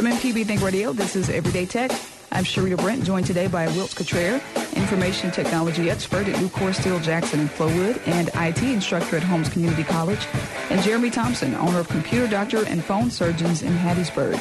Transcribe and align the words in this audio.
From 0.00 0.12
MPB 0.12 0.46
Think 0.46 0.62
Radio, 0.62 0.94
this 0.94 1.14
is 1.14 1.28
Everyday 1.28 1.66
Tech. 1.66 1.90
I'm 2.32 2.42
Sharita 2.42 2.78
Brent, 2.78 3.04
joined 3.04 3.26
today 3.26 3.48
by 3.48 3.66
Wilt 3.66 3.94
Cottrell, 3.94 4.40
information 4.74 5.30
technology 5.30 5.90
expert 5.90 6.26
at 6.26 6.36
Nucor 6.36 6.74
Steel 6.74 6.98
Jackson 7.00 7.40
and 7.40 7.50
Flowood, 7.50 8.00
and 8.08 8.30
IT 8.34 8.62
instructor 8.62 9.18
at 9.18 9.22
Holmes 9.22 9.50
Community 9.50 9.84
College, 9.84 10.26
and 10.70 10.80
Jeremy 10.80 11.10
Thompson, 11.10 11.54
owner 11.54 11.80
of 11.80 11.88
Computer 11.90 12.26
Doctor 12.26 12.64
and 12.64 12.82
Phone 12.82 13.10
Surgeons 13.10 13.60
in 13.60 13.74
Hattiesburg. 13.74 14.40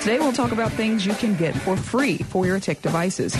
Today 0.00 0.18
we'll 0.18 0.32
talk 0.32 0.50
about 0.50 0.72
things 0.72 1.06
you 1.06 1.14
can 1.14 1.36
get 1.36 1.54
for 1.54 1.76
free 1.76 2.18
for 2.18 2.44
your 2.44 2.58
tech 2.58 2.82
devices. 2.82 3.36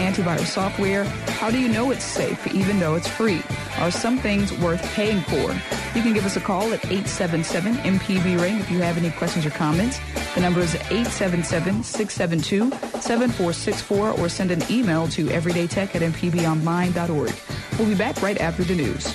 Antivirus 0.00 0.46
software, 0.46 1.04
how 1.38 1.50
do 1.50 1.58
you 1.58 1.68
know 1.68 1.90
it's 1.90 2.04
safe 2.04 2.46
even 2.54 2.78
though 2.78 2.94
it's 2.94 3.06
free? 3.06 3.42
Are 3.78 3.90
some 3.90 4.18
things 4.18 4.52
worth 4.58 4.82
paying 4.94 5.20
for? 5.22 5.52
You 5.94 6.02
can 6.02 6.12
give 6.12 6.24
us 6.24 6.36
a 6.36 6.40
call 6.40 6.72
at 6.72 6.84
877 6.86 7.74
MPB 7.74 8.40
Ring 8.40 8.58
if 8.58 8.70
you 8.70 8.78
have 8.80 8.96
any 8.96 9.10
questions 9.10 9.44
or 9.46 9.50
comments. 9.50 10.00
The 10.34 10.40
number 10.40 10.60
is 10.60 10.74
877 10.74 11.82
672 11.82 12.70
7464 13.00 14.10
or 14.12 14.28
send 14.28 14.50
an 14.50 14.62
email 14.70 15.06
to 15.08 15.26
everydaytech 15.26 15.94
at 15.94 16.02
mpbonline.org. 16.02 17.34
We'll 17.78 17.88
be 17.88 17.94
back 17.94 18.20
right 18.22 18.40
after 18.40 18.64
the 18.64 18.74
news. 18.74 19.14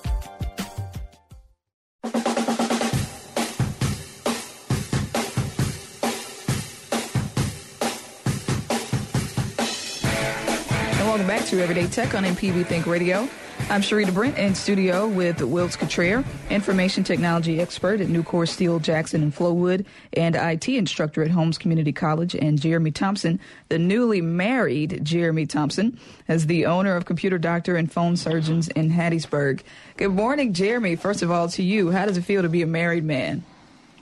To 11.51 11.61
Everyday 11.61 11.87
Tech 11.87 12.15
on 12.15 12.23
MPB 12.23 12.65
Think 12.65 12.87
Radio. 12.87 13.27
I'm 13.69 13.81
Sharita 13.81 14.13
Brent 14.13 14.37
in 14.37 14.55
studio 14.55 15.05
with 15.05 15.41
Wills 15.41 15.75
Cottrell, 15.75 16.23
information 16.49 17.03
technology 17.03 17.59
expert 17.59 17.99
at 17.99 18.07
Nucor 18.07 18.47
Steel 18.47 18.79
Jackson 18.79 19.21
and 19.21 19.35
Flowood, 19.35 19.85
and 20.13 20.37
IT 20.37 20.69
instructor 20.69 21.21
at 21.23 21.31
Holmes 21.31 21.57
Community 21.57 21.91
College, 21.91 22.35
and 22.35 22.57
Jeremy 22.57 22.91
Thompson, 22.91 23.37
the 23.67 23.77
newly 23.77 24.21
married 24.21 25.03
Jeremy 25.03 25.45
Thompson, 25.45 25.99
as 26.29 26.47
the 26.47 26.67
owner 26.67 26.95
of 26.95 27.03
Computer 27.03 27.37
Doctor 27.37 27.75
and 27.75 27.91
Phone 27.91 28.15
Surgeons 28.15 28.69
in 28.69 28.89
Hattiesburg. 28.89 29.59
Good 29.97 30.11
morning, 30.11 30.53
Jeremy. 30.53 30.95
First 30.95 31.21
of 31.21 31.31
all, 31.31 31.49
to 31.49 31.63
you, 31.63 31.91
how 31.91 32.05
does 32.05 32.15
it 32.15 32.21
feel 32.21 32.43
to 32.43 32.49
be 32.49 32.61
a 32.61 32.67
married 32.67 33.03
man? 33.03 33.43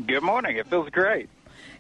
Good 0.05 0.21
morning. 0.21 0.57
It 0.57 0.67
feels 0.67 0.89
great. 0.91 1.29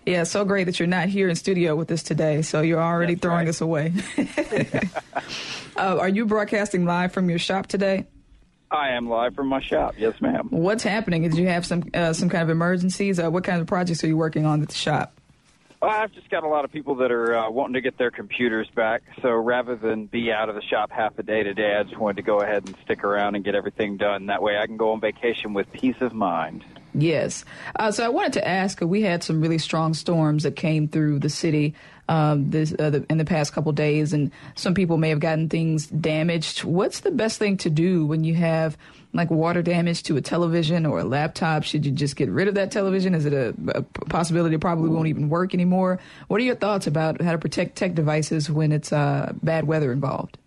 Yeah, 0.05 0.23
so 0.23 0.45
great 0.45 0.65
that 0.65 0.79
you're 0.79 0.87
not 0.87 1.09
here 1.09 1.29
in 1.29 1.35
studio 1.35 1.75
with 1.75 1.91
us 1.91 2.03
today. 2.03 2.41
So 2.41 2.61
you're 2.61 2.81
already 2.81 3.15
That's 3.15 3.21
throwing 3.21 3.45
right. 3.45 3.49
us 3.49 3.61
away. 3.61 3.93
uh, 5.77 5.97
are 5.99 6.09
you 6.09 6.25
broadcasting 6.25 6.85
live 6.85 7.11
from 7.11 7.29
your 7.29 7.39
shop 7.39 7.67
today? 7.67 8.07
I 8.71 8.89
am 8.89 9.09
live 9.09 9.35
from 9.35 9.47
my 9.47 9.61
shop. 9.61 9.95
Yes, 9.97 10.19
ma'am. 10.21 10.47
What's 10.51 10.83
happening? 10.83 11.23
Did 11.23 11.35
you 11.35 11.47
have 11.47 11.65
some 11.65 11.83
uh, 11.93 12.13
some 12.13 12.29
kind 12.29 12.43
of 12.43 12.49
emergencies? 12.49 13.19
Uh, 13.19 13.29
what 13.29 13.43
kind 13.43 13.61
of 13.61 13.67
projects 13.67 14.03
are 14.03 14.07
you 14.07 14.17
working 14.17 14.45
on 14.45 14.61
at 14.61 14.69
the 14.69 14.75
shop? 14.75 15.18
Well, 15.81 15.91
I've 15.91 16.11
just 16.11 16.29
got 16.29 16.43
a 16.43 16.47
lot 16.47 16.65
of 16.65 16.73
people 16.73 16.95
that 16.95 17.11
are 17.11 17.37
uh, 17.37 17.49
wanting 17.49 17.75
to 17.75 17.81
get 17.81 17.97
their 17.97 18.11
computers 18.11 18.67
back. 18.75 19.01
So 19.21 19.29
rather 19.29 19.77
than 19.77 20.07
be 20.07 20.29
out 20.29 20.49
of 20.49 20.55
the 20.55 20.61
shop 20.61 20.91
half 20.91 21.17
a 21.17 21.23
day 21.23 21.41
today, 21.43 21.77
I 21.79 21.83
just 21.83 21.97
wanted 21.97 22.17
to 22.17 22.21
go 22.23 22.41
ahead 22.41 22.67
and 22.67 22.75
stick 22.83 23.03
around 23.05 23.35
and 23.35 23.45
get 23.45 23.55
everything 23.55 23.95
done. 23.95 24.25
That 24.25 24.41
way 24.41 24.57
I 24.57 24.65
can 24.65 24.75
go 24.75 24.91
on 24.91 24.99
vacation 24.99 25.53
with 25.53 25.71
peace 25.71 25.95
of 26.01 26.13
mind. 26.13 26.65
Yes. 26.93 27.45
Uh, 27.77 27.91
so 27.91 28.03
I 28.03 28.09
wanted 28.09 28.33
to 28.33 28.47
ask. 28.47 28.81
uh, 28.81 28.87
We 28.87 29.03
had 29.03 29.23
some 29.23 29.39
really 29.39 29.57
strong 29.59 29.93
storms 29.93 30.43
that 30.43 30.57
came 30.57 30.89
through 30.89 31.19
the 31.19 31.29
city 31.29 31.75
um, 32.09 32.49
this, 32.49 32.73
uh, 32.77 32.89
the, 32.89 33.05
in 33.09 33.19
the 33.19 33.25
past 33.25 33.53
couple 33.53 33.71
days, 33.71 34.13
and 34.13 34.31
some 34.55 34.73
people 34.73 34.97
may 34.97 35.09
have 35.09 35.19
gotten 35.19 35.47
things 35.47 35.87
damaged. 35.87 36.63
What's 36.63 37.01
the 37.01 37.11
best 37.11 37.37
thing 37.37 37.55
to 37.57 37.69
do 37.69 38.05
when 38.05 38.23
you 38.23 38.33
have 38.33 38.77
like 39.13 39.29
water 39.29 39.61
damage 39.61 40.03
to 40.03 40.17
a 40.17 40.21
television 40.21 40.87
or 40.87 40.99
a 40.99 41.03
laptop? 41.03 41.63
Should 41.63 41.85
you 41.85 41.91
just 41.91 42.15
get 42.15 42.29
rid 42.29 42.47
of 42.47 42.55
that 42.55 42.71
television? 42.71 43.13
Is 43.13 43.25
it 43.25 43.33
a, 43.33 43.53
a 43.75 43.83
possibility 44.07 44.55
it 44.55 44.61
probably 44.61 44.89
won't 44.89 45.07
even 45.07 45.29
work 45.29 45.53
anymore? 45.53 45.99
What 46.27 46.41
are 46.41 46.43
your 46.43 46.55
thoughts 46.55 46.87
about 46.87 47.21
how 47.21 47.31
to 47.31 47.37
protect 47.37 47.75
tech 47.75 47.93
devices 47.93 48.49
when 48.49 48.71
it's 48.71 48.91
uh, 48.91 49.31
bad 49.43 49.65
weather 49.65 49.91
involved? 49.91 50.39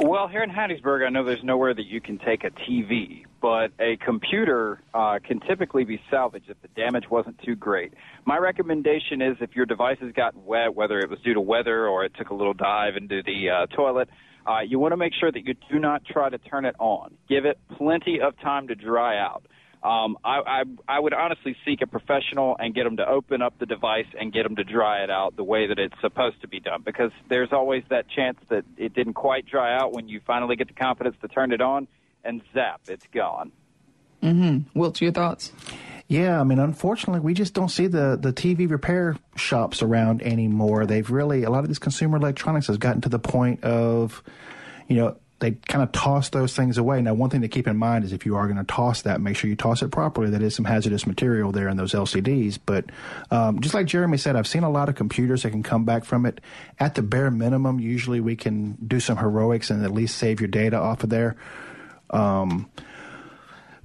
Well, 0.00 0.28
here 0.28 0.42
in 0.42 0.50
Hattiesburg, 0.50 1.04
I 1.06 1.10
know 1.10 1.24
there's 1.24 1.44
nowhere 1.44 1.74
that 1.74 1.86
you 1.86 2.00
can 2.00 2.18
take 2.18 2.44
a 2.44 2.50
TV, 2.50 3.24
but 3.44 3.72
a 3.78 3.98
computer 3.98 4.80
uh, 4.94 5.18
can 5.22 5.38
typically 5.38 5.84
be 5.84 6.00
salvaged 6.10 6.48
if 6.48 6.56
the 6.62 6.68
damage 6.68 7.10
wasn't 7.10 7.38
too 7.44 7.54
great. 7.54 7.92
My 8.24 8.38
recommendation 8.38 9.20
is 9.20 9.36
if 9.42 9.54
your 9.54 9.66
device 9.66 9.98
has 10.00 10.12
gotten 10.12 10.46
wet, 10.46 10.74
whether 10.74 10.98
it 10.98 11.10
was 11.10 11.18
due 11.20 11.34
to 11.34 11.42
weather 11.42 11.86
or 11.86 12.06
it 12.06 12.12
took 12.16 12.30
a 12.30 12.34
little 12.34 12.54
dive 12.54 12.96
into 12.96 13.22
the 13.22 13.50
uh, 13.50 13.66
toilet, 13.76 14.08
uh, 14.46 14.60
you 14.66 14.78
want 14.78 14.92
to 14.92 14.96
make 14.96 15.12
sure 15.12 15.30
that 15.30 15.46
you 15.46 15.52
do 15.70 15.78
not 15.78 16.06
try 16.06 16.30
to 16.30 16.38
turn 16.38 16.64
it 16.64 16.74
on. 16.78 17.18
Give 17.28 17.44
it 17.44 17.58
plenty 17.76 18.18
of 18.18 18.32
time 18.40 18.68
to 18.68 18.74
dry 18.74 19.18
out. 19.18 19.44
Um, 19.82 20.16
I, 20.24 20.38
I, 20.38 20.62
I 20.88 20.98
would 20.98 21.12
honestly 21.12 21.54
seek 21.66 21.82
a 21.82 21.86
professional 21.86 22.56
and 22.58 22.74
get 22.74 22.84
them 22.84 22.96
to 22.96 23.06
open 23.06 23.42
up 23.42 23.58
the 23.58 23.66
device 23.66 24.06
and 24.18 24.32
get 24.32 24.44
them 24.44 24.56
to 24.56 24.64
dry 24.64 25.04
it 25.04 25.10
out 25.10 25.36
the 25.36 25.44
way 25.44 25.66
that 25.66 25.78
it's 25.78 26.00
supposed 26.00 26.40
to 26.40 26.48
be 26.48 26.60
done 26.60 26.80
because 26.82 27.10
there's 27.28 27.52
always 27.52 27.82
that 27.90 28.06
chance 28.08 28.38
that 28.48 28.64
it 28.78 28.94
didn't 28.94 29.12
quite 29.12 29.44
dry 29.44 29.76
out 29.76 29.92
when 29.92 30.08
you 30.08 30.22
finally 30.26 30.56
get 30.56 30.68
the 30.68 30.72
confidence 30.72 31.16
to 31.20 31.28
turn 31.28 31.52
it 31.52 31.60
on 31.60 31.86
and 32.24 32.42
zap, 32.52 32.80
it's 32.88 33.06
gone. 33.12 33.52
Mm-hmm. 34.22 34.78
Wilt, 34.78 35.00
your 35.00 35.12
thoughts? 35.12 35.52
Yeah, 36.08 36.40
I 36.40 36.44
mean, 36.44 36.58
unfortunately, 36.58 37.20
we 37.20 37.34
just 37.34 37.54
don't 37.54 37.70
see 37.70 37.86
the, 37.86 38.18
the 38.20 38.32
TV 38.32 38.70
repair 38.70 39.16
shops 39.36 39.82
around 39.82 40.22
anymore. 40.22 40.86
They've 40.86 41.08
really, 41.08 41.44
a 41.44 41.50
lot 41.50 41.60
of 41.60 41.68
these 41.68 41.78
consumer 41.78 42.18
electronics 42.18 42.66
has 42.66 42.76
gotten 42.76 43.00
to 43.02 43.08
the 43.08 43.18
point 43.18 43.64
of, 43.64 44.22
you 44.86 44.96
know, 44.96 45.16
they 45.40 45.52
kind 45.52 45.82
of 45.82 45.92
toss 45.92 46.28
those 46.30 46.54
things 46.54 46.78
away. 46.78 47.02
Now, 47.02 47.14
one 47.14 47.28
thing 47.28 47.42
to 47.42 47.48
keep 47.48 47.66
in 47.66 47.76
mind 47.76 48.04
is 48.04 48.12
if 48.12 48.24
you 48.24 48.36
are 48.36 48.46
going 48.46 48.56
to 48.56 48.64
toss 48.64 49.02
that, 49.02 49.20
make 49.20 49.36
sure 49.36 49.50
you 49.50 49.56
toss 49.56 49.82
it 49.82 49.90
properly. 49.90 50.30
That 50.30 50.42
is 50.42 50.54
some 50.54 50.64
hazardous 50.64 51.06
material 51.06 51.52
there 51.52 51.68
in 51.68 51.76
those 51.76 51.92
LCDs. 51.92 52.58
But 52.64 52.86
um, 53.30 53.60
just 53.60 53.74
like 53.74 53.86
Jeremy 53.86 54.16
said, 54.16 54.36
I've 54.36 54.46
seen 54.46 54.62
a 54.62 54.70
lot 54.70 54.88
of 54.88 54.94
computers 54.94 55.42
that 55.42 55.50
can 55.50 55.62
come 55.62 55.84
back 55.84 56.04
from 56.04 56.24
it. 56.24 56.40
At 56.78 56.94
the 56.94 57.02
bare 57.02 57.30
minimum, 57.30 57.80
usually 57.80 58.20
we 58.20 58.36
can 58.36 58.78
do 58.86 59.00
some 59.00 59.18
heroics 59.18 59.70
and 59.70 59.84
at 59.84 59.90
least 59.90 60.16
save 60.16 60.40
your 60.40 60.48
data 60.48 60.78
off 60.78 61.02
of 61.02 61.10
there. 61.10 61.36
Um, 62.14 62.70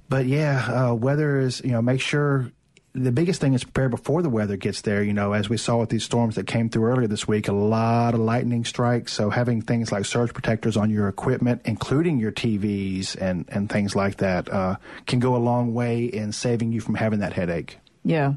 but 0.08 0.26
yeah, 0.26 0.88
uh, 0.90 0.94
weather 0.94 1.38
is, 1.38 1.60
you 1.64 1.72
know, 1.72 1.82
make 1.82 2.00
sure 2.00 2.50
the 2.92 3.12
biggest 3.12 3.40
thing 3.40 3.54
is 3.54 3.62
prepare 3.62 3.88
before 3.88 4.22
the 4.22 4.28
weather 4.28 4.56
gets 4.56 4.80
there. 4.80 5.02
You 5.02 5.12
know, 5.12 5.32
as 5.32 5.48
we 5.48 5.56
saw 5.56 5.78
with 5.78 5.90
these 5.90 6.04
storms 6.04 6.34
that 6.34 6.46
came 6.46 6.68
through 6.68 6.86
earlier 6.86 7.06
this 7.06 7.28
week, 7.28 7.46
a 7.46 7.52
lot 7.52 8.14
of 8.14 8.20
lightning 8.20 8.64
strikes. 8.64 9.12
So 9.12 9.30
having 9.30 9.62
things 9.62 9.92
like 9.92 10.04
surge 10.04 10.34
protectors 10.34 10.76
on 10.76 10.90
your 10.90 11.08
equipment, 11.08 11.62
including 11.64 12.18
your 12.18 12.32
TVs 12.32 13.16
and, 13.20 13.44
and 13.48 13.70
things 13.70 13.94
like 13.94 14.16
that, 14.16 14.52
uh, 14.52 14.76
can 15.06 15.20
go 15.20 15.36
a 15.36 15.38
long 15.38 15.72
way 15.74 16.04
in 16.04 16.32
saving 16.32 16.72
you 16.72 16.80
from 16.80 16.96
having 16.96 17.20
that 17.20 17.32
headache. 17.32 17.78
Yeah. 18.02 18.34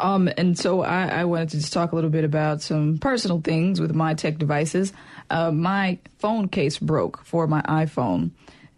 Um, 0.00 0.30
and 0.36 0.56
so 0.56 0.82
I, 0.82 1.08
I 1.08 1.24
wanted 1.24 1.48
to 1.50 1.56
just 1.58 1.72
talk 1.72 1.90
a 1.90 1.96
little 1.96 2.10
bit 2.10 2.22
about 2.22 2.62
some 2.62 2.98
personal 2.98 3.40
things 3.40 3.80
with 3.80 3.92
my 3.92 4.14
tech 4.14 4.38
devices. 4.38 4.92
Uh, 5.28 5.50
my 5.50 5.98
phone 6.20 6.48
case 6.48 6.78
broke 6.78 7.24
for 7.24 7.48
my 7.48 7.62
iPhone. 7.62 8.30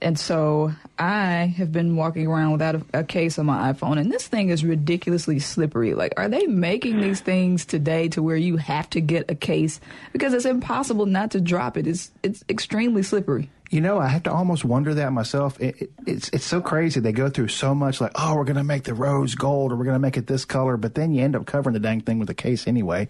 And 0.02 0.18
so 0.18 0.72
I 0.98 1.54
have 1.56 1.72
been 1.72 1.94
walking 1.94 2.26
around 2.26 2.52
without 2.52 2.74
a, 2.76 2.82
a 2.94 3.04
case 3.04 3.38
on 3.38 3.46
my 3.46 3.72
iPhone, 3.72 3.98
and 3.98 4.10
this 4.10 4.26
thing 4.26 4.48
is 4.48 4.64
ridiculously 4.64 5.38
slippery. 5.38 5.94
Like, 5.94 6.14
are 6.16 6.28
they 6.28 6.46
making 6.46 7.00
these 7.00 7.20
things 7.20 7.66
today 7.66 8.08
to 8.10 8.22
where 8.22 8.36
you 8.36 8.56
have 8.56 8.88
to 8.90 9.00
get 9.00 9.30
a 9.30 9.34
case 9.34 9.78
because 10.12 10.32
it's 10.32 10.46
impossible 10.46 11.04
not 11.04 11.32
to 11.32 11.40
drop 11.40 11.76
it? 11.76 11.86
It's 11.86 12.10
it's 12.22 12.42
extremely 12.48 13.02
slippery. 13.02 13.50
You 13.70 13.80
know, 13.80 13.98
I 13.98 14.08
have 14.08 14.24
to 14.24 14.32
almost 14.32 14.64
wonder 14.64 14.94
that 14.94 15.12
myself. 15.12 15.60
It, 15.60 15.82
it, 15.82 15.92
it's 16.06 16.28
it's 16.30 16.44
so 16.44 16.60
crazy. 16.60 17.00
They 17.00 17.12
go 17.12 17.28
through 17.28 17.48
so 17.48 17.74
much, 17.74 18.00
like, 18.00 18.12
oh, 18.14 18.36
we're 18.36 18.44
to 18.44 18.64
make 18.64 18.84
the 18.84 18.94
rose 18.94 19.34
gold, 19.34 19.70
or 19.70 19.76
we're 19.76 19.84
to 19.84 19.98
make 19.98 20.16
it 20.16 20.26
this 20.26 20.44
color, 20.46 20.76
but 20.76 20.94
then 20.94 21.12
you 21.12 21.22
end 21.22 21.36
up 21.36 21.44
covering 21.44 21.74
the 21.74 21.80
dang 21.80 22.00
thing 22.00 22.18
with 22.18 22.30
a 22.30 22.34
case 22.34 22.66
anyway. 22.66 23.08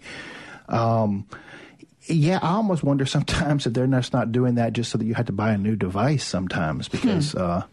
Um, 0.67 1.25
yeah, 2.05 2.39
I 2.41 2.53
almost 2.53 2.83
wonder 2.83 3.05
sometimes 3.05 3.67
if 3.67 3.73
they're 3.73 3.87
just 3.87 4.13
not 4.13 4.31
doing 4.31 4.55
that 4.55 4.73
just 4.73 4.91
so 4.91 4.97
that 4.97 5.05
you 5.05 5.13
have 5.13 5.27
to 5.27 5.31
buy 5.31 5.51
a 5.51 5.57
new 5.57 5.75
device 5.75 6.23
sometimes 6.25 6.87
because, 6.87 7.35
uh, 7.35 7.63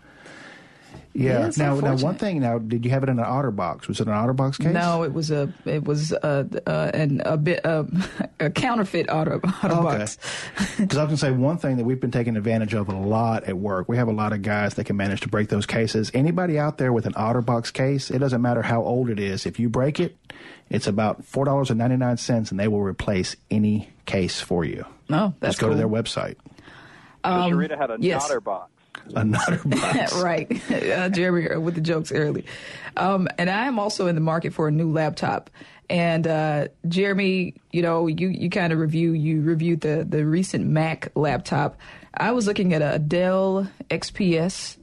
Yeah. 1.14 1.46
it's 1.46 1.58
now, 1.58 1.75
now, 1.81 1.96
one 1.96 2.14
thing. 2.14 2.40
Now, 2.40 2.58
did 2.58 2.84
you 2.84 2.90
have 2.93 3.02
it 3.02 3.08
in 3.08 3.19
an 3.19 3.25
OtterBox? 3.25 3.88
Was 3.88 4.00
it 4.00 4.06
an 4.06 4.12
OtterBox 4.14 4.58
case? 4.58 4.72
No, 4.72 5.02
it 5.02 5.12
was 5.12 5.31
a 5.31 5.52
it 5.64 5.84
was 5.84 6.12
uh, 6.12 6.44
uh, 6.66 6.90
an, 6.94 7.22
a 7.25 7.37
bit 7.37 7.64
uh, 7.66 7.84
a 8.40 8.50
counterfeit 8.50 9.10
auto 9.10 9.38
auto 9.62 9.75
Okay. 9.88 9.99
box. 9.99 10.19
Because 10.78 10.96
I 10.99 11.05
was 11.05 11.08
going 11.08 11.08
to 11.08 11.16
say 11.16 11.31
one 11.32 11.58
thing 11.58 11.76
that 11.78 11.84
we've 11.84 12.00
been 12.00 12.10
taking 12.12 12.37
advantage 12.37 12.75
of 12.75 12.88
a 12.88 12.96
lot 12.96 13.44
at 13.44 13.56
work. 13.56 13.88
We 13.88 13.96
have 13.96 14.08
a 14.08 14.12
lot 14.12 14.32
of 14.32 14.43
guys 14.43 14.75
that 14.75 14.84
can 14.84 14.96
manage 14.96 15.22
to 15.22 15.28
break 15.28 15.49
those 15.49 15.66
cases. 15.66 16.10
Anybody 16.14 16.58
out 16.58 16.78
there 16.78 16.93
with 16.93 17.06
an 17.06 17.14
OtterBox 17.14 17.72
case, 17.72 18.11
it 18.11 18.19
doesn't 18.19 18.43
matter 18.43 18.62
how 18.62 18.82
old 18.82 19.11
it 19.11 19.19
is. 19.19 19.44
If 19.46 19.58
you 19.58 19.69
break 19.69 19.99
it, 19.99 20.16
it's 20.70 20.87
about 20.87 21.25
four 21.25 21.44
dollars 21.46 21.70
and 21.70 21.78
ninety 21.78 21.96
nine 21.96 22.16
cents, 22.19 22.50
and 22.50 22.61
they 22.61 22.69
will 22.69 22.82
replace 22.82 23.34
any 23.50 23.88
case 24.06 24.40
for 24.40 24.64
you. 24.64 24.84
No, 25.08 25.34
that's 25.40 25.54
Just 25.54 25.61
go 25.61 25.70
to 25.70 25.75
their 25.75 25.88
website. 25.88 26.37
So 27.25 27.31
Sharita 27.31 27.76
had 27.76 27.90
a 27.90 27.94
Um, 27.94 28.02
yes. 28.02 28.31
Notter 29.14 29.69
box. 29.70 30.20
Right, 30.22 30.50
uh, 30.70 31.08
Jeremy 31.08 31.49
uh, 31.50 31.60
with 31.60 31.75
the 31.75 31.81
jokes 31.81 32.12
early. 32.12 32.44
Um, 32.96 33.28
and 33.38 33.49
I 33.49 33.66
am 33.66 33.78
also 33.78 34.06
in 34.06 34.14
the 34.14 34.20
market 34.20 34.52
for 34.52 34.69
a 34.69 34.70
new 34.70 34.90
laptop. 34.90 35.50
And 35.90 36.26
uh, 36.26 36.69
Jeremy, 36.87 37.55
you 37.72 37.82
know, 37.82 38.06
you, 38.06 38.28
you 38.28 38.50
kind 38.50 38.72
of 38.72 38.78
review 38.78 39.12
you 39.12 39.40
reviewed 39.40 39.81
the 39.81 40.06
the 40.08 40.25
recent 40.26 40.66
Mac 40.66 41.10
laptop. 41.14 41.78
I 42.14 42.32
was 42.32 42.46
looking 42.46 42.75
at 42.75 42.82
a 42.82 42.99
Dell 42.99 43.70
XPS, 43.90 44.76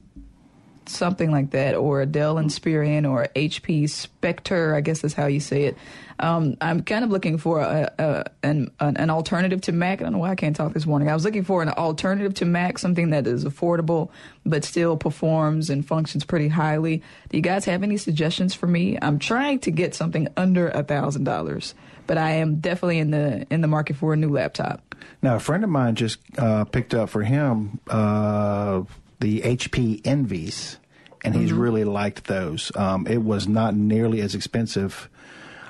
something 0.86 1.30
like 1.30 1.50
that, 1.50 1.74
or 1.74 2.00
a 2.00 2.06
Dell 2.06 2.36
Inspiron, 2.36 3.08
or 3.08 3.28
HP 3.36 3.88
Spectre. 3.88 4.74
I 4.74 4.80
guess 4.80 5.00
that's 5.00 5.14
how 5.14 5.26
you 5.26 5.40
say 5.40 5.64
it. 5.64 5.76
Um, 6.18 6.56
I'm 6.60 6.82
kind 6.82 7.04
of 7.04 7.10
looking 7.10 7.38
for 7.38 7.60
a, 7.60 7.92
a 7.98 8.24
an, 8.42 8.70
an 8.80 9.10
alternative 9.10 9.60
to 9.62 9.72
Mac. 9.72 10.00
I 10.00 10.04
don't 10.04 10.12
know 10.12 10.18
why 10.18 10.30
I 10.30 10.34
can't 10.34 10.56
talk 10.56 10.72
this 10.72 10.86
morning. 10.86 11.08
I 11.10 11.14
was 11.14 11.24
looking 11.24 11.44
for 11.44 11.62
an 11.62 11.68
alternative 11.68 12.34
to 12.34 12.44
Mac, 12.44 12.78
something 12.78 13.10
that 13.10 13.26
is 13.26 13.44
affordable 13.44 14.10
but 14.44 14.64
still 14.64 14.96
performs 14.96 15.68
and 15.70 15.86
functions 15.86 16.24
pretty 16.24 16.48
highly. 16.48 17.02
Do 17.28 17.36
you 17.36 17.42
guys 17.42 17.64
have 17.66 17.82
any 17.82 17.96
suggestions 17.96 18.54
for 18.54 18.66
me? 18.66 18.98
I'm 19.00 19.18
trying 19.18 19.58
to 19.60 19.70
get 19.70 19.94
something 19.94 20.28
under 20.36 20.68
a 20.68 20.82
thousand 20.82 21.24
dollars, 21.24 21.74
but 22.06 22.16
I 22.16 22.32
am 22.32 22.56
definitely 22.56 22.98
in 22.98 23.10
the 23.10 23.46
in 23.50 23.60
the 23.60 23.68
market 23.68 23.96
for 23.96 24.12
a 24.12 24.16
new 24.16 24.30
laptop. 24.30 24.94
Now, 25.22 25.36
a 25.36 25.40
friend 25.40 25.64
of 25.64 25.70
mine 25.70 25.94
just 25.94 26.18
uh, 26.38 26.64
picked 26.64 26.94
up 26.94 27.10
for 27.10 27.22
him 27.22 27.80
uh, 27.88 28.82
the 29.20 29.40
HP 29.42 30.06
Envies, 30.06 30.78
and 31.24 31.34
he's 31.34 31.52
really 31.52 31.84
liked 31.84 32.24
those. 32.24 32.70
Um, 32.76 33.06
it 33.06 33.22
was 33.22 33.48
not 33.48 33.74
nearly 33.74 34.20
as 34.20 34.34
expensive. 34.34 35.08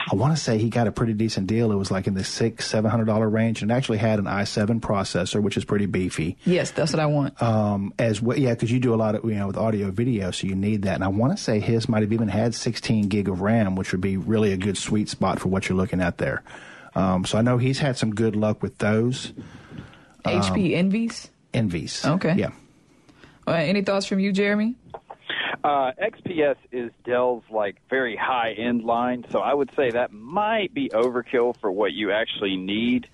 I 0.08 0.14
want 0.14 0.36
to 0.36 0.42
say 0.42 0.58
he 0.58 0.70
got 0.70 0.86
a 0.86 0.92
pretty 0.92 1.14
decent 1.14 1.48
deal. 1.48 1.72
It 1.72 1.74
was 1.74 1.90
like 1.90 2.06
in 2.06 2.14
the 2.14 2.22
six, 2.22 2.66
seven 2.66 2.90
hundred 2.90 3.06
dollar 3.06 3.28
range, 3.28 3.62
and 3.62 3.72
actually 3.72 3.98
had 3.98 4.20
an 4.20 4.26
i7 4.26 4.80
processor, 4.80 5.42
which 5.42 5.56
is 5.56 5.64
pretty 5.64 5.86
beefy. 5.86 6.36
Yes, 6.44 6.70
that's 6.70 6.92
what 6.92 7.00
I 7.00 7.06
want. 7.06 7.42
Um, 7.42 7.92
as 7.98 8.22
well, 8.22 8.38
yeah, 8.38 8.54
because 8.54 8.70
you 8.70 8.78
do 8.78 8.94
a 8.94 8.96
lot 8.96 9.16
of 9.16 9.24
you 9.24 9.34
know 9.34 9.48
with 9.48 9.56
audio 9.56 9.90
video, 9.90 10.30
so 10.30 10.46
you 10.46 10.54
need 10.54 10.82
that. 10.82 10.94
And 10.94 11.02
I 11.02 11.08
want 11.08 11.36
to 11.36 11.42
say 11.42 11.58
his 11.58 11.88
might 11.88 12.02
have 12.02 12.12
even 12.12 12.28
had 12.28 12.54
16 12.54 13.08
gig 13.08 13.28
of 13.28 13.40
RAM, 13.40 13.74
which 13.74 13.90
would 13.90 14.00
be 14.00 14.16
really 14.16 14.52
a 14.52 14.56
good 14.56 14.78
sweet 14.78 15.08
spot 15.08 15.40
for 15.40 15.48
what 15.48 15.68
you're 15.68 15.76
looking 15.76 16.00
at 16.00 16.18
there. 16.18 16.44
Um, 16.94 17.24
so 17.24 17.36
I 17.36 17.42
know 17.42 17.58
he's 17.58 17.80
had 17.80 17.98
some 17.98 18.14
good 18.14 18.36
luck 18.36 18.62
with 18.62 18.78
those 18.78 19.32
HP 20.24 20.74
Envies. 20.74 21.28
envies. 21.52 22.04
Okay. 22.04 22.34
yeah. 22.36 22.50
Uh, 23.46 23.52
any 23.52 23.82
thoughts 23.82 24.06
from 24.06 24.18
you, 24.18 24.32
Jeremy? 24.32 24.74
Uh, 25.66 25.90
XPS 26.00 26.54
is 26.70 26.92
Dell's 27.04 27.42
like 27.50 27.74
very 27.90 28.14
high 28.14 28.52
end 28.52 28.84
line, 28.84 29.24
so 29.30 29.40
I 29.40 29.52
would 29.52 29.74
say 29.74 29.90
that 29.90 30.12
might 30.12 30.72
be 30.72 30.90
overkill 30.90 31.56
for 31.56 31.72
what 31.72 31.92
you 31.92 32.12
actually 32.12 32.56
need. 32.56 33.08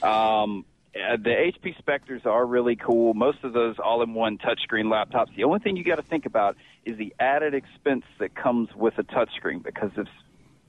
Um, 0.00 0.64
uh, 0.94 1.16
the 1.16 1.30
HP 1.30 1.76
Spectres 1.76 2.22
are 2.24 2.46
really 2.46 2.76
cool. 2.76 3.14
Most 3.14 3.38
of 3.42 3.52
those 3.52 3.80
all-in-one 3.80 4.38
touchscreen 4.38 4.84
laptops. 4.84 5.34
The 5.34 5.42
only 5.42 5.58
thing 5.58 5.76
you 5.76 5.82
got 5.82 5.96
to 5.96 6.02
think 6.02 6.24
about 6.24 6.56
is 6.84 6.96
the 6.98 7.12
added 7.18 7.52
expense 7.52 8.04
that 8.20 8.32
comes 8.32 8.72
with 8.76 8.96
a 8.98 9.02
touchscreen, 9.02 9.60
because 9.60 9.90
if, 9.96 10.06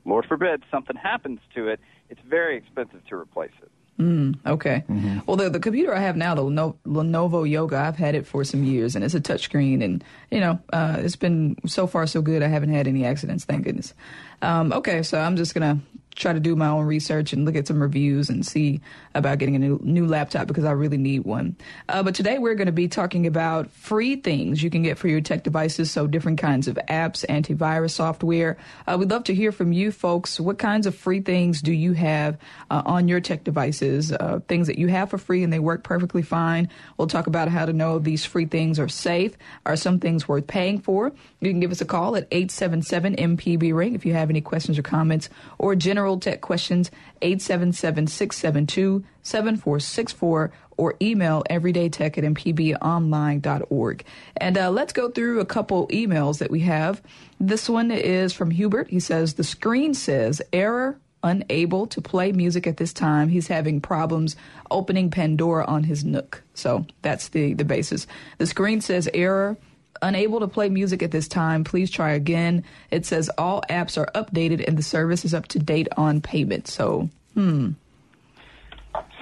Lord 0.06 0.26
forbid, 0.26 0.64
something 0.72 0.96
happens 0.96 1.42
to 1.54 1.68
it, 1.68 1.80
it's 2.10 2.22
very 2.28 2.58
expensive 2.58 3.06
to 3.06 3.16
replace 3.16 3.52
it. 3.62 3.70
Okay. 4.00 4.84
Well, 5.28 5.36
the 5.36 5.50
the 5.50 5.60
computer 5.60 5.94
I 5.94 6.00
have 6.00 6.16
now, 6.16 6.34
the 6.36 6.42
Leno- 6.44 6.78
Lenovo 6.86 7.50
Yoga, 7.50 7.78
I've 7.78 7.98
had 7.98 8.16
it 8.16 8.26
for 8.26 8.44
some 8.46 8.64
years, 8.64 8.96
and 8.96 9.04
it's 9.04 9.14
a 9.14 9.20
touchscreen, 9.20 9.84
and 9.84 10.04
you 10.32 10.40
know, 10.40 10.60
uh, 10.72 10.98
it's 11.00 11.18
been 11.18 11.58
so 11.66 11.86
far 11.86 12.08
so 12.08 12.22
good. 12.22 12.42
I 12.42 12.48
haven't 12.48 12.70
had 12.74 12.88
any 12.88 13.04
accidents, 13.06 13.44
thank 13.44 13.66
goodness. 13.66 13.94
Um, 14.42 14.72
okay, 14.72 15.04
so 15.04 15.20
I'm 15.20 15.36
just 15.36 15.54
gonna 15.54 15.80
try 16.20 16.34
to 16.34 16.40
do 16.40 16.56
my 16.56 16.68
own 16.68 16.86
research 16.86 17.34
and 17.34 17.46
look 17.46 17.56
at 17.56 17.66
some 17.66 17.82
reviews 17.82 18.30
and 18.30 18.46
see 18.46 18.82
about 19.16 19.38
getting 19.38 19.56
a 19.56 19.60
new 19.60 19.80
new 19.82 20.06
laptop 20.06 20.48
because 20.48 20.66
I 20.66 20.72
really 20.72 20.98
need 20.98 21.24
one. 21.24 21.56
Uh, 21.88 22.04
but 22.04 22.14
today 22.14 22.38
we're 22.38 22.56
going 22.56 22.68
to 22.68 22.74
be 22.74 22.88
talking 22.88 23.26
about 23.26 23.72
free 23.72 24.18
things 24.18 24.62
you 24.62 24.70
can 24.70 24.84
get 24.84 24.98
for 24.98 25.08
your 25.08 25.22
tech 25.22 25.44
devices. 25.44 25.90
So 25.90 26.08
different 26.08 26.38
kinds 26.38 26.68
of 26.68 26.76
apps, 26.90 27.26
antivirus 27.28 27.92
software. 27.92 28.58
Uh, 28.86 28.98
we'd 29.00 29.10
love 29.10 29.24
to 29.26 29.36
hear 29.36 29.52
from 29.52 29.72
you 29.72 29.92
folks. 29.92 30.40
What 30.40 30.60
kinds 30.60 30.86
of 30.86 30.94
free 30.94 31.22
things 31.22 31.62
do 31.62 31.72
you 31.72 31.94
have 31.94 32.38
uh, 32.70 32.84
on 32.86 33.08
your 33.08 33.22
tech 33.22 33.44
devices? 33.46 34.12
Uh, 34.12 34.42
things 34.48 34.68
that 34.68 34.78
you 34.78 34.88
have 34.88 35.10
for 35.10 35.18
free 35.18 35.44
and 35.44 35.54
they 35.54 35.60
work 35.60 35.84
perfectly 35.84 36.22
fine. 36.22 36.70
We'll 36.98 37.08
talk 37.08 37.28
about 37.28 37.48
how 37.48 37.66
to 37.66 37.74
know 37.74 37.98
these 37.98 38.26
free 38.26 38.46
things 38.46 38.78
are 38.78 38.90
safe. 38.90 39.38
Are 39.66 39.78
some 39.78 40.00
things 40.00 40.28
worth 40.28 40.48
paying 40.48 40.80
for? 40.80 41.14
You 41.40 41.50
can 41.52 41.62
give 41.62 41.72
us 41.72 41.82
a 41.82 41.86
call 41.86 42.18
at 42.18 42.28
877 42.32 43.16
MPB 43.16 43.74
ring 43.74 43.96
if 43.96 44.06
you 44.06 44.14
have 44.14 44.30
any 44.30 44.42
questions 44.42 44.78
or 44.78 44.84
comments 44.84 45.30
or 45.58 45.76
general 45.76 46.09
tech 46.18 46.42
questions. 46.42 46.92
877 47.22 48.08
672 48.08 49.04
7464 49.22 50.52
or 50.78 50.96
email 51.02 51.44
everydaytech 51.50 52.18
at 52.18 52.24
mpbonline.org. 52.24 54.04
And 54.38 54.58
uh, 54.58 54.72
let's 54.72 54.94
go 54.94 55.10
through 55.10 55.42
a 55.42 55.46
couple 55.46 55.88
emails 55.90 56.40
that 56.40 56.50
we 56.50 56.62
have. 56.62 57.02
This 57.40 57.70
one 57.70 57.92
is 57.92 58.34
from 58.34 58.50
Hubert. 58.50 58.90
He 58.90 59.00
says, 59.00 59.34
The 59.34 59.44
screen 59.44 59.94
says 59.94 60.42
error, 60.54 60.98
unable 61.22 61.86
to 61.88 62.02
play 62.02 62.32
music 62.32 62.66
at 62.66 62.78
this 62.78 62.94
time. 62.94 63.28
He's 63.28 63.48
having 63.48 63.82
problems 63.82 64.38
opening 64.72 65.12
Pandora 65.12 65.66
on 65.66 65.84
his 65.84 66.06
Nook. 66.06 66.44
So 66.54 66.86
that's 67.02 67.30
the, 67.30 67.54
the 67.54 67.66
basis. 67.66 68.08
The 68.38 68.48
screen 68.48 68.80
says 68.82 69.10
error. 69.14 69.58
Unable 70.02 70.40
to 70.40 70.48
play 70.48 70.70
music 70.70 71.04
at 71.04 71.12
this 71.12 71.28
time. 71.28 71.64
Please 71.64 71.92
try 71.92 72.12
again. 72.12 72.64
It 72.90 73.06
says 73.06 73.30
all 73.38 73.64
apps 73.70 73.98
are 73.98 74.10
updated 74.16 74.66
and 74.68 74.78
the 74.78 74.84
service 74.84 75.26
is 75.26 75.34
up 75.34 75.48
to 75.50 75.60
date 75.60 75.88
on 75.98 76.22
payment. 76.22 76.68
So, 76.68 77.10
hmm. 77.34 77.72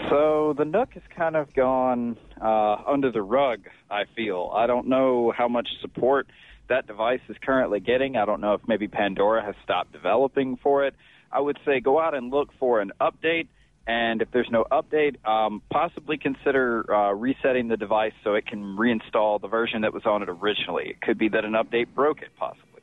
So 0.09 0.53
the 0.57 0.65
Nook 0.65 0.93
has 0.93 1.03
kind 1.15 1.35
of 1.35 1.53
gone 1.53 2.17
uh, 2.41 2.75
under 2.85 3.11
the 3.11 3.21
rug. 3.21 3.61
I 3.89 4.03
feel. 4.15 4.51
I 4.53 4.67
don't 4.67 4.87
know 4.87 5.33
how 5.35 5.47
much 5.47 5.67
support 5.81 6.27
that 6.69 6.87
device 6.87 7.21
is 7.29 7.37
currently 7.41 7.79
getting. 7.79 8.15
I 8.15 8.25
don't 8.25 8.41
know 8.41 8.53
if 8.53 8.61
maybe 8.67 8.87
Pandora 8.87 9.43
has 9.43 9.55
stopped 9.63 9.93
developing 9.93 10.57
for 10.57 10.85
it. 10.85 10.93
I 11.31 11.39
would 11.39 11.57
say 11.65 11.79
go 11.79 11.99
out 11.99 12.13
and 12.13 12.31
look 12.31 12.49
for 12.59 12.79
an 12.79 12.91
update. 13.01 13.47
And 13.87 14.21
if 14.21 14.29
there's 14.31 14.49
no 14.51 14.65
update, 14.69 15.25
um, 15.25 15.61
possibly 15.71 16.17
consider 16.17 16.93
uh, 16.93 17.13
resetting 17.13 17.69
the 17.69 17.77
device 17.77 18.11
so 18.21 18.33
it 18.35 18.45
can 18.45 18.75
reinstall 18.77 19.39
the 19.39 19.47
version 19.47 19.81
that 19.81 19.93
was 19.93 20.05
on 20.05 20.21
it 20.21 20.27
originally. 20.29 20.89
It 20.89 21.01
could 21.01 21.17
be 21.17 21.29
that 21.29 21.45
an 21.45 21.53
update 21.53 21.87
broke 21.95 22.21
it, 22.21 22.29
possibly. 22.37 22.81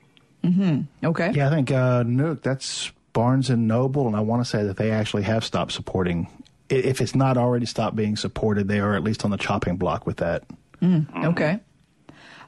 Okay. 1.05 1.33
Yeah, 1.35 1.49
I 1.49 1.51
think 1.51 1.71
uh, 1.71 2.05
Nook, 2.05 2.43
that's 2.43 2.91
Barnes 3.13 3.51
and 3.51 3.69
Noble, 3.69 4.07
and 4.07 4.17
I 4.17 4.21
want 4.21 4.43
to 4.43 4.49
say 4.49 4.65
that 4.65 4.79
they 4.79 4.91
actually 4.91 5.25
have 5.25 5.45
stopped 5.45 5.73
supporting. 5.73 6.27
If 6.71 7.03
it's 7.03 7.15
not 7.15 7.37
already 7.37 7.67
stopped 7.67 7.97
being 7.97 8.17
supported, 8.17 8.69
they 8.69 8.81
are 8.81 8.95
at 8.95 9.03
least 9.03 9.27
on 9.27 9.31
the 9.31 9.37
chopping 9.37 9.77
block 9.77 10.07
with 10.07 10.19
that. 10.19 10.45
Okay. 11.29 11.61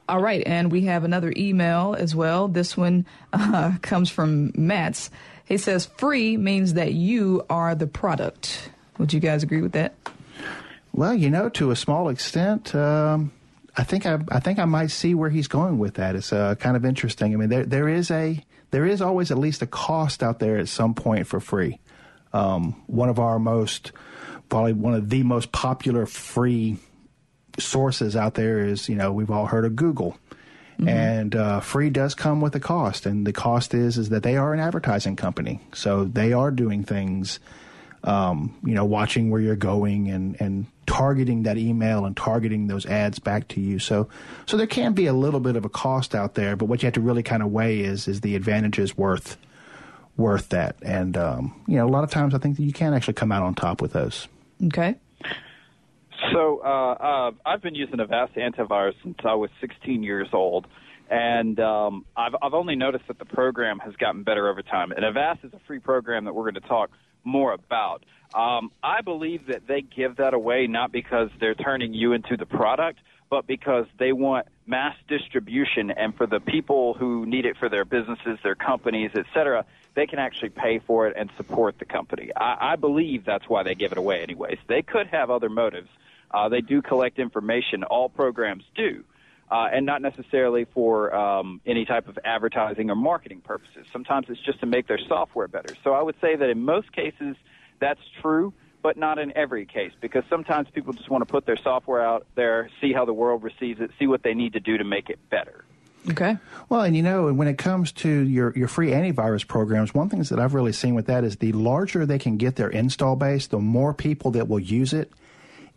All 0.09 0.21
right, 0.21 0.41
and 0.45 0.71
we 0.71 0.85
have 0.85 1.03
another 1.03 1.33
email 1.35 1.95
as 1.97 2.15
well. 2.15 2.47
This 2.47 2.77
one 2.77 3.05
uh, 3.33 3.73
comes 3.81 4.09
from 4.09 4.51
Matt's. 4.55 5.11
He 5.47 5.57
says, 5.57 5.85
"Free 5.97 6.37
means 6.37 6.73
that 6.73 6.93
you 6.93 7.45
are 7.49 7.73
the 7.73 7.87
product." 7.87 8.69
Would 8.97 9.13
you 9.13 9.19
guys 9.19 9.43
agree 9.43 9.61
with 9.61 9.73
that? 9.73 9.93
Well, 10.91 11.13
you 11.13 11.29
know, 11.29 11.49
to 11.49 11.71
a 11.71 11.75
small 11.75 12.09
extent, 12.09 12.73
um, 12.73 13.31
I 13.77 13.83
think 13.83 14.05
I, 14.05 14.19
I 14.29 14.39
think 14.39 14.57
I 14.57 14.65
might 14.65 14.91
see 14.91 15.13
where 15.13 15.29
he's 15.29 15.47
going 15.47 15.77
with 15.77 15.95
that. 15.95 16.15
It's 16.15 16.33
uh, 16.33 16.55
kind 16.55 16.75
of 16.75 16.83
interesting. 16.83 17.33
I 17.33 17.37
mean, 17.37 17.49
there 17.49 17.65
there 17.65 17.87
is 17.87 18.09
a 18.09 18.43
there 18.71 18.85
is 18.85 19.01
always 19.01 19.31
at 19.31 19.37
least 19.37 19.61
a 19.61 19.67
cost 19.67 20.23
out 20.23 20.39
there 20.39 20.57
at 20.57 20.67
some 20.67 20.93
point 20.93 21.27
for 21.27 21.39
free. 21.39 21.79
Um, 22.33 22.81
one 22.87 23.09
of 23.09 23.19
our 23.19 23.39
most 23.39 23.91
probably 24.49 24.73
one 24.73 24.93
of 24.93 25.09
the 25.09 25.23
most 25.23 25.51
popular 25.51 26.05
free 26.05 26.77
sources 27.59 28.15
out 28.15 28.33
there 28.33 28.59
is 28.59 28.89
you 28.89 28.95
know 28.95 29.13
we've 29.13 29.31
all 29.31 29.45
heard 29.45 29.65
of 29.65 29.75
Google. 29.75 30.17
And 30.85 31.35
uh, 31.35 31.59
free 31.61 31.89
does 31.89 32.13
come 32.13 32.41
with 32.41 32.53
a 32.55 32.59
cost, 32.59 33.05
and 33.05 33.25
the 33.25 33.33
cost 33.33 33.73
is 33.73 33.97
is 33.97 34.09
that 34.09 34.21
they 34.21 34.37
are 34.37 34.53
an 34.53 34.59
advertising 34.59 35.15
company, 35.15 35.59
so 35.73 36.03
they 36.03 36.33
are 36.33 36.51
doing 36.51 36.83
things 36.83 37.39
um, 38.03 38.55
you 38.63 38.73
know, 38.73 38.85
watching 38.85 39.29
where 39.29 39.41
you're 39.41 39.55
going 39.55 40.09
and, 40.09 40.39
and 40.39 40.65
targeting 40.85 41.43
that 41.43 41.57
email 41.57 42.05
and 42.05 42.15
targeting 42.15 42.67
those 42.67 42.85
ads 42.85 43.19
back 43.19 43.47
to 43.49 43.61
you. 43.61 43.79
So, 43.79 44.07
so 44.45 44.55
there 44.57 44.67
can 44.67 44.93
be 44.93 45.07
a 45.07 45.13
little 45.13 45.41
bit 45.41 45.55
of 45.55 45.65
a 45.65 45.69
cost 45.69 46.15
out 46.15 46.35
there, 46.35 46.55
but 46.55 46.65
what 46.65 46.81
you 46.81 46.87
have 46.87 46.93
to 46.93 47.01
really 47.01 47.23
kind 47.23 47.43
of 47.43 47.51
weigh 47.51 47.81
is, 47.81 48.07
is 48.07 48.21
the 48.21 48.35
advantages 48.35 48.97
worth, 48.97 49.37
worth 50.15 50.49
that. 50.49 50.77
And, 50.81 51.17
um, 51.17 51.61
you 51.67 51.75
know, 51.75 51.85
a 51.85 51.91
lot 51.91 52.05
of 52.05 52.11
times 52.11 52.33
I 52.33 52.37
think 52.37 52.57
that 52.57 52.63
you 52.63 52.73
can 52.73 52.93
actually 52.93 53.15
come 53.15 53.31
out 53.31 53.43
on 53.43 53.55
top 53.55 53.81
with 53.81 53.93
those. 53.93 54.27
Okay. 54.63 54.95
So 56.33 56.61
uh, 56.63 56.67
uh, 56.67 57.31
I've 57.45 57.61
been 57.61 57.75
using 57.75 57.99
Avast 57.99 58.33
antivirus 58.35 58.93
since 59.03 59.17
I 59.23 59.35
was 59.35 59.49
16 59.61 60.03
years 60.03 60.29
old, 60.33 60.67
And 61.09 61.59
um, 61.59 62.05
I've, 62.15 62.35
I've 62.41 62.53
only 62.53 62.75
noticed 62.75 63.07
that 63.07 63.19
the 63.19 63.25
program 63.25 63.79
has 63.79 63.95
gotten 63.95 64.23
better 64.23 64.49
over 64.49 64.61
time. 64.61 64.91
And 64.91 65.05
Avast 65.05 65.43
is 65.43 65.53
a 65.53 65.59
free 65.67 65.79
program 65.79 66.25
that 66.25 66.33
we're 66.33 66.49
going 66.49 66.61
to 66.61 66.67
talk 66.67 66.91
more 67.23 67.53
about. 67.53 68.03
Um, 68.33 68.71
I 68.83 69.01
believe 69.01 69.47
that 69.47 69.67
they 69.67 69.81
give 69.81 70.17
that 70.17 70.33
away 70.33 70.67
not 70.67 70.91
because 70.91 71.29
they're 71.39 71.55
turning 71.55 71.93
you 71.93 72.13
into 72.13 72.35
the 72.35 72.45
product, 72.45 72.99
but 73.29 73.47
because 73.47 73.85
they 73.97 74.11
want 74.11 74.47
mass 74.65 74.95
distribution 75.07 75.91
and 75.91 76.15
for 76.15 76.27
the 76.27 76.39
people 76.39 76.93
who 76.93 77.25
need 77.25 77.45
it 77.45 77.57
for 77.57 77.69
their 77.69 77.85
businesses, 77.85 78.37
their 78.43 78.55
companies, 78.55 79.11
et 79.15 79.25
cetera, 79.33 79.65
they 79.95 80.07
can 80.07 80.19
actually 80.19 80.49
pay 80.49 80.79
for 80.79 81.07
it 81.07 81.15
and 81.17 81.29
support 81.37 81.79
the 81.79 81.85
company. 81.85 82.31
I, 82.35 82.73
I 82.73 82.75
believe 82.75 83.25
that's 83.25 83.47
why 83.47 83.63
they 83.63 83.75
give 83.75 83.91
it 83.91 83.97
away 83.97 84.21
anyways. 84.21 84.59
They 84.67 84.81
could 84.81 85.07
have 85.07 85.29
other 85.29 85.49
motives. 85.49 85.89
Uh, 86.31 86.49
they 86.49 86.61
do 86.61 86.81
collect 86.81 87.19
information. 87.19 87.83
All 87.83 88.09
programs 88.09 88.63
do. 88.75 89.03
Uh, 89.49 89.69
and 89.71 89.85
not 89.85 90.01
necessarily 90.01 90.65
for 90.65 91.15
um, 91.15 91.61
any 91.65 91.85
type 91.85 92.09
of 92.09 92.19
advertising 92.25 92.89
or 92.89 92.95
marketing 92.95 93.39
purposes. 93.39 93.87
Sometimes 93.93 94.27
it's 94.29 94.41
just 94.41 94.59
to 94.59 94.65
make 94.65 94.87
their 94.87 94.99
software 95.07 95.47
better. 95.47 95.73
So 95.85 95.93
I 95.93 96.01
would 96.01 96.15
say 96.19 96.35
that 96.35 96.49
in 96.49 96.65
most 96.65 96.91
cases, 96.91 97.37
that's 97.79 98.01
true 98.21 98.53
but 98.87 98.95
not 98.95 99.19
in 99.19 99.35
every 99.35 99.65
case 99.65 99.91
because 99.99 100.23
sometimes 100.29 100.69
people 100.69 100.93
just 100.93 101.09
want 101.09 101.21
to 101.21 101.25
put 101.25 101.45
their 101.45 101.57
software 101.57 102.01
out 102.01 102.25
there, 102.35 102.69
see 102.79 102.93
how 102.93 103.03
the 103.03 103.13
world 103.13 103.43
receives 103.43 103.81
it, 103.81 103.91
see 103.99 104.07
what 104.07 104.23
they 104.23 104.33
need 104.33 104.53
to 104.53 104.61
do 104.61 104.77
to 104.77 104.83
make 104.85 105.09
it 105.09 105.19
better. 105.29 105.65
Okay. 106.09 106.37
Well, 106.69 106.81
and 106.81 106.95
you 106.95 107.03
know, 107.03 107.33
when 107.33 107.49
it 107.49 107.57
comes 107.57 107.91
to 107.93 108.09
your, 108.09 108.53
your 108.57 108.69
free 108.69 108.91
antivirus 108.91 109.45
programs, 109.45 109.93
one 109.93 110.07
thing 110.07 110.21
that 110.21 110.39
I've 110.39 110.53
really 110.53 110.71
seen 110.71 110.95
with 110.95 111.07
that 111.07 111.25
is 111.25 111.35
the 111.35 111.51
larger 111.51 112.05
they 112.05 112.19
can 112.19 112.37
get 112.37 112.55
their 112.55 112.69
install 112.69 113.17
base, 113.17 113.47
the 113.47 113.59
more 113.59 113.93
people 113.93 114.31
that 114.31 114.47
will 114.47 114.59
use 114.59 114.93
it. 114.93 115.11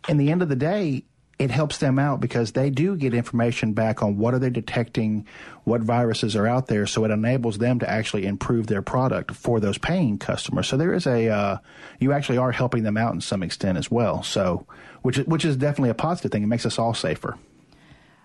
In 0.09 0.17
the 0.17 0.31
end 0.31 0.41
of 0.41 0.49
the 0.49 0.55
day, 0.55 1.03
it 1.41 1.49
helps 1.49 1.79
them 1.79 1.97
out 1.97 2.19
because 2.19 2.51
they 2.51 2.69
do 2.69 2.95
get 2.95 3.15
information 3.15 3.73
back 3.73 4.03
on 4.03 4.17
what 4.17 4.35
are 4.35 4.39
they 4.39 4.51
detecting, 4.51 5.25
what 5.63 5.81
viruses 5.81 6.35
are 6.35 6.45
out 6.45 6.67
there, 6.67 6.85
so 6.85 7.03
it 7.03 7.09
enables 7.09 7.57
them 7.57 7.79
to 7.79 7.89
actually 7.89 8.27
improve 8.27 8.67
their 8.67 8.83
product 8.83 9.31
for 9.31 9.59
those 9.59 9.79
paying 9.79 10.19
customers. 10.19 10.67
So 10.67 10.77
there 10.77 10.93
is 10.93 11.07
a 11.07 11.29
uh, 11.29 11.57
you 11.99 12.11
actually 12.11 12.37
are 12.37 12.51
helping 12.51 12.83
them 12.83 12.95
out 12.95 13.15
in 13.15 13.21
some 13.21 13.41
extent 13.41 13.79
as 13.79 13.89
well. 13.89 14.21
So 14.21 14.67
which 15.01 15.17
which 15.17 15.43
is 15.43 15.57
definitely 15.57 15.89
a 15.89 15.95
positive 15.95 16.31
thing. 16.31 16.43
It 16.43 16.47
makes 16.47 16.67
us 16.67 16.77
all 16.77 16.93
safer. 16.93 17.37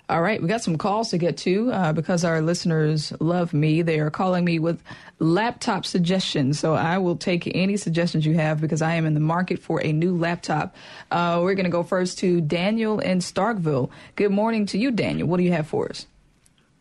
All 0.08 0.22
right, 0.22 0.40
we 0.40 0.46
got 0.46 0.62
some 0.62 0.78
calls 0.78 1.10
to 1.10 1.18
get 1.18 1.36
to 1.38 1.72
uh, 1.72 1.92
because 1.92 2.24
our 2.24 2.40
listeners 2.40 3.12
love 3.18 3.52
me. 3.52 3.82
They 3.82 3.98
are 3.98 4.10
calling 4.10 4.44
me 4.44 4.60
with 4.60 4.80
laptop 5.18 5.84
suggestions. 5.84 6.60
So 6.60 6.74
I 6.74 6.98
will 6.98 7.16
take 7.16 7.50
any 7.56 7.76
suggestions 7.76 8.24
you 8.24 8.34
have 8.34 8.60
because 8.60 8.82
I 8.82 8.94
am 8.94 9.04
in 9.04 9.14
the 9.14 9.20
market 9.20 9.58
for 9.58 9.82
a 9.82 9.92
new 9.92 10.16
laptop. 10.16 10.76
Uh, 11.10 11.40
we're 11.42 11.54
going 11.54 11.64
to 11.64 11.70
go 11.70 11.82
first 11.82 12.18
to 12.18 12.40
Daniel 12.40 13.00
in 13.00 13.18
Starkville. 13.18 13.90
Good 14.14 14.30
morning 14.30 14.66
to 14.66 14.78
you, 14.78 14.92
Daniel. 14.92 15.26
What 15.26 15.38
do 15.38 15.42
you 15.42 15.52
have 15.52 15.66
for 15.66 15.88
us? 15.88 16.06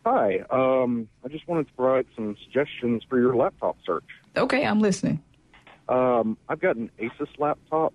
Hi, 0.04 0.44
um, 0.50 1.08
I 1.24 1.28
just 1.28 1.48
wanted 1.48 1.66
to 1.66 1.72
provide 1.72 2.06
some 2.14 2.36
suggestions 2.44 3.02
for 3.08 3.18
your 3.18 3.34
laptop 3.34 3.76
search. 3.84 4.04
Okay, 4.36 4.64
I'm 4.64 4.78
listening. 4.78 5.20
Um, 5.88 6.36
I've 6.48 6.60
got 6.60 6.76
an 6.76 6.92
Asus 7.00 7.26
laptop, 7.38 7.92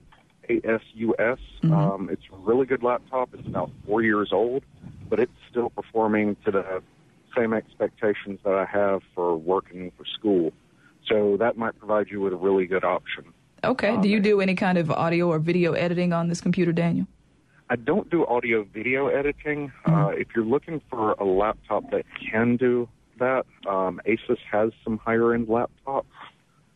ASUS. 0.60 1.39
Mhm. 1.63 1.72
Um, 1.72 2.10
it's 2.12 2.24
a 2.31 2.36
really 2.38 2.65
good 2.65 2.84
laptop. 2.84 3.34
It's 3.34 3.48
about 3.48 3.72
four 3.86 4.01
years 4.01 4.31
old, 4.31 4.63
but 5.10 5.20
it's 5.20 5.31
still 5.50 5.70
performing 5.70 6.36
to 6.46 6.51
the 6.51 6.84
same 7.36 7.53
expectations 7.53 8.39
that 8.43 8.53
I 8.53 8.65
have 8.65 9.01
for 9.15 9.36
working 9.36 9.91
for 9.98 10.05
school. 10.05 10.51
So 11.08 11.38
that 11.38 11.58
might 11.58 11.77
provide 11.79 12.10
you 12.10 12.22
with 12.22 12.34
a 12.34 12.38
really 12.38 12.65
good 12.65 12.84
option. 12.84 13.25
Okay, 13.63 13.96
do 14.01 14.10
you 14.10 14.20
do 14.20 14.41
any 14.41 14.55
kind 14.55 14.77
of 14.77 14.89
audio 14.89 15.27
or 15.27 15.39
video 15.39 15.74
editing 15.74 16.13
on 16.13 16.29
this 16.29 16.41
computer, 16.41 16.72
Daniel? 16.72 17.08
I 17.70 17.75
don't 17.75 18.10
do 18.10 18.25
audio 18.25 18.63
video 18.63 19.08
editing. 19.08 19.72
Uh, 19.86 20.12
if 20.17 20.27
you're 20.36 20.46
looking 20.46 20.81
for 20.89 21.13
a 21.13 21.24
laptop 21.24 21.89
that 21.91 22.05
can 22.20 22.58
do 22.58 22.89
that, 23.20 23.46
um, 23.67 24.01
Asus 24.05 24.39
has 24.51 24.72
some 24.84 24.98
higher 24.98 25.34
end 25.34 25.48
laptops. 25.48 26.03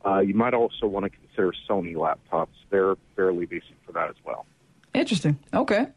Uh, 0.05 0.19
you 0.19 0.33
might 0.33 0.53
also 0.53 0.85
want 0.85 1.03
to 1.03 1.09
consider 1.09 1.51
Sony 1.67 1.95
laptops. 1.95 2.47
They're 2.69 2.95
fairly 3.15 3.45
decent 3.45 3.75
for 3.85 3.91
that 3.93 4.09
as 4.09 4.15
well. 4.23 4.45
Interesting. 4.93 5.37
Okay. 5.53 5.87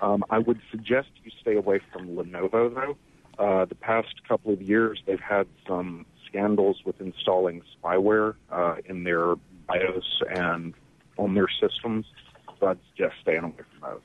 Um, 0.00 0.24
I 0.30 0.38
would 0.38 0.60
suggest 0.70 1.08
you 1.22 1.30
stay 1.40 1.56
away 1.56 1.80
from 1.92 2.16
Lenovo, 2.16 2.74
though. 2.74 2.96
Uh, 3.38 3.64
the 3.66 3.74
past 3.74 4.26
couple 4.26 4.52
of 4.52 4.60
years, 4.62 5.02
they've 5.06 5.20
had 5.20 5.46
some 5.66 6.06
scandals 6.26 6.82
with 6.84 7.00
installing 7.00 7.62
spyware 7.76 8.34
uh, 8.50 8.76
in 8.86 9.04
their 9.04 9.36
BIOS 9.68 10.22
and 10.34 10.74
on 11.16 11.34
their 11.34 11.48
systems. 11.48 12.06
So 12.58 12.66
I'd 12.66 12.78
suggest 12.90 13.16
staying 13.22 13.44
away 13.44 13.54
from 13.78 13.90
those. 13.90 14.00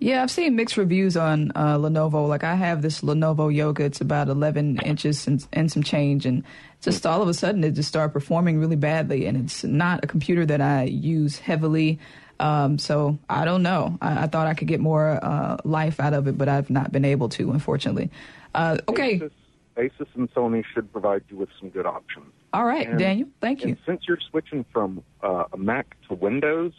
Yeah, 0.00 0.22
I've 0.22 0.30
seen 0.30 0.56
mixed 0.56 0.78
reviews 0.78 1.14
on 1.14 1.52
uh, 1.54 1.76
Lenovo. 1.76 2.26
Like 2.26 2.42
I 2.42 2.54
have 2.54 2.80
this 2.80 3.02
Lenovo 3.02 3.54
Yoga. 3.54 3.84
It's 3.84 4.00
about 4.00 4.28
11 4.28 4.78
inches 4.78 5.26
and, 5.26 5.46
and 5.52 5.70
some 5.70 5.82
change, 5.82 6.24
and 6.24 6.42
just 6.80 7.06
all 7.06 7.20
of 7.20 7.28
a 7.28 7.34
sudden 7.34 7.62
it 7.64 7.72
just 7.72 7.90
started 7.90 8.14
performing 8.14 8.58
really 8.58 8.76
badly. 8.76 9.26
And 9.26 9.36
it's 9.36 9.62
not 9.62 10.02
a 10.02 10.06
computer 10.06 10.46
that 10.46 10.62
I 10.62 10.84
use 10.84 11.38
heavily. 11.38 11.98
Um, 12.40 12.78
so 12.78 13.18
I 13.28 13.44
don't 13.44 13.62
know. 13.62 13.98
I, 14.00 14.22
I 14.22 14.26
thought 14.26 14.46
I 14.46 14.54
could 14.54 14.68
get 14.68 14.80
more 14.80 15.22
uh, 15.22 15.58
life 15.64 16.00
out 16.00 16.14
of 16.14 16.26
it, 16.28 16.38
but 16.38 16.48
I've 16.48 16.70
not 16.70 16.90
been 16.90 17.04
able 17.04 17.28
to, 17.30 17.50
unfortunately. 17.50 18.10
Uh, 18.54 18.78
okay. 18.88 19.18
Asus, 19.18 19.30
Asus 19.76 20.06
and 20.14 20.32
Sony 20.32 20.64
should 20.72 20.90
provide 20.90 21.24
you 21.28 21.36
with 21.36 21.50
some 21.60 21.68
good 21.68 21.84
options. 21.84 22.32
All 22.54 22.64
right, 22.64 22.88
And- 22.88 22.98
Daniel. 22.98 23.28
Thank 23.42 23.66
you. 23.66 23.76
Since 23.84 24.04
you're 24.08 24.18
switching 24.30 24.64
from 24.72 25.04
uh, 25.22 25.44
a 25.52 25.58
Mac 25.58 25.94
to 26.08 26.14
Windows, 26.14 26.72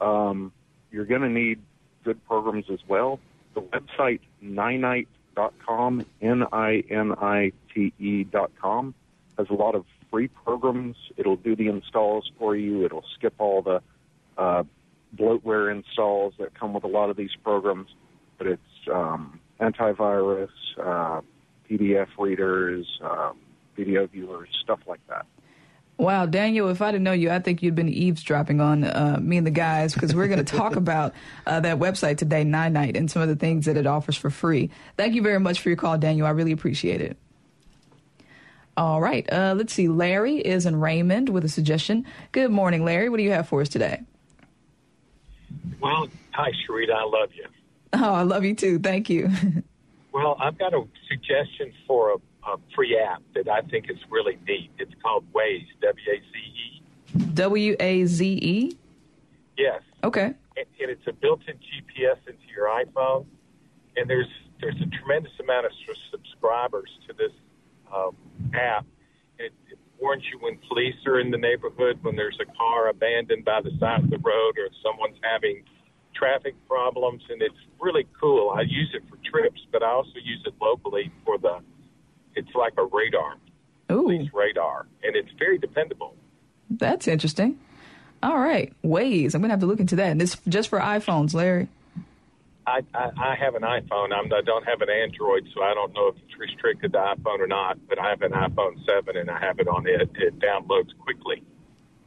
um, 0.00 0.52
you're 0.90 1.04
going 1.06 1.22
to 1.22 1.28
need 1.28 1.62
good 2.04 2.24
programs 2.26 2.66
as 2.70 2.80
well. 2.86 3.18
The 3.54 3.62
website 3.62 4.20
ninite.com, 4.42 6.06
N-I-N-I-T-E 6.20 6.64
dot 8.24 8.50
com, 8.60 8.94
has 9.38 9.48
a 9.50 9.54
lot 9.54 9.74
of 9.74 9.84
free 10.10 10.28
programs. 10.28 10.96
It'll 11.16 11.36
do 11.36 11.56
the 11.56 11.68
installs 11.68 12.30
for 12.38 12.54
you. 12.56 12.84
It'll 12.84 13.04
skip 13.14 13.34
all 13.38 13.62
the 13.62 13.82
uh, 14.36 14.64
bloatware 15.16 15.70
installs 15.74 16.34
that 16.38 16.54
come 16.58 16.74
with 16.74 16.84
a 16.84 16.88
lot 16.88 17.10
of 17.10 17.16
these 17.16 17.34
programs. 17.42 17.88
But 18.38 18.46
it's 18.48 18.88
um, 18.92 19.40
antivirus, 19.60 20.50
uh, 20.78 21.20
PDF 21.68 22.08
readers, 22.18 22.86
uh, 23.02 23.32
video 23.76 24.06
viewers, 24.06 24.48
stuff 24.62 24.80
like 24.86 25.00
that. 25.08 25.26
Wow, 25.96 26.26
Daniel, 26.26 26.68
if 26.70 26.82
I 26.82 26.90
didn't 26.90 27.04
know 27.04 27.12
you, 27.12 27.30
I 27.30 27.38
think 27.38 27.62
you'd 27.62 27.76
been 27.76 27.88
eavesdropping 27.88 28.60
on 28.60 28.82
uh, 28.82 29.18
me 29.20 29.36
and 29.36 29.46
the 29.46 29.52
guys 29.52 29.94
because 29.94 30.14
we're 30.14 30.26
going 30.26 30.44
to 30.44 30.56
talk 30.56 30.74
about 30.76 31.14
uh, 31.46 31.60
that 31.60 31.78
website 31.78 32.18
today, 32.18 32.44
Ninite, 32.44 32.96
and 32.96 33.08
some 33.10 33.22
of 33.22 33.28
the 33.28 33.36
things 33.36 33.66
that 33.66 33.76
it 33.76 33.86
offers 33.86 34.16
for 34.16 34.28
free. 34.28 34.70
Thank 34.96 35.14
you 35.14 35.22
very 35.22 35.38
much 35.38 35.60
for 35.60 35.68
your 35.68 35.76
call, 35.76 35.96
Daniel. 35.96 36.26
I 36.26 36.30
really 36.30 36.52
appreciate 36.52 37.00
it. 37.00 37.16
All 38.76 39.00
right, 39.00 39.30
uh, 39.32 39.54
let's 39.56 39.72
see. 39.72 39.86
Larry 39.86 40.38
is 40.38 40.66
in 40.66 40.80
Raymond 40.80 41.28
with 41.28 41.44
a 41.44 41.48
suggestion. 41.48 42.04
Good 42.32 42.50
morning, 42.50 42.84
Larry. 42.84 43.08
What 43.08 43.18
do 43.18 43.22
you 43.22 43.30
have 43.30 43.46
for 43.46 43.60
us 43.60 43.68
today? 43.68 44.00
Well, 45.80 46.08
hi, 46.32 46.50
Sharita. 46.50 46.92
I 46.92 47.04
love 47.04 47.30
you. 47.34 47.46
Oh, 47.92 48.14
I 48.14 48.22
love 48.22 48.44
you 48.44 48.56
too. 48.56 48.80
Thank 48.80 49.08
you. 49.08 49.30
Well, 50.14 50.36
I've 50.38 50.56
got 50.56 50.72
a 50.72 50.84
suggestion 51.08 51.72
for 51.88 52.12
a, 52.12 52.16
a 52.46 52.56
free 52.74 52.98
app 52.98 53.22
that 53.34 53.48
I 53.48 53.62
think 53.62 53.90
is 53.90 53.98
really 54.10 54.38
neat. 54.46 54.70
It's 54.78 54.92
called 55.02 55.24
Waze, 55.32 55.66
W 55.80 56.04
A 56.10 56.16
Z 56.20 56.38
E. 56.38 56.82
W 57.34 57.76
A 57.80 58.04
Z 58.04 58.26
E. 58.26 58.76
Yes, 59.56 59.82
Okay. 60.02 60.24
and, 60.56 60.66
and 60.80 60.90
it's 60.90 61.06
a 61.06 61.12
built-in 61.12 61.54
GPS 61.56 62.16
into 62.26 62.42
your 62.54 62.66
iPhone. 62.68 63.26
And 63.96 64.10
there's 64.10 64.26
there's 64.60 64.74
a 64.80 64.86
tremendous 64.98 65.32
amount 65.40 65.66
of 65.66 65.72
subscribers 66.10 66.90
to 67.06 67.14
this 67.14 67.30
um, 67.94 68.16
app. 68.54 68.84
It, 69.38 69.52
it 69.70 69.78
warns 70.00 70.24
you 70.32 70.38
when 70.40 70.58
police 70.68 70.94
are 71.06 71.20
in 71.20 71.30
the 71.30 71.38
neighborhood, 71.38 71.98
when 72.02 72.16
there's 72.16 72.38
a 72.40 72.46
car 72.56 72.88
abandoned 72.88 73.44
by 73.44 73.60
the 73.60 73.70
side 73.78 74.02
of 74.04 74.10
the 74.10 74.18
road, 74.18 74.58
or 74.58 74.66
if 74.66 74.72
someone's 74.82 75.18
having 75.22 75.62
traffic 76.14 76.54
problems. 76.68 77.22
And 77.28 77.40
it's 77.42 77.54
really 77.80 78.06
cool. 78.20 78.50
I 78.50 78.62
use 78.62 78.90
it 78.94 79.02
for 79.08 79.18
trips, 79.30 79.60
but 79.70 79.82
I 79.82 79.90
also 79.90 80.18
use 80.22 80.42
it 80.46 80.54
locally 80.60 81.12
for 81.24 81.38
the. 81.38 81.58
It's 82.36 82.54
like 82.54 82.72
a 82.78 82.84
radar, 82.84 83.34
Ooh, 83.92 84.02
police 84.02 84.30
radar, 84.32 84.86
and 85.02 85.16
it's 85.16 85.30
very 85.38 85.58
dependable. 85.58 86.14
that's 86.70 87.06
interesting. 87.08 87.58
All 88.22 88.38
right, 88.38 88.72
Waze. 88.82 89.34
I'm 89.34 89.42
gonna 89.42 89.52
have 89.52 89.60
to 89.60 89.66
look 89.66 89.80
into 89.80 89.96
that. 89.96 90.10
And 90.10 90.22
it's 90.22 90.36
just 90.48 90.68
for 90.70 90.78
iPhones, 90.80 91.34
Larry. 91.34 91.68
I, 92.66 92.80
I, 92.94 93.10
I 93.18 93.34
have 93.34 93.54
an 93.54 93.62
iPhone. 93.62 94.12
I'm, 94.14 94.32
I 94.32 94.40
don't 94.40 94.64
have 94.66 94.80
an 94.80 94.88
Android, 94.88 95.46
so 95.54 95.62
I 95.62 95.74
don't 95.74 95.92
know 95.92 96.08
if 96.08 96.14
it's 96.16 96.38
restricted 96.38 96.92
to 96.94 96.98
iPhone 96.98 97.40
or 97.40 97.46
not. 97.46 97.76
But 97.88 97.98
I 97.98 98.08
have 98.08 98.22
an 98.22 98.32
iPhone 98.32 98.82
7, 98.86 99.16
and 99.18 99.30
I 99.30 99.38
have 99.38 99.58
it 99.58 99.68
on 99.68 99.86
it. 99.86 100.08
It 100.14 100.38
downloads 100.38 100.96
quickly. 100.98 101.42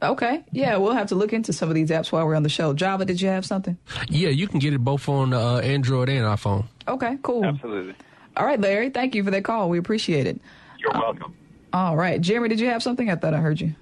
Okay. 0.02 0.44
Yeah, 0.50 0.76
we'll 0.78 0.92
have 0.94 1.08
to 1.08 1.14
look 1.14 1.32
into 1.32 1.52
some 1.52 1.68
of 1.68 1.76
these 1.76 1.90
apps 1.90 2.10
while 2.10 2.26
we're 2.26 2.34
on 2.34 2.42
the 2.42 2.48
show. 2.48 2.72
Java, 2.72 3.04
did 3.04 3.20
you 3.20 3.28
have 3.28 3.46
something? 3.46 3.78
Yeah, 4.08 4.30
you 4.30 4.48
can 4.48 4.58
get 4.58 4.72
it 4.74 4.78
both 4.78 5.08
on 5.08 5.32
uh, 5.32 5.58
Android 5.58 6.08
and 6.08 6.24
iPhone. 6.24 6.66
Okay, 6.88 7.18
cool. 7.22 7.44
Absolutely. 7.44 7.94
All 8.38 8.46
right, 8.46 8.60
Larry, 8.60 8.90
thank 8.90 9.16
you 9.16 9.24
for 9.24 9.32
that 9.32 9.42
call. 9.44 9.68
We 9.68 9.78
appreciate 9.78 10.26
it. 10.26 10.40
You're 10.78 10.92
welcome. 10.92 11.34
All 11.72 11.96
right. 11.96 12.20
Jeremy, 12.20 12.48
did 12.48 12.60
you 12.60 12.68
have 12.68 12.82
something? 12.82 13.10
I 13.10 13.16
thought 13.16 13.34
I 13.34 13.38
heard 13.38 13.60
you. 13.60 13.74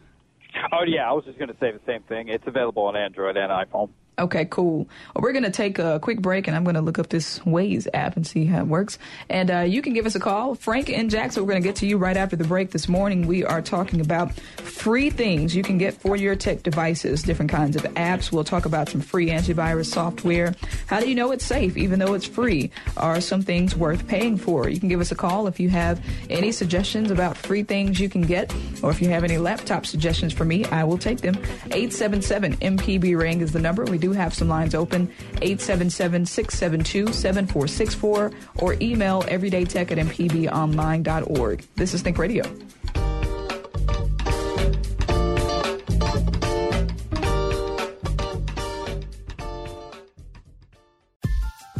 Oh 0.72 0.82
yeah, 0.86 1.08
I 1.08 1.12
was 1.12 1.24
just 1.26 1.38
going 1.38 1.50
to 1.50 1.56
say 1.60 1.70
the 1.70 1.80
same 1.86 2.02
thing. 2.04 2.28
It's 2.28 2.46
available 2.46 2.84
on 2.84 2.96
Android 2.96 3.36
and 3.36 3.52
iPhone. 3.52 3.90
Okay, 4.18 4.46
cool. 4.46 4.88
Well, 5.14 5.22
we're 5.22 5.32
going 5.32 5.44
to 5.44 5.50
take 5.50 5.78
a 5.78 6.00
quick 6.00 6.22
break, 6.22 6.46
and 6.46 6.56
I'm 6.56 6.64
going 6.64 6.74
to 6.74 6.80
look 6.80 6.98
up 6.98 7.10
this 7.10 7.38
Waze 7.40 7.86
app 7.92 8.16
and 8.16 8.26
see 8.26 8.46
how 8.46 8.60
it 8.60 8.66
works. 8.66 8.98
And 9.28 9.50
uh, 9.50 9.58
you 9.60 9.82
can 9.82 9.92
give 9.92 10.06
us 10.06 10.14
a 10.14 10.20
call. 10.20 10.54
Frank 10.54 10.88
and 10.88 11.10
Jackson, 11.10 11.42
we're 11.42 11.52
going 11.52 11.62
to 11.62 11.68
get 11.68 11.76
to 11.76 11.86
you 11.86 11.98
right 11.98 12.16
after 12.16 12.34
the 12.34 12.44
break 12.44 12.70
this 12.70 12.88
morning. 12.88 13.26
We 13.26 13.44
are 13.44 13.60
talking 13.60 14.00
about 14.00 14.32
free 14.32 15.10
things 15.10 15.54
you 15.54 15.62
can 15.62 15.76
get 15.76 15.92
for 15.92 16.16
your 16.16 16.34
tech 16.34 16.62
devices, 16.62 17.22
different 17.22 17.50
kinds 17.50 17.76
of 17.76 17.82
apps. 17.82 18.32
We'll 18.32 18.44
talk 18.44 18.64
about 18.64 18.88
some 18.88 19.02
free 19.02 19.28
antivirus 19.28 19.86
software. 19.86 20.54
How 20.86 21.00
do 21.00 21.10
you 21.10 21.14
know 21.14 21.30
it's 21.32 21.44
safe, 21.44 21.76
even 21.76 21.98
though 21.98 22.14
it's 22.14 22.26
free? 22.26 22.70
Are 22.96 23.20
some 23.20 23.42
things 23.42 23.76
worth 23.76 24.08
paying 24.08 24.38
for? 24.38 24.66
You 24.66 24.80
can 24.80 24.88
give 24.88 25.00
us 25.02 25.12
a 25.12 25.16
call 25.16 25.46
if 25.46 25.60
you 25.60 25.68
have 25.68 26.02
any 26.30 26.52
suggestions 26.52 27.10
about 27.10 27.36
free 27.36 27.64
things 27.64 28.00
you 28.00 28.08
can 28.08 28.22
get, 28.22 28.54
or 28.82 28.90
if 28.90 29.02
you 29.02 29.10
have 29.10 29.24
any 29.24 29.36
laptop 29.36 29.84
suggestions 29.84 30.32
for 30.32 30.46
me, 30.46 30.64
I 30.66 30.84
will 30.84 30.98
take 30.98 31.20
them. 31.20 31.34
877 31.66 32.56
MPB 32.56 33.18
Ring 33.18 33.42
is 33.42 33.52
the 33.52 33.58
number. 33.58 33.84
We 33.84 33.98
do 33.98 34.05
have 34.12 34.34
some 34.34 34.48
lines 34.48 34.74
open 34.74 35.10
877 35.42 36.26
672 36.26 37.12
7464 37.12 38.30
or 38.56 38.76
email 38.80 39.22
everydaytech 39.22 39.90
at 39.90 39.98
mpbonline.org. 39.98 41.64
This 41.76 41.94
is 41.94 42.02
Think 42.02 42.18
Radio. 42.18 42.44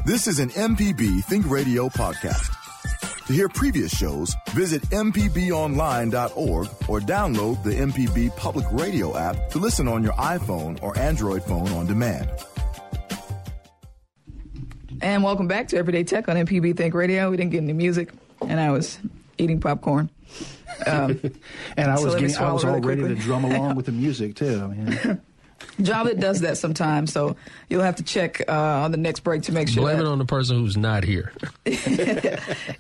This 0.06 0.28
is 0.28 0.38
an 0.38 0.50
MPB 0.50 1.25
Think 1.25 1.50
Radio 1.50 1.88
podcast. 1.88 2.56
To 3.26 3.33
hear 3.33 3.49
previous 3.49 3.90
shows, 3.90 4.37
visit 4.50 4.83
MPBOnline.org 4.83 6.68
or 6.88 7.00
download 7.00 7.61
the 7.64 7.73
MPB 7.73 8.37
Public 8.37 8.64
Radio 8.71 9.16
app 9.16 9.50
to 9.50 9.59
listen 9.59 9.88
on 9.88 10.04
your 10.04 10.12
iPhone 10.12 10.80
or 10.80 10.97
Android 10.97 11.42
phone 11.42 11.66
on 11.73 11.87
demand. 11.87 12.30
And 15.02 15.25
welcome 15.25 15.49
back 15.49 15.66
to 15.68 15.76
Everyday 15.76 16.04
Tech 16.04 16.28
on 16.28 16.37
MPB 16.37 16.76
Think 16.76 16.95
Radio. 16.95 17.28
We 17.28 17.37
didn't 17.37 17.50
get 17.50 17.64
any 17.64 17.73
music, 17.73 18.12
and 18.42 18.61
I 18.61 18.71
was 18.71 18.99
eating 19.38 19.61
popcorn. 19.61 20.09
Um, 20.87 21.18
and 21.78 21.90
I 21.90 21.97
so 21.97 22.04
was 22.04 22.14
getting, 22.16 22.37
I 22.37 22.52
was 22.52 22.62
all 22.62 22.78
really 22.78 23.02
ready 23.02 23.14
to 23.14 23.14
drum 23.14 23.45
along 23.50 23.76
with 23.76 23.87
the 23.87 23.92
music 23.92 24.35
too. 24.37 24.61
I 24.62 24.66
mean, 24.66 25.21
Javed 25.79 26.21
does 26.21 26.41
that 26.41 26.57
sometimes, 26.57 27.13
so 27.13 27.37
you'll 27.69 27.83
have 27.83 27.97
to 27.97 28.03
check 28.03 28.43
uh, 28.49 28.53
on 28.53 28.93
the 28.93 28.97
next 28.97 29.21
break 29.21 29.43
to 29.43 29.53
make 29.53 29.69
sure. 29.69 29.83
Blame 29.83 29.99
that- 29.99 30.05
it 30.05 30.09
on 30.09 30.19
the 30.19 30.25
person 30.25 30.59
who's 30.59 30.77
not 30.77 31.05
here. 31.05 31.33
you 31.67 31.75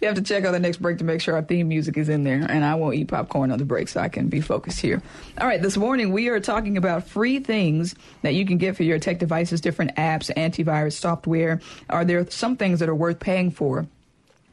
have 0.02 0.14
to 0.14 0.22
check 0.22 0.44
on 0.46 0.52
the 0.52 0.60
next 0.60 0.78
break 0.78 0.98
to 0.98 1.04
make 1.04 1.20
sure 1.20 1.34
our 1.34 1.42
theme 1.42 1.68
music 1.68 1.96
is 1.96 2.08
in 2.08 2.24
there, 2.24 2.46
and 2.48 2.64
I 2.64 2.74
won't 2.74 2.94
eat 2.94 3.08
popcorn 3.08 3.50
on 3.50 3.58
the 3.58 3.64
break 3.64 3.88
so 3.88 4.00
I 4.00 4.08
can 4.08 4.28
be 4.28 4.40
focused 4.40 4.80
here. 4.80 5.02
All 5.38 5.46
right, 5.46 5.60
this 5.60 5.76
morning 5.76 6.12
we 6.12 6.28
are 6.28 6.40
talking 6.40 6.76
about 6.76 7.06
free 7.06 7.38
things 7.40 7.94
that 8.22 8.34
you 8.34 8.46
can 8.46 8.58
get 8.58 8.76
for 8.76 8.82
your 8.82 8.98
tech 8.98 9.18
devices, 9.18 9.60
different 9.60 9.96
apps, 9.96 10.32
antivirus 10.34 10.94
software. 10.94 11.60
Are 11.90 12.04
there 12.04 12.28
some 12.30 12.56
things 12.56 12.80
that 12.80 12.88
are 12.88 12.94
worth 12.94 13.20
paying 13.20 13.50
for? 13.50 13.86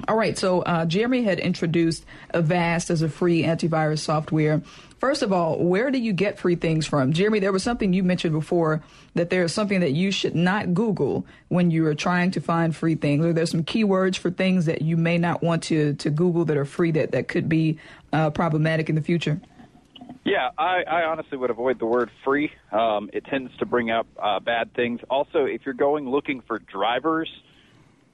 All 0.07 0.17
right, 0.17 0.37
so 0.37 0.61
uh, 0.63 0.85
Jeremy 0.85 1.23
had 1.23 1.39
introduced 1.39 2.03
Avast 2.33 2.89
as 2.89 3.01
a 3.01 3.09
free 3.09 3.43
antivirus 3.43 3.99
software. 3.99 4.61
First 5.03 5.21
of 5.21 5.33
all, 5.33 5.61
where 5.61 5.91
do 5.91 5.99
you 5.99 6.13
get 6.13 6.39
free 6.39 6.55
things 6.55 6.87
from? 6.87 7.11
Jeremy, 7.11 7.39
there 7.39 7.51
was 7.51 7.61
something 7.61 7.91
you 7.91 8.03
mentioned 8.03 8.31
before 8.31 8.81
that 9.15 9.29
there 9.29 9.43
is 9.43 9.53
something 9.53 9.81
that 9.81 9.91
you 9.91 10.11
should 10.11 10.33
not 10.33 10.73
Google 10.73 11.25
when 11.49 11.71
you 11.71 11.85
are 11.87 11.93
trying 11.93 12.31
to 12.31 12.39
find 12.39 12.73
free 12.73 12.95
things. 12.95 13.25
Or 13.25 13.33
there's 13.33 13.51
some 13.51 13.65
keywords 13.65 14.17
for 14.17 14.31
things 14.31 14.65
that 14.67 14.81
you 14.81 14.95
may 14.95 15.17
not 15.17 15.43
want 15.43 15.63
to, 15.63 15.93
to 15.95 16.09
Google 16.09 16.45
that 16.45 16.55
are 16.55 16.63
free 16.63 16.91
that, 16.91 17.11
that 17.11 17.27
could 17.27 17.49
be 17.49 17.79
uh, 18.13 18.29
problematic 18.29 18.87
in 18.87 18.95
the 18.95 19.01
future. 19.01 19.41
Yeah, 20.23 20.51
I, 20.57 20.83
I 20.83 21.03
honestly 21.03 21.37
would 21.37 21.49
avoid 21.49 21.79
the 21.79 21.85
word 21.85 22.09
free. 22.23 22.53
Um, 22.71 23.09
it 23.11 23.25
tends 23.25 23.53
to 23.57 23.65
bring 23.65 23.91
up 23.91 24.07
uh, 24.17 24.39
bad 24.39 24.73
things. 24.73 25.01
Also, 25.09 25.43
if 25.43 25.65
you're 25.65 25.73
going 25.73 26.09
looking 26.09 26.41
for 26.47 26.59
drivers, 26.59 27.29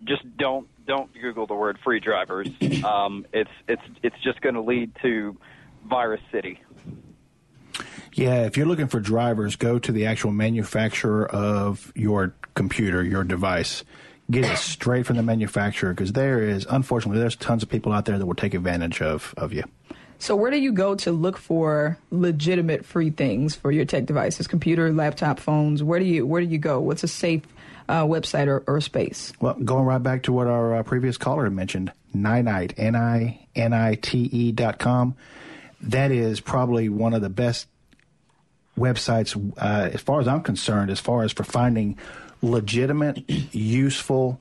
just 0.05 0.23
don't 0.37 0.67
don't 0.87 1.13
Google 1.13 1.45
the 1.45 1.53
word 1.53 1.77
free 1.83 1.99
drivers. 1.99 2.47
Um, 2.83 3.27
it's 3.31 3.51
it's 3.67 3.83
it's 4.01 4.15
just 4.23 4.41
going 4.41 4.55
to 4.55 4.61
lead 4.61 4.91
to 5.03 5.37
virus 5.87 6.21
city. 6.31 6.59
yeah, 8.13 8.43
if 8.45 8.57
you're 8.57 8.65
looking 8.65 8.87
for 8.87 8.99
drivers, 8.99 9.55
go 9.55 9.79
to 9.79 9.91
the 9.91 10.05
actual 10.07 10.31
manufacturer 10.31 11.29
of 11.29 11.91
your 11.95 12.33
computer, 12.55 13.03
your 13.03 13.23
device. 13.23 13.83
Get 14.31 14.45
it 14.45 14.57
straight 14.57 15.07
from 15.07 15.17
the 15.17 15.23
manufacturer 15.23 15.91
because 15.91 16.13
there 16.13 16.43
is, 16.43 16.67
unfortunately, 16.69 17.19
there's 17.19 17.35
tons 17.35 17.63
of 17.63 17.69
people 17.69 17.91
out 17.91 18.05
there 18.05 18.19
that 18.19 18.25
will 18.27 18.35
take 18.35 18.53
advantage 18.53 19.01
of, 19.01 19.33
of 19.37 19.53
you. 19.53 19.63
So 20.19 20.35
where 20.35 20.51
do 20.51 20.57
you 20.57 20.71
go 20.71 20.93
to 20.95 21.11
look 21.11 21.37
for 21.37 21.97
legitimate 22.11 22.85
free 22.85 23.09
things 23.09 23.55
for 23.55 23.71
your 23.71 23.85
tech 23.85 24.05
devices, 24.05 24.45
computer, 24.47 24.91
laptop, 24.91 25.39
phones? 25.39 25.81
Where 25.81 25.99
do 25.99 26.05
you 26.05 26.27
where 26.27 26.41
do 26.41 26.47
you 26.47 26.57
go? 26.59 26.79
What's 26.81 27.03
a 27.03 27.07
safe 27.07 27.41
uh, 27.87 28.03
website 28.03 28.47
or, 28.47 28.63
or 28.67 28.81
space? 28.81 29.33
Well, 29.39 29.53
going 29.55 29.85
right 29.85 30.03
back 30.03 30.23
to 30.23 30.33
what 30.33 30.45
our 30.47 30.75
uh, 30.75 30.83
previous 30.83 31.17
caller 31.17 31.45
had 31.45 31.53
mentioned, 31.53 31.91
Ninite, 32.13 32.73
N-I-N-I-T-E 32.77 34.29
E 34.31 34.51
dot 34.51 34.77
com. 34.77 35.15
That 35.81 36.11
is 36.11 36.39
probably 36.39 36.89
one 36.89 37.13
of 37.13 37.21
the 37.21 37.29
best 37.29 37.67
websites, 38.77 39.35
uh, 39.57 39.89
as 39.93 40.01
far 40.01 40.19
as 40.19 40.27
I'm 40.27 40.41
concerned, 40.41 40.89
as 40.89 40.99
far 40.99 41.23
as 41.23 41.31
for 41.31 41.43
finding 41.43 41.97
legitimate, 42.41 43.29
useful, 43.53 44.39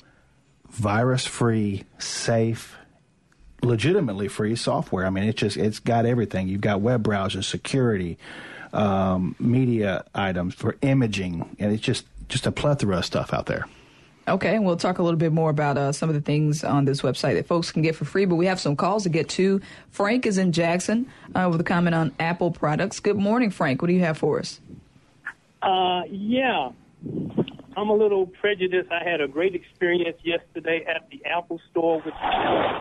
virus-free, 0.71 1.85
safe, 1.99 2.77
legitimately 3.63 4.29
free 4.29 4.57
software. 4.57 5.07
I 5.07 5.11
mean, 5.11 5.25
it's 5.25 5.41
just 5.41 5.57
it's 5.57 5.81
got 5.81 6.07
everything. 6.07 6.49
You've 6.49 6.61
got 6.61 6.81
web 6.81 7.03
browsers, 7.03 7.45
security, 7.45 8.19
um, 8.73 9.35
media 9.39 10.05
items 10.15 10.55
for 10.55 10.77
imaging, 10.83 11.57
and 11.59 11.73
it's 11.73 11.83
just 11.83 12.07
just 12.29 12.47
a 12.47 12.53
plethora 12.53 12.99
of 12.99 13.05
stuff 13.05 13.33
out 13.33 13.47
there. 13.47 13.67
Okay, 14.29 14.55
and 14.55 14.65
we'll 14.65 14.77
talk 14.77 14.99
a 14.99 15.03
little 15.03 15.19
bit 15.19 15.33
more 15.33 15.51
about 15.51 15.79
uh, 15.79 15.93
some 15.93 16.09
of 16.09 16.15
the 16.15 16.21
things 16.21 16.63
on 16.63 16.85
this 16.85 17.01
website 17.01 17.35
that 17.35 17.47
folks 17.47 17.73
can 17.73 17.83
get 17.83 17.97
for 17.97 18.05
free. 18.05 18.25
But 18.25 18.37
we 18.37 18.47
have 18.47 18.61
some 18.61 18.77
calls 18.77 19.05
to 19.05 19.09
get 19.09 19.29
to. 19.31 19.61
Frank 19.91 20.27
is 20.27 20.39
in 20.39 20.53
Jackson 20.53 21.11
uh, 21.35 21.49
with 21.51 21.61
a 21.61 21.65
comment 21.65 21.95
on 21.95 22.15
Apple 22.21 22.51
products. 22.51 23.01
Good 23.01 23.17
morning, 23.17 23.51
Frank. 23.51 23.83
What 23.83 23.89
do 23.89 23.95
you 23.95 24.01
have 24.01 24.19
for 24.19 24.39
us? 24.39 24.61
Uh, 25.63 26.03
yeah. 26.11 26.71
I'm 27.77 27.91
a 27.91 27.95
little 27.95 28.27
prejudiced. 28.27 28.91
I 28.91 29.09
had 29.09 29.21
a 29.21 29.29
great 29.29 29.55
experience 29.55 30.19
yesterday 30.25 30.85
at 30.89 31.09
the 31.11 31.25
Apple 31.25 31.61
store 31.71 32.03
with 32.05 32.15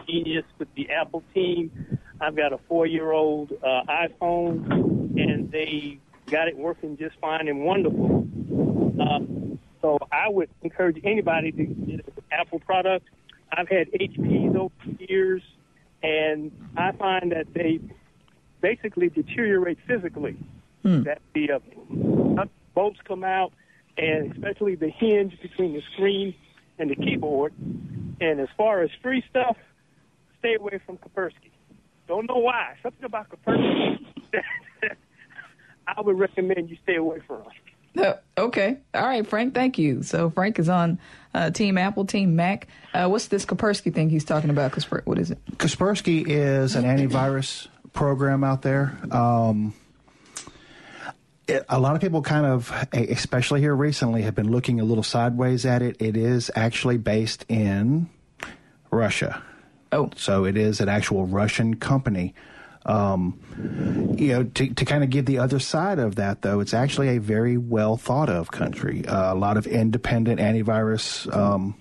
Genius 0.08 0.46
with 0.58 0.74
the 0.76 0.90
Apple 0.90 1.24
team. 1.34 2.00
I've 2.20 2.36
got 2.36 2.52
a 2.52 2.58
four-year-old 2.68 3.54
uh, 3.64 3.84
iPhone, 3.88 4.66
and 5.20 5.52
they 5.52 6.00
got 6.26 6.48
it 6.48 6.58
working 6.58 6.98
just 6.98 7.16
fine 7.20 7.48
and 7.48 7.64
wonderful. 7.64 8.28
Uh, 9.00 9.20
so 9.88 9.98
I 10.12 10.28
would 10.28 10.50
encourage 10.64 11.00
anybody 11.06 11.52
to 11.54 11.64
get 11.64 12.06
an 12.06 12.24
Apple 12.32 12.60
product. 12.60 13.08
I've 13.54 13.70
had 13.70 13.90
HPs 13.94 14.56
over 14.56 14.74
the 14.86 15.06
years, 15.08 15.42
and 16.04 16.52
I 16.76 16.92
find 16.92 17.32
that 17.32 17.54
they 17.54 17.80
basically 18.60 19.08
deteriorate 19.08 19.78
physically. 19.88 20.36
That 21.04 21.22
the 21.34 21.52
uh, 21.54 22.46
bolts 22.76 23.00
come 23.08 23.24
out, 23.24 23.54
and 23.98 24.34
especially 24.34 24.76
the 24.76 24.90
hinge 24.90 25.40
between 25.42 25.74
the 25.74 25.82
screen 25.94 26.36
and 26.78 26.90
the 26.90 26.96
keyboard. 26.96 27.54
And 28.20 28.42
as 28.42 28.50
far 28.58 28.82
as 28.82 28.90
free 29.02 29.24
stuff, 29.30 29.56
stay 30.40 30.56
away 30.56 30.82
from 30.86 30.98
Kaspersky. 30.98 31.52
Don't 32.10 32.28
know 32.28 32.40
why. 32.40 32.76
Something 32.84 33.06
about 33.06 33.28
Kaspersky. 33.30 34.06
I 35.88 36.02
would 36.02 36.20
recommend 36.20 36.70
you 36.70 36.78
stay 36.84 36.96
away 36.96 37.22
from. 37.26 37.44
Okay. 38.38 38.78
All 38.94 39.02
right, 39.02 39.26
Frank. 39.26 39.56
Thank 39.56 39.80
you. 39.80 40.04
So 40.04 40.30
Frank 40.30 40.60
is 40.60 40.70
on 40.70 41.00
uh, 41.34 41.50
Team 41.50 41.76
Apple, 41.78 42.06
Team 42.06 42.36
Mac. 42.36 42.68
Uh, 42.94 43.08
what's 43.08 43.28
this 43.28 43.46
Kaspersky 43.48 43.92
thing 43.92 44.12
he's 44.12 44.24
talking 44.24 44.52
about? 44.52 44.74
Kasper- 44.74 45.02
what 45.06 45.18
is 45.18 45.32
it? 45.32 45.40
Kaspersky 45.58 46.24
is 46.28 46.76
an 46.76 46.84
antivirus 46.84 47.68
program 47.94 48.44
out 48.44 48.62
there. 48.62 48.96
Um, 49.12 49.74
it, 51.48 51.66
a 51.68 51.80
lot 51.80 51.96
of 51.96 52.02
people 52.02 52.22
kind 52.22 52.46
of, 52.46 52.72
especially 52.94 53.60
here 53.62 53.76
recently, 53.76 54.22
have 54.22 54.36
been 54.36 54.52
looking 54.52 54.80
a 54.80 54.84
little 54.84 55.04
sideways 55.04 55.66
at 55.66 55.82
it. 55.82 55.96
It 56.00 56.16
is 56.16 56.52
actually 56.56 56.98
based 56.98 57.44
in 57.50 58.08
Russia. 58.92 59.42
Oh, 59.92 60.12
So 60.16 60.46
it 60.46 60.58
is 60.58 60.80
an 60.82 60.90
actual 60.90 61.26
Russian 61.26 61.78
company. 61.78 62.36
Um, 62.88 63.40
you 64.18 64.30
know, 64.30 64.44
to, 64.44 64.74
to 64.74 64.86
kind 64.86 65.04
of 65.04 65.10
give 65.10 65.26
the 65.26 65.40
other 65.40 65.60
side 65.60 66.00
of 66.00 66.16
that, 66.16 66.42
though, 66.42 66.62
it's 66.62 66.74
actually 66.74 67.10
a 67.10 67.20
very 67.20 67.58
well 67.58 67.98
thought 67.98 68.30
of 68.30 68.52
country. 68.52 69.06
Uh, 69.06 69.34
a 69.34 69.36
lot 69.36 69.58
of 69.58 69.68
independent 69.68 70.40
antivirus. 70.40 71.34
Um, 71.36 71.76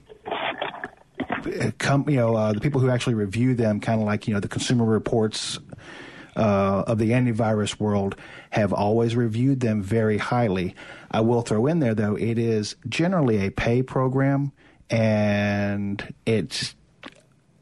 you 1.46 2.16
know, 2.16 2.34
uh, 2.34 2.52
the 2.52 2.60
people 2.60 2.80
who 2.80 2.90
actually 2.90 3.14
review 3.14 3.54
them, 3.54 3.80
kind 3.80 4.00
of 4.00 4.06
like 4.06 4.26
you 4.26 4.34
know 4.34 4.40
the 4.40 4.48
Consumer 4.48 4.84
Reports 4.84 5.58
uh, 6.34 6.84
of 6.86 6.98
the 6.98 7.10
antivirus 7.10 7.78
world, 7.78 8.16
have 8.50 8.72
always 8.72 9.14
reviewed 9.14 9.60
them 9.60 9.82
very 9.82 10.18
highly. 10.18 10.74
I 11.10 11.20
will 11.20 11.42
throw 11.42 11.66
in 11.66 11.78
there 11.78 11.94
though, 11.94 12.16
it 12.16 12.38
is 12.38 12.76
generally 12.88 13.46
a 13.46 13.50
pay 13.50 13.82
program, 13.82 14.52
and 14.90 16.14
it's 16.26 16.74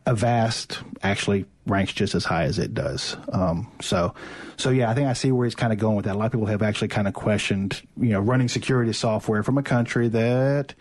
Avast 0.06 0.80
actually 1.02 1.46
ranks 1.66 1.92
just 1.92 2.14
as 2.14 2.24
high 2.24 2.44
as 2.44 2.58
it 2.58 2.74
does. 2.74 3.16
Um, 3.32 3.70
so, 3.80 4.14
so 4.56 4.70
yeah, 4.70 4.90
I 4.90 4.94
think 4.94 5.08
I 5.08 5.14
see 5.14 5.32
where 5.32 5.46
he's 5.46 5.54
kind 5.54 5.72
of 5.72 5.78
going 5.78 5.96
with 5.96 6.04
that. 6.04 6.14
A 6.14 6.18
lot 6.18 6.26
of 6.26 6.32
people 6.32 6.46
have 6.46 6.62
actually 6.62 6.88
kind 6.88 7.08
of 7.08 7.14
questioned, 7.14 7.80
you 7.96 8.10
know, 8.10 8.20
running 8.20 8.48
security 8.48 8.92
software 8.92 9.42
from 9.42 9.56
a 9.56 9.62
country 9.62 10.08
that 10.08 10.74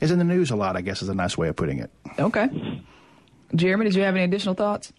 is 0.00 0.10
in 0.10 0.18
the 0.18 0.24
news 0.24 0.50
a 0.50 0.56
lot. 0.56 0.76
I 0.76 0.80
guess 0.80 1.02
is 1.02 1.08
a 1.08 1.14
nice 1.14 1.38
way 1.38 1.48
of 1.48 1.56
putting 1.56 1.78
it. 1.78 1.90
Okay. 2.18 2.82
Jeremy, 3.54 3.84
did 3.84 3.94
you 3.94 4.02
have 4.02 4.16
any 4.16 4.24
additional 4.24 4.54
thoughts? 4.54 4.92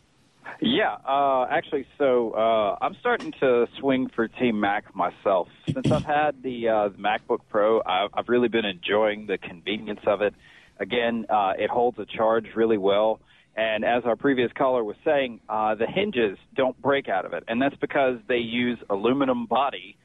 Yeah, 0.61 0.95
uh, 1.05 1.47
actually, 1.51 1.85
so 1.97 2.31
uh, 2.31 2.77
I'm 2.79 2.95
starting 3.01 3.33
to 3.41 3.67
swing 3.79 4.09
for 4.15 4.29
Team 4.29 4.57
Mac 4.59 4.95
myself. 4.95 5.49
Since 5.67 5.91
I've 5.91 6.05
had 6.05 6.41
the, 6.41 6.69
uh, 6.69 6.87
the 6.89 6.97
MacBook 6.97 7.39
Pro, 7.49 7.81
I've, 7.85 8.09
I've 8.13 8.29
really 8.29 8.47
been 8.47 8.63
enjoying 8.63 9.25
the 9.25 9.37
convenience 9.37 9.99
of 10.07 10.21
it. 10.21 10.33
Again, 10.79 11.25
uh, 11.29 11.53
it 11.59 11.69
holds 11.69 11.99
a 11.99 12.05
charge 12.05 12.45
really 12.55 12.77
well. 12.77 13.19
And 13.55 13.85
as 13.85 14.03
our 14.03 14.15
previous 14.15 14.51
caller 14.51 14.83
was 14.83 14.97
saying, 15.05 15.39
uh, 15.47 15.75
the 15.75 15.87
hinges 15.87 16.37
don't 16.55 16.79
break 16.81 17.07
out 17.07 17.25
of 17.25 17.33
it. 17.33 17.43
And 17.47 17.61
that's 17.61 17.75
because 17.77 18.17
they 18.27 18.37
use 18.37 18.77
aluminum 18.89 19.45
body, 19.45 19.97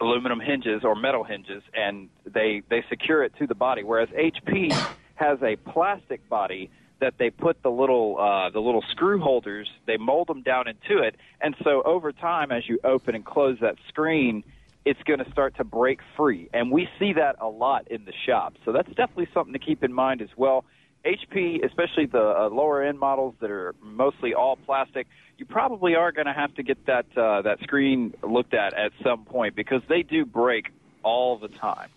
aluminum 0.00 0.40
hinges 0.40 0.82
or 0.82 0.96
metal 0.96 1.22
hinges, 1.22 1.62
and 1.72 2.08
they, 2.24 2.62
they 2.68 2.84
secure 2.88 3.22
it 3.22 3.32
to 3.38 3.46
the 3.46 3.54
body. 3.54 3.84
Whereas 3.84 4.08
HP 4.08 4.72
has 5.14 5.38
a 5.42 5.56
plastic 5.56 6.28
body 6.28 6.70
that 7.00 7.14
they 7.18 7.30
put 7.30 7.62
the 7.62 7.70
little 7.70 8.18
uh, 8.18 8.50
the 8.50 8.60
little 8.60 8.82
screw 8.90 9.20
holders, 9.20 9.68
they 9.86 9.96
mold 9.96 10.28
them 10.28 10.42
down 10.42 10.66
into 10.66 11.02
it, 11.02 11.14
and 11.40 11.54
so 11.62 11.82
over 11.82 12.12
time, 12.12 12.50
as 12.50 12.66
you 12.68 12.78
open 12.84 13.14
and 13.14 13.24
close 13.24 13.58
that 13.60 13.76
screen, 13.88 14.42
it's 14.84 15.02
going 15.02 15.18
to 15.22 15.30
start 15.30 15.56
to 15.56 15.64
break 15.64 16.00
free, 16.16 16.48
and 16.54 16.70
we 16.70 16.88
see 16.98 17.12
that 17.12 17.36
a 17.40 17.48
lot 17.48 17.88
in 17.88 18.04
the 18.04 18.12
shop. 18.24 18.54
So 18.64 18.72
that's 18.72 18.88
definitely 18.88 19.28
something 19.34 19.52
to 19.52 19.58
keep 19.58 19.84
in 19.84 19.92
mind 19.92 20.22
as 20.22 20.30
well. 20.36 20.64
HP, 21.06 21.64
especially 21.64 22.06
the 22.06 22.18
uh, 22.18 22.48
lower 22.50 22.82
end 22.82 22.98
models 22.98 23.34
that 23.40 23.50
are 23.50 23.74
mostly 23.80 24.34
all 24.34 24.56
plastic, 24.56 25.06
you 25.38 25.46
probably 25.46 25.94
are 25.94 26.12
going 26.12 26.26
to 26.26 26.32
have 26.32 26.54
to 26.54 26.62
get 26.62 26.84
that 26.86 27.06
uh, 27.16 27.42
that 27.42 27.60
screen 27.60 28.14
looked 28.22 28.54
at 28.54 28.74
at 28.74 28.92
some 29.02 29.24
point 29.24 29.54
because 29.54 29.82
they 29.88 30.02
do 30.02 30.24
break 30.24 30.70
all 31.02 31.38
the 31.38 31.48
time. 31.48 31.88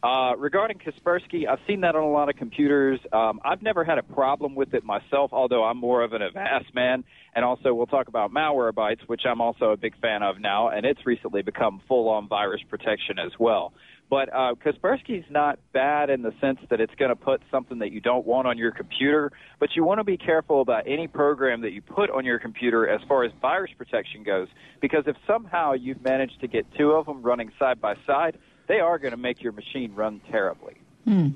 Uh, 0.00 0.34
regarding 0.38 0.78
Kaspersky, 0.78 1.48
I've 1.48 1.58
seen 1.66 1.80
that 1.80 1.96
on 1.96 2.04
a 2.04 2.10
lot 2.10 2.28
of 2.28 2.36
computers. 2.36 3.00
Um, 3.12 3.40
I've 3.44 3.62
never 3.62 3.82
had 3.82 3.98
a 3.98 4.04
problem 4.04 4.54
with 4.54 4.72
it 4.72 4.84
myself, 4.84 5.32
although 5.32 5.64
I'm 5.64 5.76
more 5.76 6.04
of 6.04 6.12
an 6.12 6.22
Avast 6.22 6.72
man. 6.72 7.02
And 7.34 7.44
also, 7.44 7.74
we'll 7.74 7.86
talk 7.86 8.06
about 8.06 8.32
Malwarebytes, 8.32 9.00
which 9.08 9.22
I'm 9.26 9.40
also 9.40 9.72
a 9.72 9.76
big 9.76 9.98
fan 10.00 10.22
of 10.22 10.40
now, 10.40 10.68
and 10.68 10.86
it's 10.86 11.04
recently 11.04 11.42
become 11.42 11.80
full-on 11.88 12.28
virus 12.28 12.60
protection 12.68 13.18
as 13.18 13.32
well. 13.40 13.72
But 14.10 14.32
uh, 14.32 14.54
Kaspersky's 14.64 15.26
not 15.30 15.58
bad 15.72 16.08
in 16.08 16.22
the 16.22 16.32
sense 16.40 16.58
that 16.70 16.80
it's 16.80 16.94
going 16.94 17.10
to 17.10 17.16
put 17.16 17.42
something 17.50 17.78
that 17.80 17.92
you 17.92 18.00
don't 18.00 18.26
want 18.26 18.46
on 18.46 18.56
your 18.56 18.72
computer, 18.72 19.32
but 19.60 19.76
you 19.76 19.84
want 19.84 20.00
to 20.00 20.04
be 20.04 20.16
careful 20.16 20.62
about 20.62 20.84
any 20.86 21.06
program 21.06 21.60
that 21.60 21.72
you 21.72 21.82
put 21.82 22.10
on 22.10 22.24
your 22.24 22.38
computer 22.38 22.88
as 22.88 23.02
far 23.06 23.24
as 23.24 23.32
virus 23.42 23.70
protection 23.76 24.22
goes, 24.22 24.48
because 24.80 25.04
if 25.06 25.16
somehow 25.26 25.72
you've 25.72 26.02
managed 26.02 26.40
to 26.40 26.48
get 26.48 26.66
two 26.76 26.92
of 26.92 27.04
them 27.04 27.22
running 27.22 27.52
side 27.58 27.80
by 27.80 27.96
side, 28.06 28.38
they 28.66 28.80
are 28.80 28.98
going 28.98 29.10
to 29.10 29.18
make 29.18 29.42
your 29.42 29.52
machine 29.52 29.94
run 29.94 30.20
terribly. 30.30 30.76
Hmm. 31.04 31.28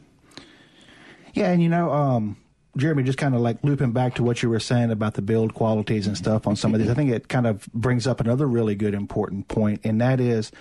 Yeah, 1.34 1.50
and 1.50 1.62
you 1.62 1.68
know, 1.68 1.90
um, 1.90 2.36
Jeremy, 2.76 3.02
just 3.02 3.18
kind 3.18 3.34
of 3.34 3.42
like 3.42 3.58
looping 3.62 3.92
back 3.92 4.14
to 4.14 4.22
what 4.22 4.42
you 4.42 4.48
were 4.48 4.60
saying 4.60 4.90
about 4.90 5.14
the 5.14 5.22
build 5.22 5.52
qualities 5.52 6.06
and 6.06 6.16
stuff 6.16 6.46
on 6.46 6.56
some 6.56 6.74
of 6.74 6.80
these, 6.80 6.88
I 6.88 6.94
think 6.94 7.10
it 7.10 7.28
kind 7.28 7.46
of 7.46 7.66
brings 7.72 8.06
up 8.06 8.20
another 8.20 8.46
really 8.46 8.74
good 8.74 8.94
important 8.94 9.48
point, 9.48 9.80
and 9.84 10.00
that 10.00 10.20
is 10.20 10.52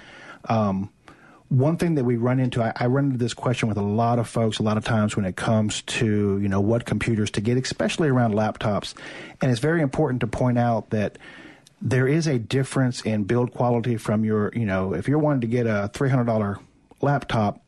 um, 0.49 0.89
one 1.51 1.75
thing 1.75 1.95
that 1.95 2.05
we 2.05 2.15
run 2.15 2.39
into. 2.39 2.63
I, 2.63 2.71
I, 2.77 2.85
run 2.85 3.05
into 3.05 3.17
this 3.17 3.33
question 3.33 3.67
with 3.67 3.77
a 3.77 3.83
lot 3.83 4.19
of 4.19 4.27
folks 4.29 4.59
a 4.59 4.63
lot 4.63 4.77
of 4.77 4.85
times 4.85 5.17
when 5.17 5.25
it 5.25 5.35
comes 5.35 5.81
to 5.81 6.39
you 6.41 6.47
know 6.47 6.61
what 6.61 6.85
computers 6.85 7.29
to 7.31 7.41
get, 7.41 7.57
especially 7.57 8.07
around 8.07 8.33
laptops, 8.33 8.93
and 9.41 9.51
it's 9.51 9.59
very 9.59 9.81
important 9.81 10.21
to 10.21 10.27
point 10.27 10.57
out 10.57 10.91
that 10.91 11.17
there 11.81 12.07
is 12.07 12.27
a 12.27 12.39
difference 12.39 13.01
in 13.01 13.23
build 13.23 13.53
quality 13.53 13.97
from 13.97 14.23
your, 14.23 14.51
you 14.53 14.65
know, 14.65 14.93
if 14.93 15.07
you're 15.07 15.19
wanting 15.19 15.41
to 15.41 15.47
get 15.47 15.65
a 15.65 15.89
$300 15.93 16.59
laptop, 17.01 17.61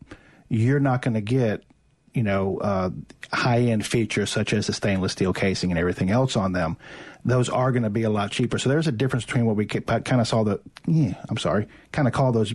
you're 0.49 0.79
not 0.79 1.01
going 1.01 1.15
to 1.15 1.21
get, 1.21 1.63
you 2.13 2.21
know, 2.21 2.59
uh, 2.59 2.91
high 3.31 3.61
end 3.61 3.85
features 3.85 4.29
such 4.29 4.53
as 4.53 4.67
the 4.67 4.73
stainless 4.73 5.13
steel 5.13 5.33
casing 5.33 5.71
and 5.71 5.79
everything 5.79 6.11
else 6.11 6.37
on 6.37 6.53
them. 6.53 6.77
Those 7.25 7.49
are 7.49 7.71
going 7.71 7.83
to 7.83 7.89
be 7.89 8.03
a 8.03 8.09
lot 8.09 8.29
cheaper. 8.31 8.59
So 8.59 8.69
there's 8.69 8.87
a 8.87 8.91
difference 8.91 9.25
between 9.25 9.45
what 9.45 9.55
we 9.55 9.65
kind 9.65 10.21
of 10.21 10.27
saw 10.27 10.43
the, 10.43 10.61
yeah, 10.85 11.15
I'm 11.27 11.37
sorry, 11.37 11.67
kind 11.91 12.07
of 12.07 12.13
call 12.13 12.31
those, 12.31 12.53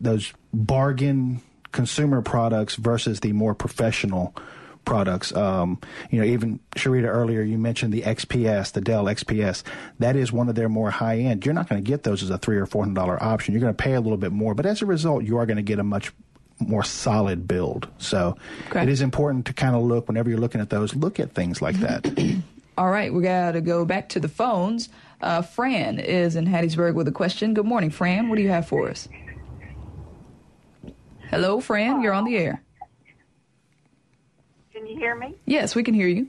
those 0.00 0.32
bargain 0.52 1.40
consumer 1.72 2.22
products 2.22 2.74
versus 2.74 3.20
the 3.20 3.32
more 3.32 3.54
professional 3.54 4.34
products. 4.84 5.34
Um, 5.34 5.78
you 6.10 6.18
know, 6.20 6.26
even 6.26 6.58
Sharita 6.72 7.06
earlier, 7.06 7.42
you 7.42 7.58
mentioned 7.58 7.92
the 7.92 8.02
XPS, 8.02 8.72
the 8.72 8.80
Dell 8.80 9.04
XPS. 9.04 9.62
That 9.98 10.16
is 10.16 10.32
one 10.32 10.48
of 10.48 10.54
their 10.54 10.68
more 10.68 10.90
high 10.90 11.18
end. 11.18 11.44
You're 11.44 11.54
not 11.54 11.68
going 11.68 11.82
to 11.82 11.88
get 11.88 12.02
those 12.02 12.22
as 12.22 12.30
a 12.30 12.38
three 12.38 12.56
or 12.56 12.66
four 12.66 12.82
hundred 12.84 12.96
dollar 12.96 13.22
option. 13.22 13.54
You're 13.54 13.60
going 13.60 13.74
to 13.74 13.82
pay 13.82 13.94
a 13.94 14.00
little 14.00 14.18
bit 14.18 14.32
more, 14.32 14.54
but 14.54 14.66
as 14.66 14.82
a 14.82 14.86
result, 14.86 15.24
you 15.24 15.36
are 15.38 15.46
going 15.46 15.58
to 15.58 15.62
get 15.62 15.78
a 15.78 15.84
much 15.84 16.12
more 16.58 16.82
solid 16.82 17.48
build. 17.48 17.88
So 17.98 18.36
okay. 18.68 18.82
it 18.82 18.88
is 18.88 19.00
important 19.00 19.46
to 19.46 19.52
kind 19.52 19.74
of 19.74 19.82
look 19.82 20.08
whenever 20.08 20.28
you're 20.28 20.38
looking 20.38 20.60
at 20.60 20.70
those. 20.70 20.94
Look 20.94 21.20
at 21.20 21.32
things 21.32 21.62
like 21.62 21.76
that. 21.76 22.06
All 22.78 22.90
right, 22.90 23.12
we 23.12 23.22
got 23.22 23.52
to 23.52 23.60
go 23.60 23.84
back 23.84 24.10
to 24.10 24.20
the 24.20 24.28
phones. 24.28 24.88
Uh, 25.20 25.42
Fran 25.42 25.98
is 25.98 26.36
in 26.36 26.46
Hattiesburg 26.46 26.94
with 26.94 27.06
a 27.08 27.12
question. 27.12 27.52
Good 27.52 27.66
morning, 27.66 27.90
Fran. 27.90 28.28
What 28.28 28.36
do 28.36 28.42
you 28.42 28.48
have 28.48 28.66
for 28.66 28.88
us? 28.88 29.06
Hello, 31.30 31.60
Fran. 31.60 32.02
You're 32.02 32.12
on 32.12 32.24
the 32.24 32.36
air. 32.36 32.60
Can 34.72 34.84
you 34.84 34.96
hear 34.98 35.14
me? 35.14 35.36
Yes, 35.46 35.76
we 35.76 35.84
can 35.84 35.94
hear 35.94 36.08
you. 36.08 36.28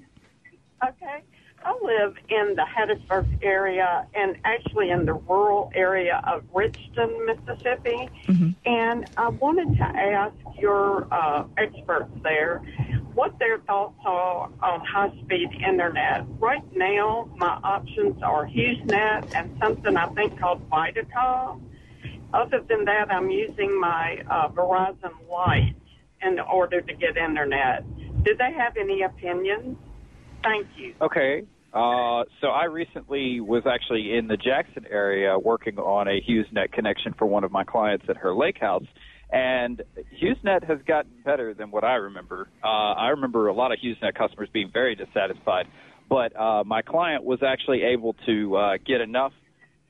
Okay. 0.88 1.24
I 1.64 1.78
live 1.82 2.16
in 2.30 2.56
the 2.56 2.64
Hattiesburg 2.64 3.44
area 3.44 4.08
and 4.14 4.36
actually 4.46 4.92
in 4.92 5.06
the 5.06 5.14
rural 5.14 5.72
area 5.74 6.22
of 6.28 6.44
Richton, 6.54 7.26
Mississippi. 7.26 8.10
Mm-hmm. 8.28 8.50
And 8.66 9.10
I 9.18 9.30
wanted 9.30 9.76
to 9.78 9.84
ask 9.84 10.36
your 10.60 11.08
uh, 11.12 11.46
experts 11.58 12.12
there 12.24 12.62
what 13.14 13.38
their 13.40 13.58
thoughts 13.60 14.00
are 14.06 14.50
on 14.62 14.86
high 14.86 15.12
speed 15.24 15.50
internet. 15.68 16.26
Right 16.40 16.64
now, 16.76 17.30
my 17.38 17.60
options 17.64 18.22
are 18.22 18.46
HughesNet 18.46 19.36
and 19.36 19.58
something 19.60 19.98
I 19.98 20.08
think 20.10 20.40
called 20.40 20.68
Vidacom. 20.70 21.62
Other 22.34 22.62
than 22.68 22.86
that, 22.86 23.12
I'm 23.12 23.30
using 23.30 23.80
my 23.80 24.18
uh, 24.30 24.50
Verizon 24.50 25.30
Lite 25.30 25.76
in 26.22 26.40
order 26.40 26.82
to 26.82 26.94
get 26.94 27.18
internet. 27.18 27.84
Do 28.24 28.36
they 28.38 28.54
have 28.58 28.78
any 28.78 29.02
opinions? 29.02 29.78
Thank 30.44 30.68
you. 30.78 30.94
Okay. 31.02 31.44
Uh, 31.74 32.24
so 32.42 32.48
I 32.48 32.66
recently 32.66 33.40
was 33.40 33.64
actually 33.66 34.18
in 34.18 34.28
the 34.28 34.38
Jackson 34.38 34.86
area 34.90 35.38
working 35.40 35.78
on 35.78 36.08
a 36.08 36.22
HughesNet 36.22 36.72
connection 36.74 37.14
for 37.18 37.26
one 37.26 37.44
of 37.44 37.52
my 37.52 37.64
clients 37.64 38.06
at 38.10 38.18
her 38.18 38.34
lake 38.34 38.58
house. 38.60 38.86
And 39.32 39.82
HughesNet 40.22 40.66
has 40.68 40.80
gotten 40.86 41.12
better 41.24 41.54
than 41.54 41.72
what 41.72 41.86
I 41.86 41.94
remember. 41.96 42.50
Uh, 42.62 42.68
I 42.68 43.10
remember 43.10 43.48
a 43.48 43.54
lot 43.54 43.72
of 43.72 43.80
HughesNet 43.80 44.16
customers 44.16 44.50
being 44.52 44.70
very 44.74 44.96
dissatisfied, 44.96 45.68
but 46.10 46.38
uh, 46.38 46.64
my 46.66 46.82
client 46.82 47.24
was 47.24 47.40
actually 47.42 47.84
able 47.84 48.16
to 48.26 48.56
uh, 48.58 48.78
get 48.86 49.00
enough 49.00 49.32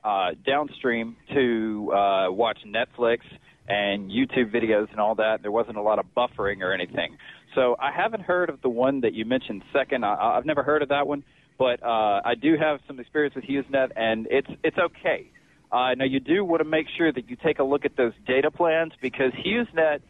uh, 0.04 0.32
downstream 0.46 1.16
to 1.34 1.92
uh, 1.94 2.32
watch 2.32 2.60
Netflix 2.66 3.20
and 3.68 4.10
YouTube 4.10 4.54
videos 4.54 4.90
and 4.92 5.00
all 5.00 5.16
that. 5.16 5.42
There 5.42 5.52
wasn't 5.52 5.78
a 5.78 5.82
lot 5.82 6.00
of 6.00 6.06
buffering 6.16 6.62
or 6.62 6.74
anything. 6.74 7.18
So 7.56 7.76
I 7.80 7.92
haven't 7.92 8.24
heard 8.24 8.50
of 8.50 8.62
the 8.62 8.70
one 8.70 9.02
that 9.02 9.14
you 9.14 9.26
mentioned 9.26 9.64
second. 9.74 10.06
I, 10.06 10.38
I've 10.38 10.46
never 10.46 10.64
heard 10.64 10.82
of 10.82 10.90
that 10.90 11.08
one, 11.08 11.24
but 11.58 11.84
uh, 11.84 12.22
I 12.24 12.36
do 12.36 12.56
have 12.58 12.80
some 12.88 13.00
experience 13.00 13.36
with 13.36 13.46
HughesNet, 13.46 13.92
and 13.96 14.28
it's 14.30 14.50
it's 14.64 14.78
okay. 14.78 15.30
Uh, 15.72 15.94
now 15.96 16.06
you 16.06 16.20
do 16.20 16.44
want 16.44 16.60
to 16.60 16.68
make 16.68 16.88
sure 16.98 17.12
that 17.12 17.30
you 17.30 17.38
take 17.38 17.60
a 17.60 17.64
look 17.64 17.86
at 17.86 17.96
those 17.96 18.14
data 18.28 18.52
plans 18.52 18.94
because 19.02 19.32
HughesNet 19.34 20.02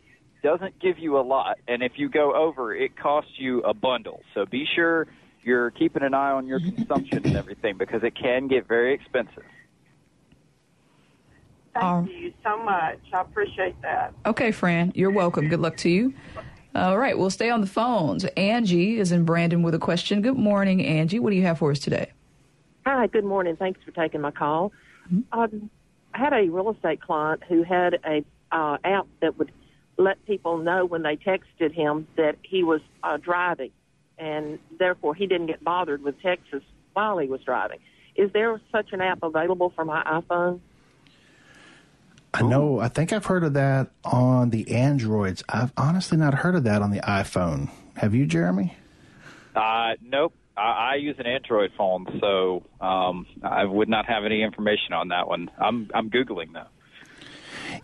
doesn't 0.44 0.80
give 0.80 0.98
you 0.98 1.20
a 1.20 1.22
lot, 1.22 1.58
and 1.68 1.84
if 1.84 1.94
you 1.96 2.10
go 2.10 2.34
over, 2.34 2.74
it 2.74 2.98
costs 2.98 3.32
you 3.38 3.62
a 3.62 3.74
bundle. 3.74 4.22
So 4.34 4.46
be 4.46 4.66
sure 4.76 5.08
you're 5.44 5.72
keeping 5.72 6.04
an 6.04 6.14
eye 6.14 6.32
on 6.32 6.48
your 6.48 6.60
consumption 6.60 7.26
and 7.26 7.36
everything 7.36 7.78
because 7.78 8.04
it 8.04 8.16
can 8.16 8.48
get 8.48 8.68
very 8.68 8.94
expensive. 8.94 9.44
Thank 11.74 11.86
um, 11.86 12.08
you 12.08 12.34
so 12.44 12.62
much. 12.64 13.00
I 13.14 13.22
appreciate 13.22 13.82
that. 13.82 14.14
Okay, 14.26 14.52
Fran, 14.52 14.92
you're 14.96 15.12
welcome. 15.12 15.48
Good 15.48 15.62
luck 15.62 15.78
to 15.78 15.90
you. 15.90 16.14
All 16.76 16.98
right, 16.98 17.18
we'll 17.18 17.30
stay 17.30 17.50
on 17.50 17.62
the 17.62 17.68
phones. 17.68 18.26
Angie 18.38 18.98
is 18.98 19.12
in 19.12 19.26
Brandon 19.26 19.62
with 19.62 19.74
a 19.74 19.80
question. 19.80 20.22
Good 20.22 20.38
morning, 20.38 20.86
Angie. 20.86 21.20
What 21.20 21.32
do 21.32 21.36
you 21.36 21.44
have 21.44 21.60
for 21.60 21.72
us 21.72 21.80
today? 21.80 22.12
Hi, 22.86 23.08
good 23.08 23.26
morning. 23.26 23.56
Thanks 23.58 23.80
for 23.84 23.92
taking 23.92 24.22
my 24.22 24.32
call. 24.32 24.72
Mm-hmm. 25.12 25.40
Um, 25.40 25.70
I 26.14 26.18
had 26.18 26.34
a 26.34 26.50
real 26.50 26.72
estate 26.72 27.02
client 27.02 27.44
who 27.48 27.64
had 27.64 28.00
a 28.06 28.24
uh, 28.52 28.78
app 28.84 29.08
that 29.22 29.38
would 29.38 29.52
let 29.98 30.24
people 30.26 30.58
know 30.58 30.86
when 30.86 31.04
they 31.04 31.16
texted 31.16 31.74
him 31.74 32.08
that 32.18 32.38
he 32.42 32.64
was 32.64 32.82
uh, 33.04 33.18
driving, 33.18 33.72
and 34.18 34.60
therefore 34.80 35.14
he 35.14 35.28
didn't 35.28 35.48
get 35.48 35.64
bothered 35.64 36.02
with 36.02 36.20
texts 36.22 36.54
while 36.94 37.18
he 37.18 37.28
was 37.28 37.42
driving. 37.42 37.80
Is 38.16 38.32
there 38.34 38.60
such 38.72 38.94
an 38.94 39.02
app 39.02 39.24
available 39.24 39.72
for 39.76 39.86
my 39.86 40.04
iPhone? 40.04 40.60
I 42.34 42.44
know. 42.44 42.80
I 42.80 42.88
think 42.88 43.12
I've 43.12 43.26
heard 43.26 43.44
of 43.44 43.54
that 43.54 43.90
on 44.06 44.52
the 44.52 44.72
Androids. 44.72 45.44
I've 45.50 45.74
honestly 45.76 46.18
not 46.18 46.34
heard 46.34 46.56
of 46.56 46.64
that 46.64 46.82
on 46.82 46.92
the 46.92 47.02
iPhone. 47.02 47.70
Have 47.98 48.16
you, 48.16 48.26
Jeremy? 48.26 48.78
Uh, 49.56 49.96
nope. 50.02 50.34
I, 50.56 50.92
I 50.94 50.96
use 50.96 51.18
an 51.20 51.26
Android 51.26 51.72
phone, 51.78 52.20
so 52.22 52.64
um, 52.80 53.26
I 53.44 53.66
would 53.66 53.90
not 53.90 54.06
have 54.06 54.24
any 54.26 54.44
information 54.44 54.94
on 54.94 55.10
that 55.10 55.28
one. 55.28 55.52
I'm 55.60 55.90
I'm 55.94 56.10
googling 56.10 56.54
though. 56.54 56.68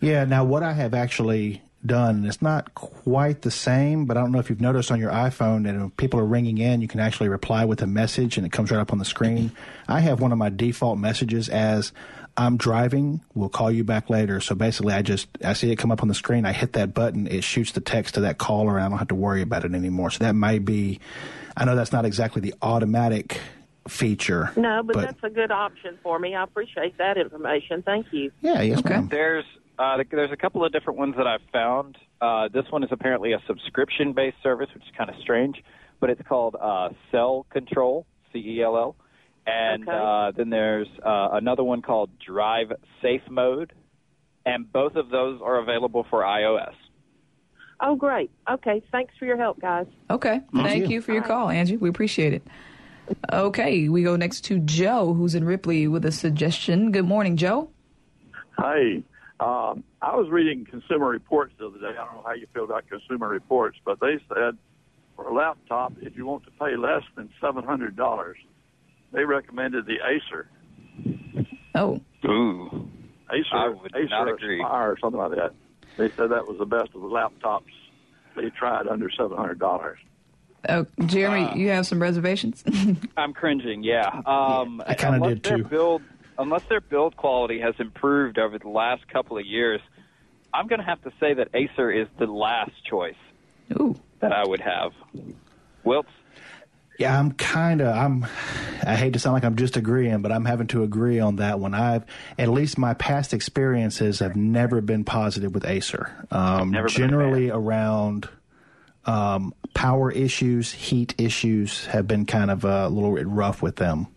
Yeah. 0.00 0.24
Now, 0.24 0.44
what 0.44 0.62
I 0.62 0.72
have 0.72 0.94
actually 0.94 1.62
done, 1.84 2.16
and 2.16 2.26
it's 2.26 2.42
not 2.42 2.74
quite 2.74 3.42
the 3.42 3.50
same, 3.50 4.06
but 4.06 4.16
I 4.16 4.20
don't 4.20 4.32
know 4.32 4.38
if 4.38 4.50
you've 4.50 4.60
noticed 4.60 4.90
on 4.90 4.98
your 4.98 5.10
iPhone 5.10 5.64
that 5.64 5.74
when 5.74 5.90
people 5.92 6.18
are 6.20 6.24
ringing 6.24 6.58
in, 6.58 6.80
you 6.80 6.88
can 6.88 7.00
actually 7.00 7.28
reply 7.28 7.64
with 7.64 7.82
a 7.82 7.86
message, 7.86 8.36
and 8.36 8.46
it 8.46 8.52
comes 8.52 8.70
right 8.70 8.80
up 8.80 8.92
on 8.92 8.98
the 8.98 9.04
screen. 9.04 9.52
I 9.86 10.00
have 10.00 10.20
one 10.20 10.32
of 10.32 10.38
my 10.38 10.48
default 10.48 10.98
messages 10.98 11.48
as 11.48 11.92
I'm 12.38 12.56
driving. 12.56 13.20
We'll 13.34 13.48
call 13.48 13.68
you 13.68 13.82
back 13.82 14.08
later. 14.08 14.40
So 14.40 14.54
basically, 14.54 14.94
I 14.94 15.02
just 15.02 15.26
I 15.44 15.54
see 15.54 15.72
it 15.72 15.76
come 15.76 15.90
up 15.90 16.02
on 16.02 16.08
the 16.08 16.14
screen. 16.14 16.46
I 16.46 16.52
hit 16.52 16.74
that 16.74 16.94
button. 16.94 17.26
It 17.26 17.42
shoots 17.42 17.72
the 17.72 17.80
text 17.80 18.14
to 18.14 18.20
that 18.20 18.38
caller, 18.38 18.76
and 18.76 18.86
I 18.86 18.88
don't 18.88 18.98
have 18.98 19.08
to 19.08 19.16
worry 19.16 19.42
about 19.42 19.64
it 19.64 19.74
anymore. 19.74 20.10
So 20.10 20.24
that 20.24 20.34
might 20.34 20.64
be. 20.64 21.00
I 21.56 21.64
know 21.64 21.74
that's 21.74 21.92
not 21.92 22.04
exactly 22.04 22.40
the 22.40 22.54
automatic 22.62 23.40
feature. 23.88 24.52
No, 24.56 24.82
but, 24.84 24.96
that's 24.96 25.24
a 25.24 25.30
good 25.30 25.50
option 25.50 25.98
for 26.02 26.20
me. 26.20 26.36
I 26.36 26.44
appreciate 26.44 26.96
that 26.98 27.18
information. 27.18 27.82
Thank 27.82 28.06
you. 28.12 28.30
Yeah, 28.40 28.62
yes, 28.62 28.84
ma'am. 28.84 29.08
There's 29.10 29.44
uh, 29.76 29.96
there's 30.08 30.30
a 30.30 30.36
couple 30.36 30.64
of 30.64 30.70
different 30.70 31.00
ones 31.00 31.16
that 31.16 31.26
I've 31.26 31.42
found. 31.52 31.98
Uh, 32.20 32.48
this 32.54 32.66
one 32.70 32.84
is 32.84 32.90
apparently 32.92 33.32
a 33.32 33.42
subscription-based 33.48 34.36
service, 34.44 34.68
which 34.74 34.84
is 34.84 34.90
kind 34.96 35.10
of 35.10 35.16
strange, 35.22 35.64
but 35.98 36.08
it's 36.08 36.22
called 36.28 36.54
uh, 36.60 36.90
Cell 37.10 37.46
Control, 37.50 38.06
C-E-L-L. 38.32 38.94
And 39.50 39.88
Okay. 39.88 39.96
uh, 39.98 40.32
then 40.36 40.50
there's 40.50 40.88
uh, 41.04 41.30
another 41.32 41.64
one 41.64 41.80
called 41.80 42.10
Drive 42.18 42.70
Safe 43.00 43.22
Mode, 43.30 43.72
and 44.44 44.70
both 44.70 44.94
of 44.96 45.08
those 45.08 45.40
are 45.42 45.58
available 45.58 46.04
for 46.10 46.22
iOS. 46.22 46.74
Oh, 47.80 47.94
great. 47.96 48.30
Okay. 48.50 48.82
Thanks 48.92 49.14
for 49.18 49.24
your 49.24 49.36
help, 49.38 49.60
guys. 49.60 49.86
Okay. 50.10 50.40
Thank 50.54 50.90
you. 50.90 51.00
for 51.00 51.12
your 51.12 51.22
call, 51.22 51.48
Angie. 51.48 51.76
We 51.76 51.88
appreciate 51.88 52.34
it. 52.34 52.42
Okay, 53.32 53.88
we 53.88 54.02
go 54.02 54.16
next 54.16 54.42
to 54.42 54.58
Joe, 54.58 55.14
who's 55.14 55.34
in 55.34 55.44
Ripley, 55.44 55.88
with 55.88 56.04
a 56.04 56.12
suggestion. 56.12 56.92
Good 56.92 57.06
morning, 57.06 57.38
Joe. 57.38 57.70
Hi. 58.58 59.02
Um, 59.40 59.82
I 60.02 60.14
was 60.16 60.28
reading 60.28 60.66
Consumer 60.66 61.06
Reports 61.08 61.54
the 61.58 61.68
other 61.68 61.78
day. 61.78 61.86
I 61.98 62.04
don't 62.04 62.16
know 62.16 62.22
how 62.26 62.34
you 62.34 62.46
feel 62.52 62.64
about 62.64 62.86
Consumer 62.88 63.28
Reports, 63.28 63.78
but 63.84 63.98
they 64.00 64.18
said 64.28 64.58
for 65.16 65.26
a 65.28 65.32
laptop, 65.32 65.94
if 66.02 66.16
you 66.16 66.26
want 66.26 66.44
to 66.44 66.50
pay 66.50 66.76
less 66.76 67.02
than 67.16 67.30
seven 67.40 67.64
hundred 67.64 67.96
dollars, 67.96 68.36
they 69.12 69.24
recommended 69.24 69.86
the 69.86 69.98
Acer. 70.06 70.48
Oh. 71.74 72.00
Ooh. 72.24 72.88
Acer, 73.32 73.44
I 73.54 73.68
would 73.68 73.94
Acer 73.94 74.08
not 74.08 74.28
agree. 74.28 74.60
Aspire 74.60 74.92
or 74.92 74.98
something 75.00 75.20
like 75.20 75.32
that. 75.32 75.54
They 75.96 76.08
said 76.10 76.30
that 76.30 76.46
was 76.46 76.58
the 76.58 76.66
best 76.66 76.94
of 76.94 77.02
the 77.02 77.08
laptops 77.08 77.62
they 78.36 78.50
tried 78.50 78.86
under 78.86 79.10
seven 79.10 79.36
hundred 79.36 79.58
dollars. 79.58 79.98
Oh, 80.68 80.86
Jeremy, 81.06 81.58
you 81.60 81.68
have 81.68 81.86
some 81.86 82.00
reservations? 82.02 82.64
I'm 83.16 83.32
cringing. 83.32 83.82
Yeah. 83.82 84.08
Um, 84.26 84.82
I 84.86 84.94
kinda 84.94 85.16
unless 85.16 85.34
did, 85.34 85.42
their 85.44 85.56
too. 85.58 85.64
Build, 85.64 86.02
unless 86.38 86.62
their 86.68 86.80
build 86.80 87.16
quality 87.16 87.60
has 87.60 87.74
improved 87.78 88.38
over 88.38 88.58
the 88.58 88.68
last 88.68 89.06
couple 89.08 89.38
of 89.38 89.46
years, 89.46 89.80
I'm 90.52 90.66
going 90.66 90.80
to 90.80 90.84
have 90.84 91.02
to 91.02 91.12
say 91.20 91.34
that 91.34 91.48
Acer 91.54 91.90
is 91.90 92.08
the 92.18 92.26
last 92.26 92.72
choice 92.88 93.14
Ooh. 93.78 93.94
that 94.20 94.32
I 94.32 94.46
would 94.46 94.60
have. 94.60 94.92
Wilts. 95.84 96.08
Yeah, 96.98 97.16
I'm 97.16 97.30
kind 97.32 97.80
of. 97.80 97.96
I'm. 97.96 98.26
I 98.84 98.96
hate 98.96 99.12
to 99.12 99.20
sound 99.20 99.34
like 99.34 99.44
I'm 99.44 99.54
just 99.54 99.76
agreeing, 99.76 100.20
but 100.20 100.32
I'm 100.32 100.44
having 100.44 100.66
to 100.68 100.82
agree 100.82 101.20
on 101.20 101.36
that 101.36 101.60
one. 101.60 101.72
I've 101.72 102.04
at 102.36 102.48
least 102.48 102.76
my 102.76 102.94
past 102.94 103.32
experiences 103.32 104.18
have 104.18 104.34
never 104.34 104.80
been 104.80 105.04
positive 105.04 105.54
with 105.54 105.64
Acer. 105.64 106.10
Um, 106.32 106.72
generally 106.88 107.50
around 107.50 108.28
um, 109.06 109.54
power 109.74 110.10
issues, 110.10 110.72
heat 110.72 111.14
issues 111.18 111.86
have 111.86 112.08
been 112.08 112.26
kind 112.26 112.50
of 112.50 112.64
uh, 112.64 112.86
a 112.86 112.88
little 112.88 113.14
bit 113.14 113.28
rough 113.28 113.62
with 113.62 113.76
them. 113.76 114.08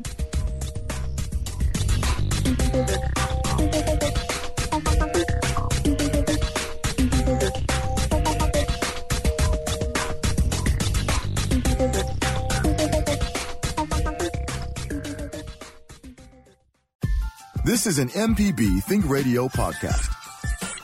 This 17.64 17.86
is 17.86 17.98
an 17.98 18.08
MPB 18.08 18.82
Think 18.82 19.08
Radio 19.08 19.46
podcast. 19.46 20.19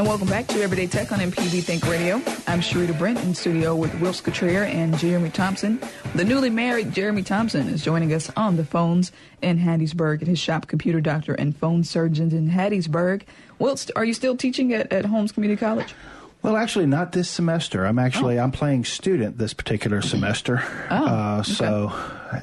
And 0.00 0.08
welcome 0.08 0.28
back 0.28 0.46
to 0.46 0.62
Everyday 0.62 0.86
Tech 0.86 1.12
on 1.12 1.18
MPB 1.18 1.62
Think 1.62 1.86
Radio. 1.86 2.14
I'm 2.46 2.60
Sharita 2.60 2.98
Brent 2.98 3.18
in 3.18 3.34
studio 3.34 3.76
with 3.76 3.94
Wills 4.00 4.22
Cottrell 4.22 4.62
and 4.62 4.96
Jeremy 4.96 5.28
Thompson. 5.28 5.78
The 6.14 6.24
newly 6.24 6.48
married 6.48 6.94
Jeremy 6.94 7.22
Thompson 7.22 7.68
is 7.68 7.84
joining 7.84 8.14
us 8.14 8.30
on 8.34 8.56
the 8.56 8.64
phones 8.64 9.12
in 9.42 9.58
Hattiesburg 9.58 10.22
at 10.22 10.26
his 10.26 10.38
shop, 10.38 10.68
Computer 10.68 11.02
Doctor 11.02 11.34
and 11.34 11.54
Phone 11.54 11.84
Surgeons 11.84 12.32
in 12.32 12.48
Hattiesburg. 12.48 13.24
Wilts, 13.58 13.90
are 13.94 14.06
you 14.06 14.14
still 14.14 14.38
teaching 14.38 14.72
at, 14.72 14.90
at 14.90 15.04
Holmes 15.04 15.32
Community 15.32 15.60
College? 15.60 15.94
Well, 16.40 16.56
actually, 16.56 16.86
not 16.86 17.12
this 17.12 17.28
semester. 17.28 17.84
I'm 17.84 17.98
actually 17.98 18.40
I'm 18.40 18.52
playing 18.52 18.86
student 18.86 19.36
this 19.36 19.52
particular 19.52 20.00
semester. 20.00 20.62
Oh, 20.90 21.06
uh, 21.06 21.42
so, 21.42 21.92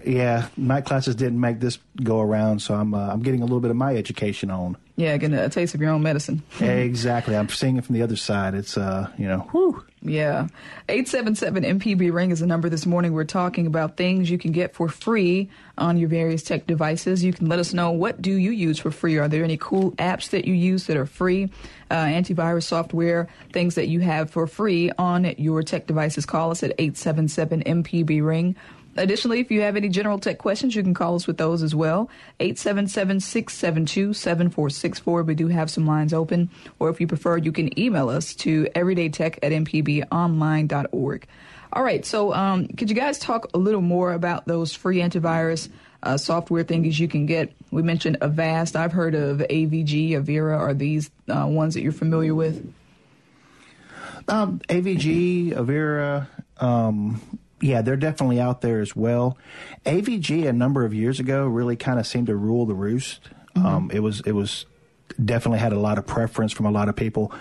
yeah, 0.05 0.47
night 0.57 0.85
classes 0.85 1.15
didn't 1.15 1.39
make 1.39 1.59
this 1.59 1.79
go 2.03 2.21
around, 2.21 2.59
so 2.59 2.73
I'm 2.73 2.93
uh, 2.93 3.09
I'm 3.09 3.21
getting 3.21 3.41
a 3.41 3.45
little 3.45 3.59
bit 3.59 3.71
of 3.71 3.77
my 3.77 3.95
education 3.95 4.51
on. 4.51 4.77
Yeah, 4.95 5.15
getting 5.17 5.37
a 5.37 5.47
taste 5.49 5.75
of 5.75 5.81
your 5.81 5.91
own 5.91 6.01
medicine. 6.01 6.41
exactly. 6.59 7.35
I'm 7.35 7.49
seeing 7.49 7.77
it 7.77 7.85
from 7.85 7.93
the 7.93 8.01
other 8.01 8.15
side. 8.15 8.55
It's 8.55 8.77
uh, 8.77 9.09
you 9.17 9.27
know, 9.27 9.47
whew. 9.51 9.83
Yeah. 10.01 10.47
877 10.89 11.79
MPB 11.79 12.13
Ring 12.13 12.31
is 12.31 12.39
the 12.39 12.47
number 12.47 12.69
this 12.69 12.85
morning. 12.85 13.13
We're 13.13 13.23
talking 13.23 13.67
about 13.67 13.97
things 13.97 14.29
you 14.29 14.37
can 14.37 14.51
get 14.51 14.73
for 14.73 14.89
free 14.89 15.49
on 15.77 15.97
your 15.97 16.07
various 16.07 16.43
tech 16.43 16.67
devices. 16.67 17.23
You 17.23 17.33
can 17.33 17.47
let 17.47 17.59
us 17.59 17.73
know 17.73 17.91
what 17.91 18.21
do 18.21 18.31
you 18.31 18.51
use 18.51 18.79
for 18.79 18.91
free. 18.91 19.17
Are 19.17 19.27
there 19.27 19.43
any 19.43 19.57
cool 19.57 19.91
apps 19.93 20.29
that 20.29 20.45
you 20.45 20.53
use 20.53 20.85
that 20.85 20.97
are 20.97 21.05
free? 21.05 21.49
Uh, 21.89 22.05
antivirus 22.05 22.63
software, 22.63 23.27
things 23.53 23.75
that 23.75 23.87
you 23.87 24.01
have 24.01 24.29
for 24.29 24.45
free 24.45 24.91
on 24.97 25.23
your 25.37 25.63
tech 25.63 25.87
devices. 25.87 26.25
Call 26.25 26.51
us 26.51 26.61
at 26.61 26.71
877 26.77 27.63
MPB 27.63 28.25
Ring. 28.25 28.55
Additionally, 28.97 29.39
if 29.39 29.49
you 29.51 29.61
have 29.61 29.75
any 29.75 29.89
general 29.89 30.17
tech 30.19 30.39
questions, 30.39 30.75
you 30.75 30.83
can 30.83 30.93
call 30.93 31.15
us 31.15 31.25
with 31.27 31.37
those 31.37 31.63
as 31.63 31.75
well. 31.75 32.09
877-672-7464. 32.39 35.25
We 35.25 35.35
do 35.35 35.47
have 35.47 35.69
some 35.69 35.85
lines 35.85 36.13
open. 36.13 36.49
Or 36.79 36.89
if 36.89 36.99
you 36.99 37.07
prefer, 37.07 37.37
you 37.37 37.51
can 37.51 37.77
email 37.79 38.09
us 38.09 38.33
to 38.35 38.65
everydaytech 38.75 39.39
at 39.43 39.51
mpbonline.org. 39.51 41.27
All 41.73 41.83
right, 41.83 42.05
so 42.05 42.33
um, 42.33 42.67
could 42.67 42.89
you 42.89 42.95
guys 42.95 43.19
talk 43.19 43.49
a 43.53 43.57
little 43.57 43.81
more 43.81 44.13
about 44.13 44.47
those 44.47 44.73
free 44.73 44.99
antivirus 44.99 45.69
uh, 46.01 46.17
software 46.17 46.63
things 46.63 46.99
you 46.99 47.07
can 47.07 47.25
get? 47.25 47.53
We 47.71 47.83
mentioned 47.83 48.17
Avast. 48.21 48.75
I've 48.75 48.93
heard 48.93 49.15
of 49.15 49.39
AVG, 49.39 50.11
Avira. 50.11 50.57
Are 50.57 50.73
these 50.73 51.11
uh, 51.27 51.45
ones 51.45 51.73
that 51.73 51.81
you're 51.81 51.91
familiar 51.91 52.33
with? 52.33 52.73
Um, 54.29 54.59
AVG, 54.69 55.53
Avira, 55.53 56.27
um, 56.57 57.21
yeah, 57.61 57.81
they're 57.81 57.95
definitely 57.95 58.39
out 58.39 58.61
there 58.61 58.79
as 58.79 58.95
well. 58.95 59.37
AVG 59.85 60.47
a 60.47 60.53
number 60.53 60.85
of 60.85 60.93
years 60.93 61.19
ago 61.19 61.45
really 61.47 61.75
kind 61.75 61.99
of 61.99 62.05
seemed 62.05 62.27
to 62.27 62.35
rule 62.35 62.65
the 62.65 62.75
roost. 62.75 63.29
Um, 63.55 63.89
it 63.91 63.99
was 63.99 64.21
it 64.21 64.33
was 64.33 64.65
definitely 65.23 65.59
had 65.59 65.73
a 65.73 65.79
lot 65.79 65.97
of 65.97 66.05
preference 66.05 66.51
from 66.51 66.67
a 66.67 66.71
lot 66.71 66.89
of 66.89 66.95
people. 66.95 67.31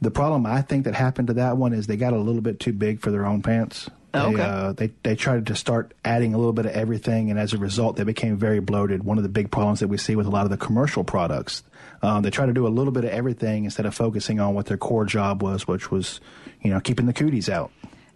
The 0.00 0.10
problem 0.10 0.46
I 0.46 0.62
think 0.62 0.84
that 0.84 0.94
happened 0.94 1.28
to 1.28 1.34
that 1.34 1.56
one 1.56 1.72
is 1.72 1.86
they 1.86 1.96
got 1.96 2.12
a 2.12 2.18
little 2.18 2.40
bit 2.40 2.58
too 2.58 2.72
big 2.72 3.00
for 3.00 3.10
their 3.10 3.26
own 3.26 3.42
pants. 3.42 3.88
They, 4.12 4.42
uh, 4.42 4.72
they 4.72 4.90
they 5.04 5.14
tried 5.14 5.46
to 5.46 5.54
start 5.54 5.94
adding 6.04 6.34
a 6.34 6.38
little 6.38 6.52
bit 6.52 6.66
of 6.66 6.72
everything, 6.72 7.30
and 7.30 7.38
as 7.38 7.52
a 7.52 7.58
result, 7.58 7.94
they 7.96 8.02
became 8.02 8.36
very 8.36 8.58
bloated. 8.58 9.04
One 9.04 9.18
of 9.18 9.22
the 9.22 9.28
big 9.28 9.52
problems 9.52 9.80
that 9.80 9.88
we 9.88 9.98
see 9.98 10.16
with 10.16 10.26
a 10.26 10.30
lot 10.30 10.44
of 10.44 10.50
the 10.50 10.56
commercial 10.56 11.04
products, 11.04 11.62
um, 12.02 12.22
they 12.22 12.30
try 12.30 12.46
to 12.46 12.52
do 12.52 12.66
a 12.66 12.68
little 12.68 12.92
bit 12.92 13.04
of 13.04 13.10
everything 13.10 13.64
instead 13.64 13.86
of 13.86 13.94
focusing 13.94 14.40
on 14.40 14.54
what 14.54 14.66
their 14.66 14.76
core 14.76 15.04
job 15.04 15.42
was, 15.42 15.68
which 15.68 15.92
was, 15.92 16.20
you 16.60 16.70
know, 16.70 16.80
keeping 16.80 17.06
the 17.06 17.12
cooties 17.12 17.48
out. 17.48 17.70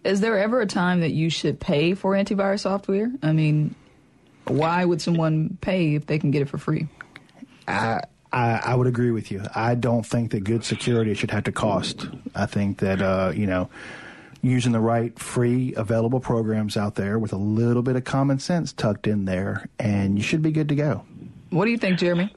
Is 0.05 0.21
there 0.21 0.37
ever 0.37 0.61
a 0.61 0.67
time 0.67 0.99
that 0.99 1.13
you 1.13 1.31
should 1.31 1.59
pay 1.59 1.95
for 1.95 2.11
antivirus 2.11 2.59
software? 2.59 3.11
I 3.23 3.31
mean, 3.33 3.73
why 4.47 4.85
would 4.85 5.01
someone 5.01 5.57
pay 5.61 5.95
if 5.95 6.05
they 6.05 6.19
can 6.19 6.29
get 6.29 6.43
it 6.43 6.45
for 6.45 6.59
free? 6.59 6.87
I, 7.67 8.01
I, 8.31 8.61
I 8.63 8.75
would 8.75 8.85
agree 8.85 9.09
with 9.09 9.31
you. 9.31 9.41
I 9.55 9.73
don't 9.73 10.05
think 10.05 10.29
that 10.31 10.43
good 10.43 10.63
security 10.63 11.15
should 11.15 11.31
have 11.31 11.45
to 11.45 11.51
cost. 11.51 12.07
I 12.35 12.45
think 12.45 12.77
that 12.79 13.01
uh, 13.01 13.31
you 13.35 13.47
know, 13.47 13.67
using 14.43 14.73
the 14.73 14.79
right 14.79 15.17
free 15.17 15.73
available 15.75 16.19
programs 16.19 16.77
out 16.77 16.93
there 16.93 17.17
with 17.17 17.33
a 17.33 17.37
little 17.37 17.81
bit 17.81 17.95
of 17.95 18.03
common 18.03 18.37
sense 18.37 18.73
tucked 18.73 19.07
in 19.07 19.25
there, 19.25 19.67
and 19.79 20.17
you 20.19 20.23
should 20.23 20.43
be 20.43 20.51
good 20.51 20.69
to 20.69 20.75
go. 20.75 21.03
What 21.49 21.65
do 21.65 21.71
you 21.71 21.79
think, 21.79 21.97
Jeremy? 21.97 22.31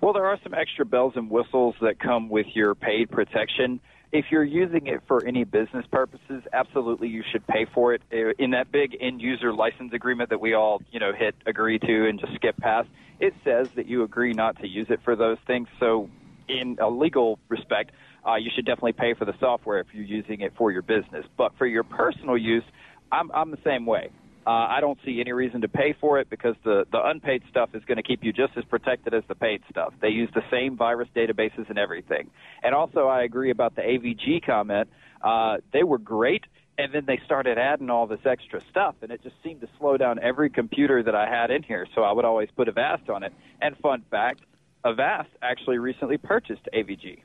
Well, 0.00 0.14
there 0.14 0.24
are 0.24 0.38
some 0.42 0.54
extra 0.54 0.86
bells 0.86 1.12
and 1.16 1.30
whistles 1.30 1.74
that 1.82 2.00
come 2.00 2.30
with 2.30 2.46
your 2.54 2.74
paid 2.74 3.10
protection. 3.10 3.80
If 4.14 4.26
you're 4.30 4.44
using 4.44 4.86
it 4.86 5.00
for 5.08 5.24
any 5.24 5.42
business 5.42 5.84
purposes, 5.90 6.44
absolutely 6.52 7.08
you 7.08 7.24
should 7.32 7.44
pay 7.48 7.66
for 7.74 7.94
it. 7.94 8.02
Uh, 8.12 8.30
In 8.38 8.52
that 8.52 8.70
big 8.70 8.96
end 9.00 9.20
user 9.20 9.52
license 9.52 9.92
agreement 9.92 10.30
that 10.30 10.40
we 10.40 10.54
all, 10.54 10.80
you 10.92 11.00
know, 11.00 11.10
hit 11.12 11.34
agree 11.46 11.80
to 11.80 12.08
and 12.08 12.20
just 12.20 12.32
skip 12.36 12.56
past, 12.58 12.86
it 13.18 13.34
says 13.42 13.66
that 13.74 13.86
you 13.86 14.04
agree 14.04 14.32
not 14.32 14.56
to 14.60 14.68
use 14.68 14.86
it 14.88 15.00
for 15.04 15.16
those 15.16 15.38
things. 15.48 15.66
So, 15.80 16.08
in 16.48 16.76
a 16.80 16.88
legal 16.88 17.40
respect, 17.48 17.90
uh, 18.24 18.36
you 18.36 18.52
should 18.54 18.64
definitely 18.66 18.92
pay 18.92 19.14
for 19.14 19.24
the 19.24 19.34
software 19.40 19.80
if 19.80 19.88
you're 19.92 20.04
using 20.04 20.42
it 20.42 20.52
for 20.56 20.70
your 20.70 20.82
business. 20.82 21.24
But 21.36 21.50
for 21.58 21.66
your 21.66 21.82
personal 21.82 22.38
use, 22.38 22.62
I'm, 23.10 23.32
I'm 23.32 23.50
the 23.50 23.58
same 23.64 23.84
way. 23.84 24.10
Uh, 24.46 24.50
I 24.50 24.80
don't 24.80 24.98
see 25.04 25.20
any 25.20 25.32
reason 25.32 25.62
to 25.62 25.68
pay 25.68 25.94
for 25.98 26.18
it 26.18 26.28
because 26.28 26.54
the, 26.64 26.86
the 26.92 27.00
unpaid 27.02 27.42
stuff 27.48 27.70
is 27.74 27.82
going 27.84 27.96
to 27.96 28.02
keep 28.02 28.22
you 28.22 28.32
just 28.32 28.52
as 28.56 28.64
protected 28.64 29.14
as 29.14 29.22
the 29.26 29.34
paid 29.34 29.62
stuff. 29.70 29.94
They 30.02 30.08
use 30.08 30.28
the 30.34 30.42
same 30.50 30.76
virus 30.76 31.08
databases 31.16 31.70
and 31.70 31.78
everything. 31.78 32.30
And 32.62 32.74
also, 32.74 33.06
I 33.06 33.22
agree 33.22 33.50
about 33.50 33.74
the 33.74 33.82
AVG 33.82 34.44
comment. 34.44 34.90
Uh, 35.22 35.58
they 35.72 35.82
were 35.82 35.96
great, 35.96 36.44
and 36.76 36.92
then 36.92 37.04
they 37.06 37.20
started 37.24 37.56
adding 37.56 37.88
all 37.88 38.06
this 38.06 38.20
extra 38.26 38.60
stuff, 38.68 38.96
and 39.00 39.10
it 39.10 39.22
just 39.22 39.36
seemed 39.42 39.62
to 39.62 39.68
slow 39.78 39.96
down 39.96 40.18
every 40.18 40.50
computer 40.50 41.02
that 41.02 41.14
I 41.14 41.26
had 41.26 41.50
in 41.50 41.62
here. 41.62 41.86
So 41.94 42.02
I 42.02 42.12
would 42.12 42.26
always 42.26 42.50
put 42.54 42.68
Avast 42.68 43.08
on 43.08 43.22
it. 43.22 43.32
And 43.62 43.76
fun 43.78 44.04
fact, 44.10 44.42
Avast 44.84 45.30
actually 45.40 45.78
recently 45.78 46.18
purchased 46.18 46.68
AVG. 46.74 47.22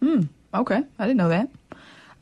Hmm. 0.00 0.22
Okay, 0.54 0.82
I 0.98 1.06
didn't 1.06 1.16
know 1.16 1.30
that. 1.30 1.48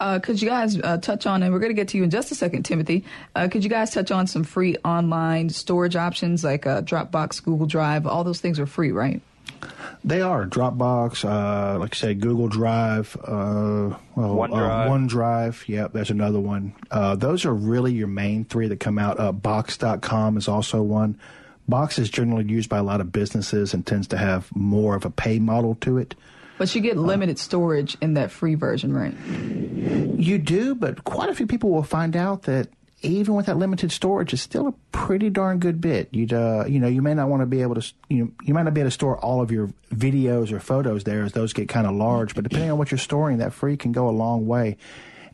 Uh, 0.01 0.19
could 0.19 0.41
you 0.41 0.49
guys 0.49 0.81
uh, 0.81 0.97
touch 0.97 1.27
on, 1.27 1.43
and 1.43 1.53
we're 1.53 1.61
going 1.61 1.71
to 1.71 1.75
get 1.75 1.89
to 1.89 1.99
you 1.99 2.05
in 2.05 2.11
just 2.11 2.33
a 2.33 2.35
second, 2.35 2.65
Timothy. 2.65 3.05
Uh, 3.37 3.49
could 3.49 3.63
you 3.63 3.71
guys 3.71 3.91
touch 3.91 4.11
on 4.11 4.27
some 4.27 4.43
free 4.43 4.77
online 4.85 5.51
storage 5.51 5.95
options 5.95 6.43
like 6.43 6.67
uh, 6.67 6.81
Dropbox, 6.81 7.43
Google 7.45 7.67
Drive? 7.67 8.07
All 8.07 8.25
those 8.25 8.41
things 8.41 8.59
are 8.59 8.67
free, 8.67 8.93
right? 8.93 9.21
They 10.03 10.23
are 10.23 10.47
Dropbox, 10.47 11.25
uh, 11.27 11.79
like 11.79 11.95
I 11.95 11.97
said, 11.97 12.21
Google 12.21 12.49
Drive, 12.49 13.15
uh, 13.23 13.95
well, 14.17 14.35
OneDrive. 14.35 14.87
Uh, 14.87 14.89
OneDrive. 14.89 15.69
Yep, 15.69 15.93
there's 15.93 16.11
another 16.11 16.41
one. 16.41 16.73
Uh, 16.91 17.15
those 17.17 17.45
are 17.45 17.53
really 17.53 17.93
your 17.93 18.09
main 18.09 18.47
three 18.47 18.69
that 18.69 18.81
come 18.81 18.99
out. 18.99 19.21
Uh, 19.21 19.33
Box.com 19.33 20.39
is 20.39 20.49
also 20.49 20.81
one. 20.81 21.19
Box 21.69 21.99
is 21.99 22.09
generally 22.09 22.45
used 22.45 22.71
by 22.71 22.79
a 22.79 22.83
lot 22.83 23.03
of 23.03 23.13
businesses 23.13 23.75
and 23.75 23.87
tends 23.87 24.09
to 24.09 24.17
have 24.17 24.55
more 24.57 24.97
of 24.97 25.05
a 25.05 25.11
pay 25.11 25.39
model 25.39 25.77
to 25.83 25.99
it. 25.99 26.15
But 26.61 26.75
you 26.75 26.83
get 26.83 26.99
limited 26.99 27.39
storage 27.39 27.97
in 28.03 28.13
that 28.15 28.31
free 28.31 28.55
version, 28.55 28.93
right? 28.93 29.15
You 30.21 30.37
do, 30.37 30.75
but 30.75 31.05
quite 31.05 31.31
a 31.31 31.35
few 31.35 31.47
people 31.47 31.71
will 31.71 31.83
find 31.83 32.15
out 32.15 32.43
that 32.43 32.69
even 33.01 33.35
with 33.35 33.47
that 33.47 33.57
limited 33.57 33.91
storage, 33.91 34.35
it's 34.35 34.43
still 34.43 34.69
a 34.69 34.75
pretty 34.93 35.31
darn 35.31 35.59
good 35.59 35.81
bit. 35.81 36.11
You'd, 36.13 36.35
uh, 36.35 36.67
you 36.69 36.79
know, 36.79 36.87
you 36.87 37.01
may 37.01 37.15
not 37.15 37.31
want 37.31 37.41
to 37.41 37.47
be 37.47 37.63
able 37.63 37.77
to, 37.77 37.95
you 38.11 38.25
know, 38.25 38.31
you 38.43 38.53
might 38.53 38.65
not 38.65 38.75
be 38.75 38.83
able 38.83 38.89
to 38.89 38.95
store 38.95 39.17
all 39.17 39.41
of 39.41 39.51
your 39.51 39.71
videos 39.91 40.53
or 40.53 40.61
photos 40.61 41.05
there 41.05 41.25
as 41.25 41.33
those 41.33 41.55
get 41.55 41.71
kind 41.71 41.87
of 41.87 41.95
large. 41.95 42.35
But 42.35 42.45
depending 42.45 42.71
on 42.71 42.77
what 42.77 42.91
you're 42.91 42.99
storing, 42.99 43.39
that 43.39 43.55
free 43.55 43.79
can 43.79 43.93
go 43.93 44.07
a 44.07 44.13
long 44.13 44.47
way. 44.47 44.77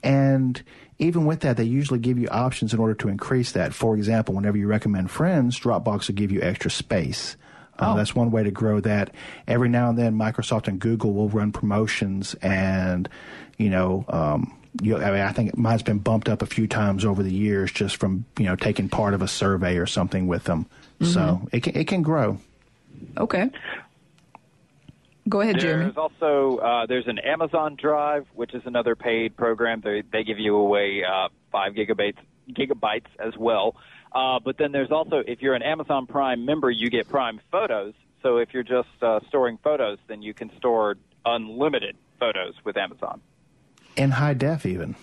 And 0.05 0.63
even 1.01 1.27
with 1.27 1.41
that, 1.41 1.57
they 1.57 1.65
usually 1.65 1.99
give 1.99 2.21
you 2.21 2.29
options 2.29 2.73
in 2.73 2.79
order 2.79 2.95
to 2.95 3.09
increase 3.09 3.51
that. 3.51 3.75
For 3.75 3.97
example, 3.97 4.37
whenever 4.37 4.59
you 4.59 4.69
recommend 4.69 5.11
friends, 5.11 5.59
Dropbox 5.59 6.07
will 6.07 6.15
give 6.15 6.31
you 6.31 6.41
extra 6.41 6.71
space. 6.71 7.37
Uh, 7.79 7.95
That's 7.95 8.15
one 8.15 8.31
way 8.31 8.43
to 8.43 8.51
grow 8.51 8.81
that. 8.81 9.11
Every 9.47 9.69
now 9.69 9.91
and 9.91 9.99
then, 9.99 10.15
Microsoft 10.15 10.69
and 10.69 10.81
Google 10.81 11.13
will 11.13 11.29
run 11.29 11.53
promotions, 11.53 12.35
and 12.43 13.09
you 13.59 13.71
know, 13.71 14.05
um, 14.09 14.57
you, 14.83 14.97
I 14.97 15.11
mean, 15.11 15.21
I 15.21 15.33
think 15.33 15.57
mine's 15.57 15.83
been 15.83 15.99
bumped 15.99 16.29
up 16.29 16.43
a 16.43 16.47
few 16.47 16.67
times 16.67 17.05
over 17.05 17.23
the 17.23 17.33
years 17.33 17.73
just 17.73 17.97
from 17.97 18.25
you 18.39 18.47
know 18.47 18.57
taking 18.57 18.89
part 18.89 19.15
of 19.15 19.23
a 19.23 19.29
survey 19.29 19.77
or 19.77 19.87
something 19.87 20.27
with 20.27 20.45
them. 20.45 20.67
So 21.03 21.47
it 21.53 21.63
can 21.63 21.77
it 21.77 21.87
can 21.87 22.03
grow. 22.03 22.39
Okay. 23.19 23.51
Go 25.29 25.41
ahead, 25.41 25.59
Jeremy. 25.59 25.85
There's 25.85 25.97
also 25.97 26.59
uh, 26.59 26.87
there's 26.87 27.09
an 27.09 27.19
Amazon 27.19 27.77
Drive, 27.77 28.27
which 28.35 28.55
is 28.55 28.63
another 28.65 28.95
paid 28.95 29.37
program. 29.37 29.81
They 29.83 30.03
they 30.13 30.25
give 30.25 30.39
you 30.39 30.57
away 30.57 31.03
uh, 31.05 31.29
five 31.51 31.75
gigabytes 31.75 32.19
gigabytes 32.51 33.09
as 33.19 33.37
well. 33.37 33.77
Uh, 34.13 34.39
but 34.45 34.57
then 34.59 34.73
there's 34.73 34.91
also 34.91 35.23
if 35.27 35.43
you're 35.43 35.55
an 35.55 35.63
Amazon 35.63 36.07
Prime 36.07 36.45
member, 36.45 36.71
you 36.71 36.91
get 36.91 37.09
Prime 37.09 37.41
Photos. 37.51 37.95
So 38.23 38.39
if 38.39 38.53
you're 38.53 38.63
just 38.63 38.89
uh, 39.03 39.21
storing 39.29 39.59
photos, 39.63 39.99
then 40.09 40.23
you 40.23 40.35
can 40.35 40.51
store 40.57 40.97
unlimited 41.25 41.97
photos 42.19 42.55
with 42.65 42.77
Amazon. 42.77 43.21
In 43.97 44.11
high 44.11 44.35
def, 44.35 44.67
even. 44.67 44.95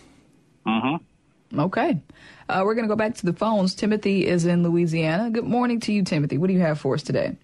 Mm-hmm. 0.66 1.60
Okay. 1.60 2.02
Uh, 2.50 2.64
we're 2.66 2.74
going 2.74 2.86
to 2.86 2.90
go 2.90 2.96
back 2.96 3.16
to 3.16 3.26
the 3.26 3.34
phones. 3.34 3.76
Timothy 3.76 4.26
is 4.26 4.46
in 4.46 4.64
Louisiana. 4.64 5.30
Good 5.30 5.46
morning 5.46 5.80
to 5.82 5.94
you, 5.94 6.04
Timothy. 6.04 6.38
What 6.38 6.48
do 6.48 6.54
you 6.54 6.60
have 6.62 6.80
for 6.80 6.96
us 6.96 7.04
today? 7.04 7.38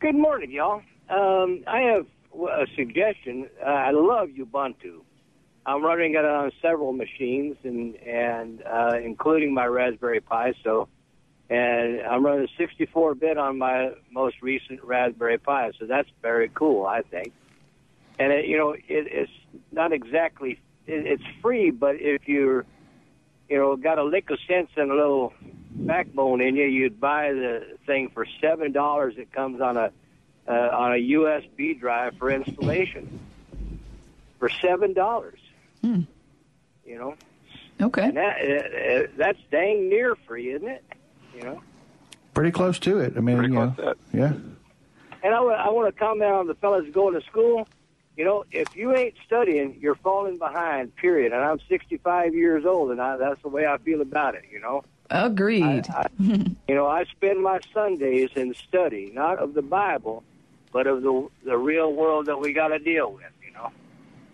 Good 0.00 0.14
morning, 0.14 0.50
y'all. 0.50 0.82
Um, 1.10 1.62
I 1.66 1.80
have 1.80 2.06
a 2.34 2.66
suggestion. 2.74 3.48
Uh, 3.64 3.68
I 3.68 3.90
love 3.90 4.30
Ubuntu. 4.30 5.02
I'm 5.64 5.84
running 5.84 6.14
it 6.14 6.24
on 6.24 6.50
several 6.60 6.92
machines, 6.92 7.56
and 7.62 7.96
and 7.96 8.62
uh, 8.62 8.96
including 9.02 9.54
my 9.54 9.66
Raspberry 9.66 10.20
Pi. 10.20 10.54
So, 10.64 10.88
and 11.48 12.00
I'm 12.00 12.24
running 12.24 12.48
64-bit 12.58 13.38
on 13.38 13.58
my 13.58 13.92
most 14.10 14.42
recent 14.42 14.82
Raspberry 14.82 15.38
Pi. 15.38 15.70
So 15.78 15.86
that's 15.86 16.08
very 16.20 16.50
cool, 16.52 16.86
I 16.86 17.02
think. 17.02 17.32
And 18.18 18.32
it, 18.32 18.46
you 18.46 18.58
know, 18.58 18.72
it, 18.72 18.82
it's 18.88 19.32
not 19.70 19.92
exactly 19.92 20.58
it, 20.86 21.06
it's 21.06 21.24
free, 21.40 21.70
but 21.70 21.96
if 21.96 22.28
you're 22.28 22.64
you 23.48 23.58
know 23.58 23.76
got 23.76 23.98
a 23.98 24.04
lick 24.04 24.30
of 24.30 24.38
sense 24.48 24.70
and 24.76 24.90
a 24.90 24.94
little 24.94 25.32
backbone 25.70 26.40
in 26.40 26.56
you, 26.56 26.66
you'd 26.66 27.00
buy 27.00 27.32
the 27.32 27.76
thing 27.86 28.10
for 28.12 28.26
seven 28.40 28.72
dollars. 28.72 29.14
It 29.16 29.32
comes 29.32 29.60
on 29.60 29.76
a 29.76 29.92
uh, 30.48 30.52
on 30.52 30.92
a 30.92 31.10
USB 31.12 31.78
drive 31.78 32.16
for 32.18 32.30
installation 32.30 33.20
for 34.38 34.48
seven 34.48 34.92
dollars. 34.92 35.38
Hmm. 35.82 36.00
You 36.86 36.98
know, 36.98 37.14
Okay. 37.80 38.02
and 38.04 38.16
that 38.16 38.36
uh, 38.40 39.04
uh, 39.04 39.06
that's 39.16 39.38
dang 39.50 39.88
near 39.88 40.14
free, 40.26 40.50
isn't 40.52 40.68
it? 40.68 40.84
You 41.34 41.42
know. 41.42 41.62
Pretty 42.34 42.50
close 42.50 42.78
to 42.80 42.98
it. 42.98 43.14
I 43.16 43.20
mean, 43.20 43.42
you 43.42 43.48
know, 43.48 43.74
yeah. 44.12 44.32
And 45.24 45.34
I, 45.34 45.38
I 45.38 45.68
want 45.70 45.92
to 45.94 45.98
comment 45.98 46.30
on 46.30 46.46
the 46.46 46.54
fellas 46.54 46.86
going 46.92 47.14
to 47.14 47.20
school. 47.26 47.68
You 48.16 48.24
know, 48.24 48.44
if 48.52 48.74
you 48.76 48.94
ain't 48.94 49.14
studying, 49.26 49.78
you're 49.80 49.94
falling 49.96 50.38
behind. 50.38 50.94
Period. 50.96 51.32
And 51.32 51.42
I'm 51.42 51.58
65 51.68 52.34
years 52.34 52.64
old, 52.66 52.90
and 52.90 53.00
I, 53.00 53.16
that's 53.16 53.40
the 53.42 53.48
way 53.48 53.66
I 53.66 53.78
feel 53.78 54.00
about 54.00 54.34
it. 54.34 54.44
You 54.52 54.60
know. 54.60 54.84
Agreed. 55.10 55.86
I, 55.90 56.06
you 56.18 56.54
know, 56.74 56.86
I 56.86 57.04
spend 57.04 57.42
my 57.42 57.60
Sundays 57.72 58.30
in 58.34 58.54
study, 58.54 59.10
not 59.14 59.38
of 59.38 59.54
the 59.54 59.62
Bible, 59.62 60.24
but 60.72 60.86
of 60.86 61.02
the 61.02 61.28
the 61.44 61.56
real 61.58 61.92
world 61.92 62.26
that 62.26 62.38
we 62.38 62.52
got 62.52 62.68
to 62.68 62.78
deal 62.78 63.12
with. 63.12 63.24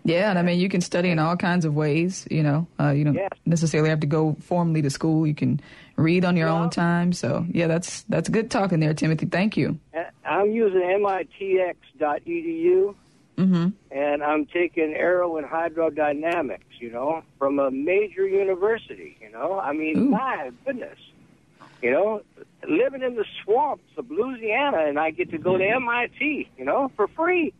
Yeah, 0.05 0.29
and 0.29 0.39
I 0.39 0.41
mean, 0.43 0.59
you 0.59 0.69
can 0.69 0.81
study 0.81 1.09
in 1.09 1.19
all 1.19 1.35
kinds 1.35 1.65
of 1.65 1.75
ways. 1.75 2.25
You 2.31 2.41
know, 2.43 2.67
uh, 2.79 2.91
you 2.91 3.03
don't 3.03 3.13
Yeah. 3.15 3.27
necessarily 3.45 3.89
have 3.89 3.99
to 3.99 4.07
go 4.07 4.35
formally 4.41 4.81
to 4.81 4.89
school. 4.89 5.27
You 5.27 5.35
can 5.35 5.59
read 5.97 6.23
on 6.25 6.35
your 6.37 6.47
own 6.49 6.69
time. 6.69 7.11
So, 7.13 7.45
yeah, 7.51 7.67
that's 7.67 8.03
that's 8.03 8.29
good 8.29 8.49
talking 8.49 8.79
there, 8.79 8.93
Timothy. 8.93 9.25
Thank 9.25 9.57
you. 9.57 9.77
I'm 10.25 10.51
using 10.51 10.81
mitx.edu, 11.89 12.95
Mm-hmm. 13.37 13.67
and 13.91 14.21
I'm 14.23 14.45
taking 14.47 14.93
aero 14.95 15.37
and 15.37 15.47
hydrodynamics. 15.47 16.59
You 16.79 16.91
know, 16.91 17.23
from 17.37 17.59
a 17.59 17.71
major 17.71 18.27
university. 18.27 19.17
You 19.21 19.31
know, 19.31 19.59
I 19.59 19.73
mean, 19.73 20.09
my 20.11 20.51
goodness. 20.65 20.97
You 21.81 21.91
know, 21.91 22.21
living 22.67 23.01
in 23.03 23.15
the 23.15 23.23
swamps 23.43 23.83
of 23.97 24.09
Louisiana, 24.11 24.85
and 24.87 24.99
I 24.99 25.11
get 25.11 25.31
to 25.31 25.37
go 25.37 25.57
to 25.57 25.63
MIT. 25.65 26.49
You 26.57 26.65
know, 26.65 26.91
for 26.95 27.07
free. 27.07 27.53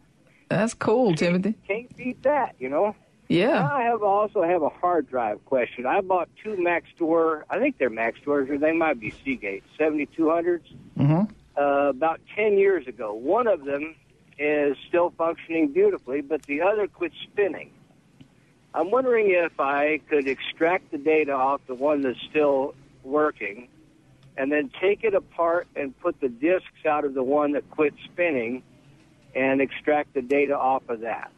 That's 0.49 0.73
cool, 0.73 1.15
Timothy. 1.15 1.55
Can't 1.67 1.95
beat 1.95 2.21
that. 2.23 2.55
You 2.59 2.69
know. 2.69 2.95
Yeah. 3.29 3.69
I 3.71 3.83
have 3.83 4.01
also 4.01 4.41
have 4.41 4.63
a 4.63 4.69
hard 4.69 5.07
drive 5.07 5.45
question. 5.45 5.85
I 5.85 6.01
bought 6.01 6.29
two 6.43 6.55
Maxtor. 6.55 7.43
I 7.47 7.59
think 7.59 7.77
they're 7.77 7.91
Maxtors, 7.91 8.49
or 8.49 8.57
they 8.57 8.71
might 8.71 8.99
be 8.99 9.11
Seagate 9.23 9.63
7200s. 9.79 10.61
Mm-hmm. 10.97 11.31
uh, 11.55 11.89
about 11.89 12.19
10 12.35 12.57
years 12.57 12.87
ago. 12.87 13.13
One 13.13 13.45
of 13.47 13.63
them 13.65 13.95
is 14.39 14.75
still 14.87 15.13
functioning 15.17 15.71
beautifully, 15.71 16.21
but 16.21 16.43
the 16.43 16.61
other 16.61 16.87
quit 16.87 17.11
spinning. 17.23 17.71
I'm 18.73 18.91
wondering 18.91 19.29
if 19.29 19.59
I 19.59 19.99
could 20.09 20.27
extract 20.27 20.91
the 20.91 20.97
data 20.97 21.33
off 21.33 21.61
the 21.67 21.75
one 21.75 22.01
that's 22.01 22.19
still 22.29 22.75
working 23.03 23.67
and 24.37 24.51
then 24.51 24.71
take 24.81 25.03
it 25.03 25.13
apart 25.13 25.67
and 25.75 25.97
put 25.99 26.19
the 26.21 26.29
disks 26.29 26.85
out 26.85 27.05
of 27.05 27.13
the 27.13 27.23
one 27.23 27.53
that 27.53 27.69
quit 27.71 27.93
spinning 28.05 28.63
and 29.35 29.61
extract 29.61 30.13
the 30.13 30.21
data 30.21 30.57
off 30.57 30.87
of 30.89 31.01
that. 31.01 31.31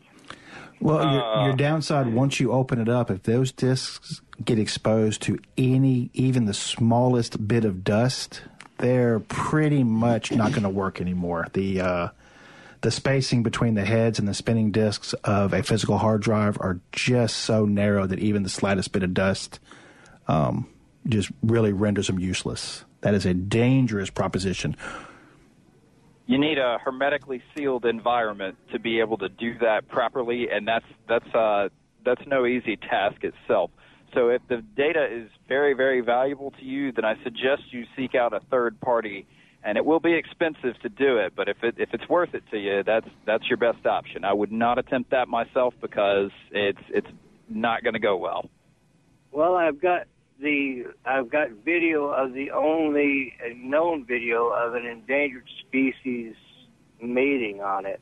Well, 0.80 1.14
your, 1.14 1.46
your 1.48 1.56
downside 1.56 2.12
once 2.14 2.39
you 2.39 2.52
open 2.52 2.80
it 2.82 2.89
up, 2.89 3.12
if 3.12 3.24
those 3.24 3.52
discs 3.52 4.22
get 4.44 4.58
exposed 4.58 5.22
to 5.24 5.38
any, 5.56 6.10
even 6.14 6.46
the 6.46 6.56
smallest 6.56 7.48
bit 7.48 7.66
of 7.66 7.84
dust, 7.84 8.42
they're 8.80 9.20
pretty 9.20 9.84
much 9.84 10.32
not 10.32 10.52
going 10.52 10.64
to 10.64 10.70
work 10.70 11.00
anymore. 11.00 11.48
The 11.54 11.82
uh, 11.82 12.08
the 12.82 12.89
spacing 12.89 13.44
between 13.44 13.76
the 13.76 13.86
heads 13.86 14.18
and 14.18 14.28
the 14.28 14.34
spinning 14.34 14.72
disks 14.72 15.14
of 15.24 15.54
a 15.54 15.62
physical 15.62 16.00
hard 16.00 16.22
drive 16.22 16.58
are 16.60 16.80
just 16.92 17.38
so 17.38 17.66
narrow 17.66 18.08
that 18.08 18.18
even 18.18 18.42
the 18.42 18.50
slightest 18.50 18.92
bit 18.92 19.04
of 19.04 19.14
dust 19.14 19.60
um, 20.28 20.68
just 21.08 21.32
really 21.44 21.72
renders 21.74 22.08
them 22.08 22.18
useless. 22.20 22.84
That 23.02 23.14
is 23.14 23.26
a 23.26 23.36
dangerous 23.36 24.10
proposition. 24.10 24.76
You 26.32 26.38
need 26.38 26.60
a 26.60 26.78
hermetically 26.82 27.44
sealed 27.54 27.84
environment 27.84 28.56
to 28.72 28.80
be 28.80 29.02
able 29.02 29.18
to 29.18 29.28
do 29.28 29.58
that 29.60 29.90
properly, 29.90 30.48
and 30.50 30.66
that's 30.66 30.86
that's 31.10 31.28
uh, 31.36 31.68
that's 32.06 32.22
no 32.26 32.46
easy 32.46 32.78
task 32.78 33.26
itself. 33.26 33.70
So 34.14 34.30
if 34.30 34.42
the 34.48 34.64
data 34.78 35.06
is 35.12 35.30
very 35.50 35.74
very 35.74 36.00
valuable 36.00 36.52
to 36.52 36.64
you, 36.64 36.94
then 36.94 37.04
I 37.04 37.22
suggest 37.26 37.64
you 37.72 37.84
seek 37.98 38.16
out 38.16 38.32
a 38.32 38.40
third 38.50 38.80
party, 38.80 39.28
and 39.62 39.78
it 39.78 39.84
will 39.84 40.00
be 40.00 40.14
expensive 40.14 40.80
to 40.84 40.88
do 40.88 41.18
it. 41.18 41.34
But 41.36 41.50
if 41.50 41.58
it 41.64 41.76
if 41.78 41.90
it's 41.92 42.08
worth 42.08 42.34
it 42.34 42.44
to 42.52 42.58
you, 42.58 42.82
that's 42.86 43.10
that's 43.26 43.50
your 43.50 43.58
best 43.58 43.86
option. 43.86 44.24
I 44.24 44.32
would 44.32 44.54
not 44.54 44.78
attempt 44.78 45.12
that 45.12 45.28
myself 45.28 45.74
because 45.82 46.32
it's 46.52 46.80
it's 46.94 47.12
not 47.50 47.84
going 47.84 47.96
to 47.96 48.00
go 48.00 48.16
well. 48.16 48.50
Well, 49.34 49.56
I've 49.56 49.82
got 49.82 50.08
the 50.42 50.86
I've 51.06 51.30
got 51.30 51.50
video 51.64 52.06
of 52.08 52.34
the 52.34 52.52
only 52.52 53.34
known 53.56 54.06
video 54.06 54.48
of 54.50 54.74
an 54.76 54.86
endangered 54.86 55.48
species 55.68 56.34
mating 57.02 57.62
on 57.62 57.86
it. 57.86 58.02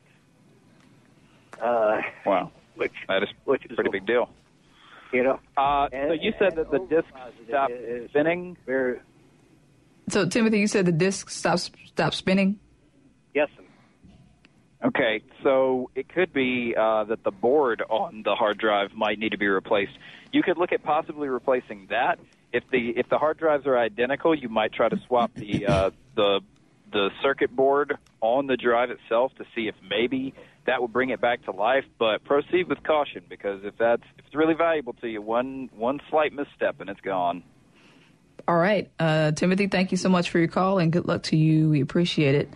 Uh, 1.61 2.01
Wow, 2.25 2.51
which 2.75 2.93
that 3.07 3.23
is 3.23 3.29
which 3.45 3.65
a 3.69 3.73
pretty 3.75 3.89
big 3.91 4.05
deal. 4.05 4.29
you 5.11 5.23
know. 5.23 5.39
Uh, 5.57 5.87
so 5.91 6.13
you 6.13 6.33
said 6.39 6.55
that 6.55 6.71
the 6.71 6.79
disc 6.89 7.07
overpositive 7.13 7.47
stopped 7.47 7.73
spinning. 8.09 8.57
Very, 8.65 8.99
So, 10.09 10.25
Timothy, 10.27 10.59
you 10.59 10.67
said 10.67 10.85
the 10.85 10.91
disc 10.91 11.29
stops 11.29 11.71
stops 11.85 12.17
spinning. 12.17 12.59
Okay, 14.83 15.21
so 15.43 15.89
it 15.93 16.07
could 16.07 16.31
be 16.31 16.73
uh, 16.77 17.03
that 17.05 17.23
the 17.23 17.31
board 17.31 17.83
on 17.89 18.21
the 18.23 18.33
hard 18.33 18.57
drive 18.57 18.93
might 18.93 19.19
need 19.19 19.33
to 19.33 19.37
be 19.37 19.47
replaced. 19.47 19.91
You 20.31 20.41
could 20.41 20.57
look 20.57 20.71
at 20.71 20.83
possibly 20.83 21.27
replacing 21.27 21.87
that. 21.89 22.17
If 22.53 22.63
the 22.71 22.93
if 22.95 23.09
the 23.09 23.17
hard 23.17 23.37
drives 23.37 23.67
are 23.67 23.77
identical, 23.77 24.33
you 24.33 24.47
might 24.47 24.71
try 24.71 24.87
to 24.87 24.97
swap 25.05 25.33
the 25.35 25.67
uh, 25.67 25.91
the 26.15 26.39
the 26.91 27.09
circuit 27.21 27.53
board 27.53 27.97
on 28.21 28.47
the 28.47 28.55
drive 28.55 28.89
itself 28.89 29.33
to 29.35 29.45
see 29.53 29.67
if 29.67 29.75
maybe 29.87 30.33
that 30.65 30.81
would 30.81 30.93
bring 30.93 31.09
it 31.09 31.19
back 31.19 31.43
to 31.45 31.51
life. 31.51 31.83
But 31.99 32.23
proceed 32.23 32.69
with 32.69 32.81
caution 32.83 33.23
because 33.27 33.65
if 33.65 33.77
that's 33.77 34.03
if 34.17 34.25
it's 34.27 34.35
really 34.35 34.55
valuable 34.55 34.93
to 34.93 35.09
you, 35.09 35.21
one 35.21 35.69
one 35.75 35.99
slight 36.09 36.31
misstep 36.31 36.79
and 36.79 36.89
it's 36.89 37.01
gone. 37.01 37.43
All 38.47 38.57
right, 38.57 38.89
uh, 38.97 39.33
Timothy, 39.33 39.67
thank 39.67 39.91
you 39.91 39.97
so 39.97 40.07
much 40.07 40.29
for 40.29 40.39
your 40.39 40.47
call 40.47 40.79
and 40.79 40.89
good 40.89 41.05
luck 41.05 41.23
to 41.23 41.35
you. 41.35 41.69
We 41.69 41.81
appreciate 41.81 42.35
it. 42.35 42.49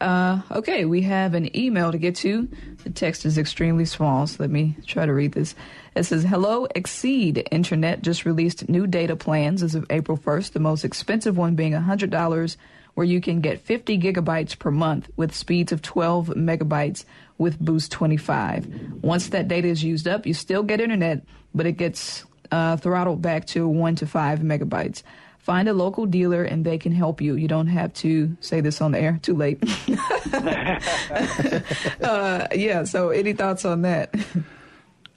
Uh, 0.00 0.40
okay, 0.52 0.84
we 0.84 1.02
have 1.02 1.34
an 1.34 1.56
email 1.56 1.90
to 1.90 1.98
get 1.98 2.14
to. 2.16 2.48
The 2.84 2.90
text 2.90 3.26
is 3.26 3.36
extremely 3.36 3.84
small, 3.84 4.26
so 4.26 4.36
let 4.40 4.50
me 4.50 4.76
try 4.86 5.06
to 5.06 5.12
read 5.12 5.32
this. 5.32 5.54
It 5.96 6.04
says, 6.04 6.22
Hello, 6.22 6.66
Exede 6.74 7.46
Internet 7.50 8.02
just 8.02 8.24
released 8.24 8.68
new 8.68 8.86
data 8.86 9.16
plans 9.16 9.62
as 9.62 9.74
of 9.74 9.86
April 9.90 10.16
1st, 10.16 10.52
the 10.52 10.60
most 10.60 10.84
expensive 10.84 11.36
one 11.36 11.56
being 11.56 11.72
$100, 11.72 12.56
where 12.94 13.06
you 13.06 13.20
can 13.20 13.40
get 13.40 13.60
50 13.60 13.98
gigabytes 13.98 14.56
per 14.58 14.70
month 14.70 15.10
with 15.16 15.34
speeds 15.34 15.72
of 15.72 15.82
12 15.82 16.28
megabytes 16.28 17.04
with 17.36 17.58
Boost 17.58 17.90
25. 17.92 19.02
Once 19.02 19.28
that 19.28 19.48
data 19.48 19.68
is 19.68 19.82
used 19.82 20.06
up, 20.06 20.26
you 20.26 20.34
still 20.34 20.62
get 20.62 20.80
internet, 20.80 21.22
but 21.54 21.66
it 21.66 21.72
gets 21.72 22.24
uh, 22.50 22.76
throttled 22.76 23.20
back 23.20 23.46
to 23.46 23.68
1 23.68 23.96
to 23.96 24.06
5 24.06 24.40
megabytes. 24.40 25.02
Find 25.48 25.66
a 25.66 25.72
local 25.72 26.04
dealer 26.04 26.42
and 26.42 26.62
they 26.62 26.76
can 26.76 26.92
help 26.92 27.22
you. 27.22 27.34
You 27.34 27.48
don't 27.48 27.68
have 27.68 27.94
to 27.94 28.36
say 28.40 28.60
this 28.60 28.82
on 28.82 28.92
the 28.92 28.98
air. 28.98 29.18
Too 29.22 29.34
late. 29.34 29.58
uh, 32.02 32.46
yeah. 32.54 32.84
So, 32.84 33.08
any 33.08 33.32
thoughts 33.32 33.64
on 33.64 33.80
that? 33.80 34.14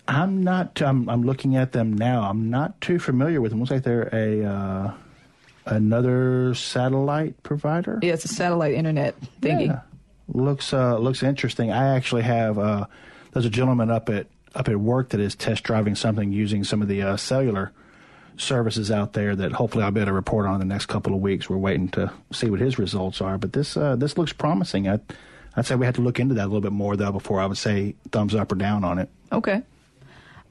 I'm 0.08 0.42
not. 0.42 0.82
I'm, 0.82 1.10
I'm 1.10 1.24
looking 1.24 1.58
at 1.58 1.74
them 1.74 1.92
now. 1.92 2.30
I'm 2.30 2.50
not 2.50 2.80
too 2.80 2.98
familiar 2.98 3.42
with 3.42 3.52
them. 3.52 3.60
Looks 3.60 3.72
like 3.72 3.84
they're 3.84 4.08
a 4.14 4.46
uh, 4.46 4.94
another 5.66 6.56
satellite 6.56 7.44
provider. 7.44 8.00
Yeah, 8.02 8.14
it's 8.14 8.24
a 8.24 8.30
satellite 8.30 8.76
internet 8.76 9.20
thingy. 9.42 9.66
Yeah. 9.66 9.82
Looks 10.30 10.72
uh, 10.72 10.98
looks 10.98 11.24
interesting. 11.24 11.74
I 11.74 11.98
actually 11.98 12.22
have. 12.22 12.58
Uh, 12.58 12.86
there's 13.34 13.46
a 13.46 13.50
gentleman 13.50 13.92
up 13.92 14.08
at 14.08 14.28
up 14.56 14.70
at 14.70 14.78
work 14.78 15.10
that 15.10 15.20
is 15.20 15.36
test 15.36 15.66
driving 15.66 15.96
something 15.96 16.32
using 16.32 16.64
some 16.64 16.82
of 16.82 16.88
the 16.88 17.02
uh, 17.02 17.18
cellular 17.18 17.74
services 18.42 18.92
out 18.92 19.14
there 19.14 19.36
that 19.36 19.52
hopefully 19.52 19.84
I'll 19.84 19.92
be 19.92 20.02
able 20.02 20.10
to 20.10 20.14
report 20.14 20.46
on 20.46 20.56
in 20.56 20.60
the 20.60 20.66
next 20.66 20.88
couple 20.88 21.14
of 21.14 21.22
weeks. 21.22 21.50
We're 21.50 21.58
waiting 21.58 21.90
to 21.90 22.12
see 22.32 22.50
what 22.50 22.60
his 22.60 22.80
results 22.80 23.22
are, 23.22 23.38
but 23.38 23.54
this 23.54 23.78
uh, 23.78 23.96
this 23.96 24.18
looks 24.18 24.34
promising. 24.34 24.90
I, 24.90 25.00
I'd 25.56 25.66
say 25.66 25.76
we 25.76 25.86
have 25.86 25.96
to 25.96 26.02
look 26.02 26.20
into 26.20 26.36
that 26.36 26.46
a 26.46 26.48
little 26.48 26.62
bit 26.62 26.72
more 26.72 26.96
though 26.96 27.12
before 27.12 27.40
I 27.40 27.46
would 27.46 27.58
say 27.58 27.96
thumbs 28.12 28.36
up 28.36 28.52
or 28.52 28.56
down 28.56 28.84
on 28.84 29.00
it. 29.00 29.10
Okay. 29.32 29.62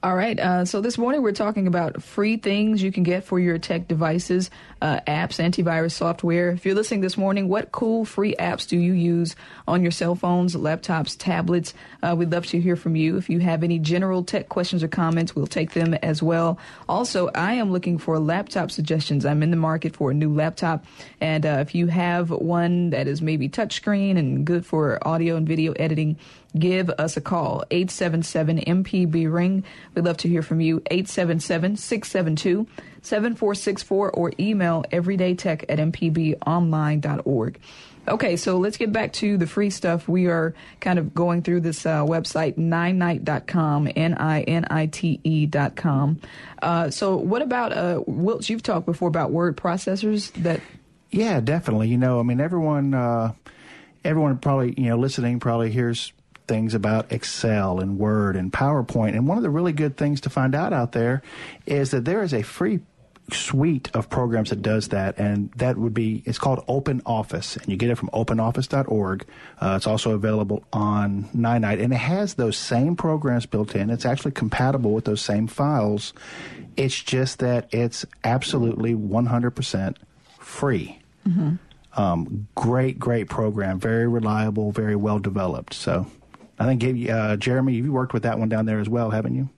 All 0.03 0.17
right. 0.17 0.39
Uh, 0.39 0.65
so 0.65 0.81
this 0.81 0.97
morning 0.97 1.23
we're 1.23 1.33
talking 1.33 1.67
about 1.67 2.03
free 2.03 2.39
things 2.39 2.83
you 2.83 2.91
can 2.91 3.03
get 3.03 3.25
for 3.25 3.39
your 3.39 3.59
tech 3.59 3.87
devices, 3.87 4.51
uh, 4.83 5.01
apps, 5.07 5.39
antivirus 5.39 5.93
software. 5.93 6.51
If 6.51 6.65
you're 6.65 6.75
listening 6.75 7.01
this 7.01 7.17
morning, 7.17 7.49
what 7.49 7.73
cool 7.73 8.05
free 8.05 8.35
apps 8.39 8.67
do 8.67 8.79
you 8.79 8.93
use 8.93 9.37
on 9.69 9.83
your 9.83 9.91
cell 9.91 10.15
phones, 10.15 10.55
laptops, 10.57 11.17
tablets? 11.19 11.75
Uh, 12.03 12.15
we'd 12.17 12.33
love 12.33 12.47
to 12.47 12.61
hear 12.61 12.77
from 12.77 12.97
you. 12.97 13.17
If 13.17 13.29
you 13.29 13.41
have 13.41 13.63
any 13.63 13.79
general 13.79 14.25
tech 14.25 14.49
questions 14.49 14.83
or 14.83 14.89
comments, 14.89 15.37
we'll 15.37 15.47
take 15.47 15.73
them 15.73 15.95
as 15.95 16.23
well. 16.23 16.59
Also, 16.89 17.29
I 17.35 17.55
am 17.55 17.73
looking 17.73 17.99
for 17.99 18.19
laptop 18.19 18.71
suggestions. 18.71 19.27
I'm 19.27 19.43
in 19.43 19.51
the 19.51 19.57
market 19.57 19.97
for 19.97 20.11
a 20.11 20.15
new 20.15 20.33
laptop, 20.33 20.85
and 21.21 21.45
uh, 21.45 21.59
if 21.61 21.75
you 21.75 21.89
have 21.89 22.31
one 22.31 22.91
that 22.91 23.07
is 23.07 23.21
maybe 23.21 23.49
touchscreen 23.49 24.19
and 24.19 24.47
good 24.47 24.65
for 24.65 25.07
audio 25.07 25.37
and 25.37 25.47
video 25.47 25.73
editing, 25.73 26.17
give 26.59 26.91
us 26.91 27.17
a 27.17 27.21
call 27.21 27.65
877 27.71 28.59
MPB 28.59 29.33
ring 29.33 29.63
we'd 29.95 30.05
love 30.05 30.17
to 30.17 30.29
hear 30.29 30.43
from 30.43 30.61
you 30.61 30.83
877-672-7464 33.03 34.11
or 34.15 34.33
email 34.39 34.85
everydaytech 34.93 35.65
at 35.69 35.79
mpbonline.org 35.79 37.59
okay 38.09 38.37
so 38.37 38.59
let's 38.59 38.77
get 38.77 38.93
back 38.93 39.13
to 39.13 39.37
the 39.37 39.47
free 39.47 39.71
stuff. 39.71 40.09
We 40.09 40.27
are 40.27 40.55
kind 40.81 40.99
of 40.99 41.15
going 41.15 41.43
through 41.43 41.61
this 41.61 41.87
uh, 41.87 42.05
website 42.05 42.57
ninite.com 42.57 43.89
n-i-n-i-t-e 43.95 45.47
dot 45.47 45.77
com. 45.77 46.21
Uh, 46.63 46.91
so 46.91 47.17
what 47.17 47.43
about 47.43 47.73
uh, 47.73 48.03
wilts 48.07 48.49
you've 48.51 48.63
talked 48.63 48.87
before 48.87 49.09
about 49.09 49.31
word 49.31 49.57
processors 49.57 50.33
that 50.43 50.61
Yeah, 51.11 51.41
definitely. 51.41 51.89
You 51.89 51.99
know, 51.99 52.21
I 52.21 52.23
mean, 52.23 52.41
everyone, 52.41 52.95
uh, 52.95 53.33
everyone 54.05 54.39
probably, 54.39 54.75
you 54.77 54.89
know, 54.89 54.97
listening 54.97 55.41
probably 55.41 55.71
hears 55.71 56.13
things 56.51 56.75
about 56.75 57.13
Excel 57.13 57.79
and 57.79 57.97
Word 57.97 58.35
and 58.35 58.53
PowerPoint. 58.53 59.11
And 59.11 59.29
one 59.29 59.37
of 59.37 59.45
the 59.45 59.51
really 59.51 59.73
good 59.73 59.97
things 59.97 60.21
to 60.23 60.31
find 60.31 60.53
out 60.53 60.73
out 60.73 60.91
there 60.91 61.23
is 61.65 61.93
that 61.93 62.05
there 62.05 62.25
is 62.25 62.35
a 62.35 62.43
free 62.43 62.81
suite 63.33 63.89
of 63.95 64.11
programs 64.11 64.51
that 64.51 64.61
does 64.61 64.89
that, 64.89 65.17
and 65.17 65.53
that 65.53 65.79
would 65.79 65.95
be 65.95 66.25
it's 66.27 66.39
called 66.39 66.65
Open 66.67 67.03
Office, 67.07 67.57
and 67.57 67.69
you 67.69 67.77
get 67.77 67.89
it 67.89 67.95
from 67.95 68.09
OpenOffice.org. 68.09 69.25
Uh, 69.61 69.75
it's 69.77 69.87
also 69.87 70.11
available 70.11 70.65
on 70.73 71.29
Ninite, 71.37 71.81
and 71.81 71.93
it 71.93 71.97
has 71.97 72.35
those 72.35 72.57
same 72.57 72.97
programs 72.97 73.47
built 73.47 73.77
in. 73.77 73.89
It's 73.89 74.05
actually 74.05 74.33
compatible 74.33 74.93
with 74.93 75.05
those 75.05 75.21
same 75.21 75.47
files. 75.47 76.13
It's 76.77 77.01
just 77.01 77.39
that 77.39 77.73
it's 77.73 78.05
absolutely 78.25 78.95
100% 78.97 79.97
free. 80.41 80.99
Um, 81.97 82.49
great, 82.57 82.99
great 82.99 83.29
program, 83.29 83.79
very 83.79 84.09
reliable, 84.09 84.73
very 84.73 84.97
well 84.97 85.21
developed. 85.21 85.75
So, 85.75 86.07
I 86.61 86.67
think 86.67 87.09
uh, 87.09 87.37
Jeremy, 87.37 87.73
you 87.73 87.91
worked 87.91 88.13
with 88.13 88.25
that 88.25 88.39
one 88.39 88.51
down 88.51 88.67
there 88.67 88.81
as 88.81 88.89
well, 88.89 89.11
haven't 89.11 89.35
you? 89.35 89.49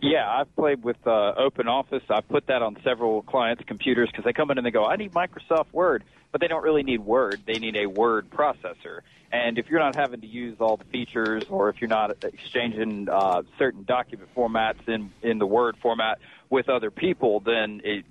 Yeah, 0.00 0.26
I've 0.26 0.54
played 0.56 0.82
with 0.82 0.96
uh, 1.06 1.34
Open 1.36 1.68
Office. 1.68 2.02
I 2.08 2.22
put 2.22 2.46
that 2.46 2.62
on 2.62 2.78
several 2.82 3.20
clients' 3.22 3.62
computers 3.66 4.08
because 4.10 4.24
they 4.24 4.32
come 4.32 4.50
in 4.50 4.56
and 4.56 4.66
they 4.66 4.70
go, 4.70 4.84
"I 4.84 4.96
need 4.96 5.12
Microsoft 5.12 5.72
Word," 5.72 6.04
but 6.32 6.40
they 6.40 6.48
don't 6.48 6.62
really 6.62 6.82
need 6.82 7.00
Word. 7.00 7.42
They 7.46 7.58
need 7.58 7.76
a 7.76 7.86
word 7.86 8.30
processor. 8.30 9.00
And 9.30 9.58
if 9.58 9.68
you're 9.68 9.80
not 9.80 9.94
having 9.94 10.22
to 10.22 10.26
use 10.26 10.56
all 10.58 10.78
the 10.78 10.84
features, 10.84 11.44
or 11.50 11.68
if 11.68 11.80
you're 11.80 11.88
not 11.88 12.24
exchanging 12.24 13.08
uh, 13.10 13.42
certain 13.58 13.84
document 13.84 14.30
formats 14.34 14.88
in 14.88 15.10
in 15.22 15.38
the 15.38 15.46
Word 15.46 15.76
format 15.82 16.18
with 16.48 16.70
other 16.70 16.90
people, 16.90 17.40
then 17.40 17.82
it, 17.84 18.06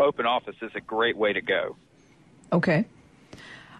Open 0.00 0.26
Office 0.26 0.56
is 0.62 0.72
a 0.74 0.80
great 0.80 1.16
way 1.16 1.32
to 1.32 1.40
go. 1.40 1.76
Okay. 2.52 2.86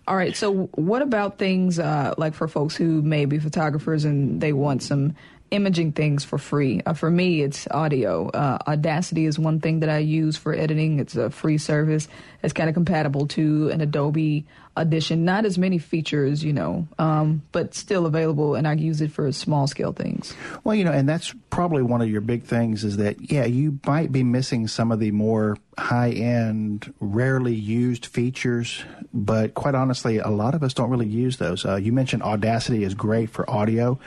All 0.09 0.16
right. 0.16 0.36
So, 0.36 0.66
what 0.74 1.03
about 1.03 1.38
things 1.38 1.78
uh, 1.78 2.14
like 2.18 2.34
for 2.34 2.48
folks 2.48 2.74
who 2.74 3.03
may 3.03 3.24
be 3.24 3.38
photographers 3.38 4.05
and 4.05 4.40
they 4.40 4.53
want 4.53 4.82
some 4.82 5.14
imaging 5.53 5.92
things 5.92 6.24
for 6.24 6.38
free. 6.38 6.80
Uh, 6.84 6.94
for 6.94 7.11
me, 7.11 7.42
it's 7.42 7.68
audio. 7.70 8.28
Uh, 8.30 8.59
Audacity 8.66 9.26
is 9.26 9.38
one 9.38 9.61
thing 9.61 9.80
that 9.80 9.90
I 9.90 9.98
use 9.98 10.36
for 10.36 10.55
editing. 10.55 10.98
It's 10.98 11.14
a 11.14 11.30
free 11.30 11.59
service. 11.59 12.09
It's 12.42 12.55
kind 12.55 12.68
of 12.68 12.74
compatible 12.74 13.26
to 13.28 13.68
an 13.68 13.80
Adobe 13.80 14.46
Audition. 14.74 15.26
Not 15.26 15.44
as 15.44 15.58
many 15.58 15.76
features, 15.76 16.42
you 16.42 16.54
know, 16.54 16.88
um, 16.98 17.42
but 17.52 17.74
still 17.74 18.06
available, 18.06 18.54
and 18.54 18.66
I 18.66 18.72
use 18.72 19.02
it 19.02 19.12
for 19.12 19.30
small 19.32 19.66
scale 19.66 19.92
things. 19.92 20.34
Well, 20.64 20.74
you 20.74 20.84
know, 20.84 20.92
and 20.92 21.06
that's 21.06 21.34
probably 21.50 21.82
one 21.82 22.00
of 22.00 22.08
your 22.08 22.22
big 22.22 22.44
things 22.44 22.82
is 22.82 22.96
that, 22.96 23.30
yeah, 23.30 23.44
you 23.44 23.78
might 23.86 24.12
be 24.12 24.22
missing 24.22 24.68
some 24.68 24.90
of 24.90 24.98
the 24.98 25.10
more 25.10 25.58
high 25.76 26.10
end, 26.10 26.92
rarely 27.00 27.54
used 27.54 28.06
features, 28.06 28.82
but 29.12 29.52
quite 29.54 29.74
honestly, 29.74 30.18
a 30.18 30.30
lot 30.30 30.54
of 30.54 30.62
us 30.62 30.72
don't 30.72 30.88
really 30.88 31.06
use 31.06 31.36
those. 31.36 31.66
Uh, 31.66 31.76
you 31.76 31.92
mentioned 31.92 32.22
Audacity 32.22 32.82
is 32.82 32.94
great 32.94 33.28
for 33.28 33.48
audio. 33.50 33.98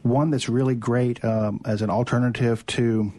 One 0.00 0.30
that's 0.30 0.48
really 0.48 0.74
great 0.74 1.22
um, 1.24 1.60
as 1.66 1.82
an 1.82 1.90
alternative 1.90 2.64
to 2.68 3.12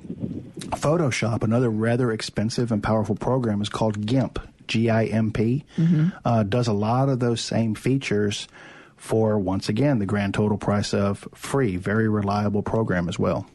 Photoshop, 0.69 1.43
another 1.43 1.69
rather 1.69 2.11
expensive 2.11 2.71
and 2.71 2.81
powerful 2.81 3.15
program, 3.15 3.61
is 3.61 3.69
called 3.69 4.05
GIMP. 4.05 4.39
G 4.68 4.89
I 4.89 5.05
M 5.05 5.32
P. 5.32 5.66
Mm-hmm. 5.78 6.09
Uh, 6.24 6.43
does 6.43 6.68
a 6.68 6.74
lot 6.74 7.09
of 7.09 7.20
those 7.20 7.41
same 7.41 7.76
features 7.76 8.47
for 8.95 9.38
once 9.38 9.70
again 9.70 9.99
the 9.99 10.05
grand 10.05 10.34
total 10.34 10.57
price 10.57 10.93
of 10.93 11.28
free. 11.34 11.78
Very 11.78 12.09
reliable 12.09 12.63
program 12.63 13.09
as 13.09 13.20
well. 13.20 13.47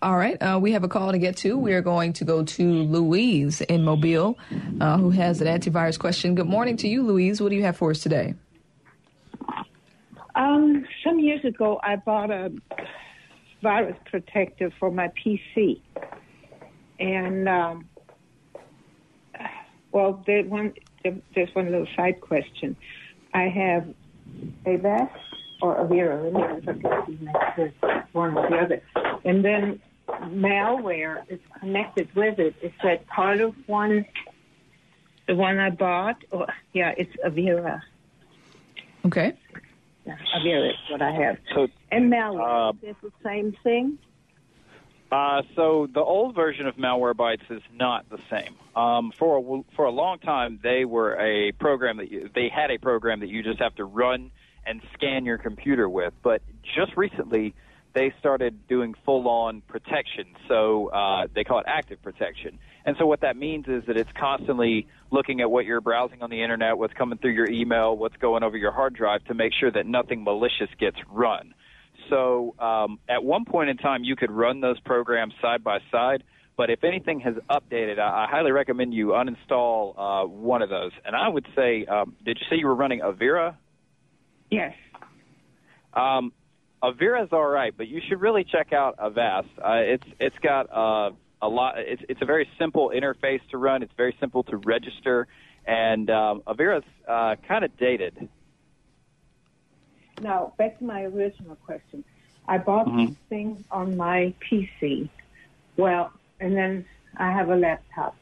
All 0.00 0.16
right, 0.16 0.40
uh, 0.40 0.60
we 0.62 0.72
have 0.72 0.84
a 0.84 0.88
call 0.88 1.10
to 1.10 1.18
get 1.18 1.36
to. 1.38 1.58
We 1.58 1.72
are 1.72 1.82
going 1.82 2.12
to 2.14 2.24
go 2.24 2.44
to 2.44 2.72
Louise 2.84 3.60
in 3.62 3.82
Mobile, 3.82 4.38
uh, 4.80 4.96
who 4.96 5.10
has 5.10 5.40
an 5.40 5.48
antivirus 5.48 5.98
question. 5.98 6.36
Good 6.36 6.46
morning 6.46 6.76
to 6.78 6.88
you, 6.88 7.02
Louise. 7.02 7.40
What 7.40 7.48
do 7.48 7.56
you 7.56 7.64
have 7.64 7.76
for 7.76 7.90
us 7.90 7.98
today? 8.00 8.34
Um, 10.36 10.86
some 11.04 11.18
years 11.18 11.44
ago, 11.44 11.80
I 11.82 11.96
bought 11.96 12.30
a 12.30 12.52
virus 13.60 13.96
protector 14.08 14.72
for 14.78 14.92
my 14.92 15.08
PC, 15.08 15.80
and 17.00 17.48
um, 17.48 17.88
well, 19.92 20.22
there's 20.26 20.46
one 20.46 20.74
there's 21.34 21.54
one 21.54 21.66
little 21.70 21.86
side 21.96 22.20
question. 22.20 22.76
I 23.32 23.44
have 23.48 23.88
a 24.66 24.74
Avast 24.74 25.12
or 25.62 25.76
Avira, 25.76 26.22
Let 26.24 26.76
me 26.76 26.82
go 26.82 27.04
to 27.04 27.12
the 27.12 27.24
next 27.24 28.12
one 28.12 28.36
or 28.36 28.48
the 28.48 28.56
other, 28.56 28.82
and 29.24 29.44
then 29.44 29.80
malware 30.06 31.22
is 31.28 31.40
connected 31.60 32.14
with 32.14 32.38
it. 32.38 32.54
Is 32.62 32.72
that 32.82 33.06
part 33.06 33.40
of 33.40 33.54
one? 33.66 34.06
The 35.26 35.34
one 35.34 35.58
I 35.58 35.68
bought, 35.70 36.24
or 36.30 36.46
yeah, 36.72 36.94
it's 36.96 37.14
Avira. 37.24 37.82
Okay. 39.04 39.34
Yeah, 40.06 40.16
Avira 40.34 40.70
is 40.70 40.76
what 40.90 41.02
I 41.02 41.10
have. 41.10 41.36
So, 41.54 41.68
And 41.90 42.10
malware, 42.10 42.70
Uh, 42.70 42.72
is 42.82 42.96
it 42.96 42.96
the 43.02 43.12
same 43.22 43.54
thing? 43.62 43.98
Uh, 45.10 45.42
so 45.56 45.88
the 45.92 46.00
old 46.00 46.34
version 46.34 46.66
of 46.66 46.76
Malwarebytes 46.76 47.50
is 47.50 47.62
not 47.72 48.08
the 48.10 48.18
same. 48.30 48.54
Um, 48.76 49.10
for 49.18 49.38
a, 49.38 49.74
for 49.74 49.86
a 49.86 49.90
long 49.90 50.18
time, 50.18 50.60
they 50.62 50.84
were 50.84 51.16
a 51.18 51.52
program 51.52 51.96
that 51.96 52.12
you, 52.12 52.28
they 52.34 52.50
had 52.54 52.70
a 52.70 52.78
program 52.78 53.20
that 53.20 53.28
you 53.28 53.42
just 53.42 53.58
have 53.60 53.74
to 53.76 53.84
run 53.84 54.30
and 54.66 54.82
scan 54.92 55.24
your 55.24 55.38
computer 55.38 55.88
with. 55.88 56.12
But 56.22 56.42
just 56.76 56.94
recently, 56.96 57.54
they 57.94 58.12
started 58.20 58.68
doing 58.68 58.94
full-on 59.06 59.62
protection. 59.62 60.26
So 60.46 60.88
uh, 60.88 61.26
they 61.34 61.42
call 61.42 61.60
it 61.60 61.66
active 61.66 62.02
protection. 62.02 62.58
And 62.84 62.94
so 62.98 63.06
what 63.06 63.22
that 63.22 63.36
means 63.36 63.66
is 63.66 63.84
that 63.86 63.96
it's 63.96 64.12
constantly 64.12 64.86
looking 65.10 65.40
at 65.40 65.50
what 65.50 65.64
you're 65.64 65.80
browsing 65.80 66.22
on 66.22 66.28
the 66.28 66.42
internet, 66.42 66.76
what's 66.76 66.92
coming 66.92 67.18
through 67.18 67.32
your 67.32 67.50
email, 67.50 67.96
what's 67.96 68.16
going 68.18 68.42
over 68.42 68.56
your 68.58 68.72
hard 68.72 68.94
drive 68.94 69.24
to 69.24 69.34
make 69.34 69.52
sure 69.54 69.70
that 69.70 69.86
nothing 69.86 70.22
malicious 70.22 70.68
gets 70.78 70.98
run. 71.10 71.54
So 72.08 72.54
um, 72.58 72.98
at 73.08 73.22
one 73.22 73.44
point 73.44 73.70
in 73.70 73.76
time, 73.76 74.04
you 74.04 74.16
could 74.16 74.30
run 74.30 74.60
those 74.60 74.80
programs 74.80 75.34
side 75.40 75.62
by 75.62 75.78
side. 75.90 76.24
But 76.56 76.70
if 76.70 76.82
anything 76.82 77.20
has 77.20 77.34
updated, 77.48 78.00
I, 78.00 78.24
I 78.24 78.26
highly 78.28 78.50
recommend 78.50 78.92
you 78.92 79.08
uninstall 79.08 79.94
uh, 79.96 80.26
one 80.26 80.60
of 80.60 80.68
those. 80.68 80.90
And 81.04 81.14
I 81.14 81.28
would 81.28 81.46
say, 81.54 81.86
um, 81.86 82.16
did 82.24 82.38
you 82.40 82.46
say 82.50 82.56
you 82.58 82.66
were 82.66 82.74
running 82.74 83.00
Avira? 83.00 83.54
Yes. 84.50 84.74
Um, 85.94 86.32
Avira's 86.82 87.28
all 87.32 87.46
right, 87.46 87.72
but 87.76 87.88
you 87.88 88.00
should 88.08 88.20
really 88.20 88.44
check 88.44 88.72
out 88.72 88.96
Avast. 88.98 89.48
Uh, 89.58 89.74
it's 89.78 90.06
it's 90.20 90.36
got 90.42 90.66
uh, 90.72 91.10
a 91.42 91.48
lot. 91.48 91.74
It's 91.78 92.02
it's 92.08 92.22
a 92.22 92.24
very 92.24 92.48
simple 92.58 92.92
interface 92.94 93.40
to 93.50 93.58
run. 93.58 93.82
It's 93.82 93.92
very 93.96 94.16
simple 94.20 94.44
to 94.44 94.56
register, 94.56 95.26
and 95.66 96.08
um, 96.10 96.42
Avira's 96.46 96.84
uh, 97.08 97.34
kind 97.46 97.64
of 97.64 97.76
dated. 97.78 98.28
Now, 100.20 100.52
back 100.58 100.78
to 100.78 100.84
my 100.84 101.04
original 101.04 101.56
question. 101.56 102.04
I 102.46 102.58
bought 102.58 102.86
Mhm. 102.86 103.08
this 103.08 103.16
thing 103.28 103.64
on 103.70 103.96
my 103.96 104.32
PC. 104.40 105.08
Well, 105.76 106.12
and 106.40 106.56
then 106.56 106.84
I 107.16 107.30
have 107.32 107.50
a 107.50 107.56
laptop. 107.56 108.16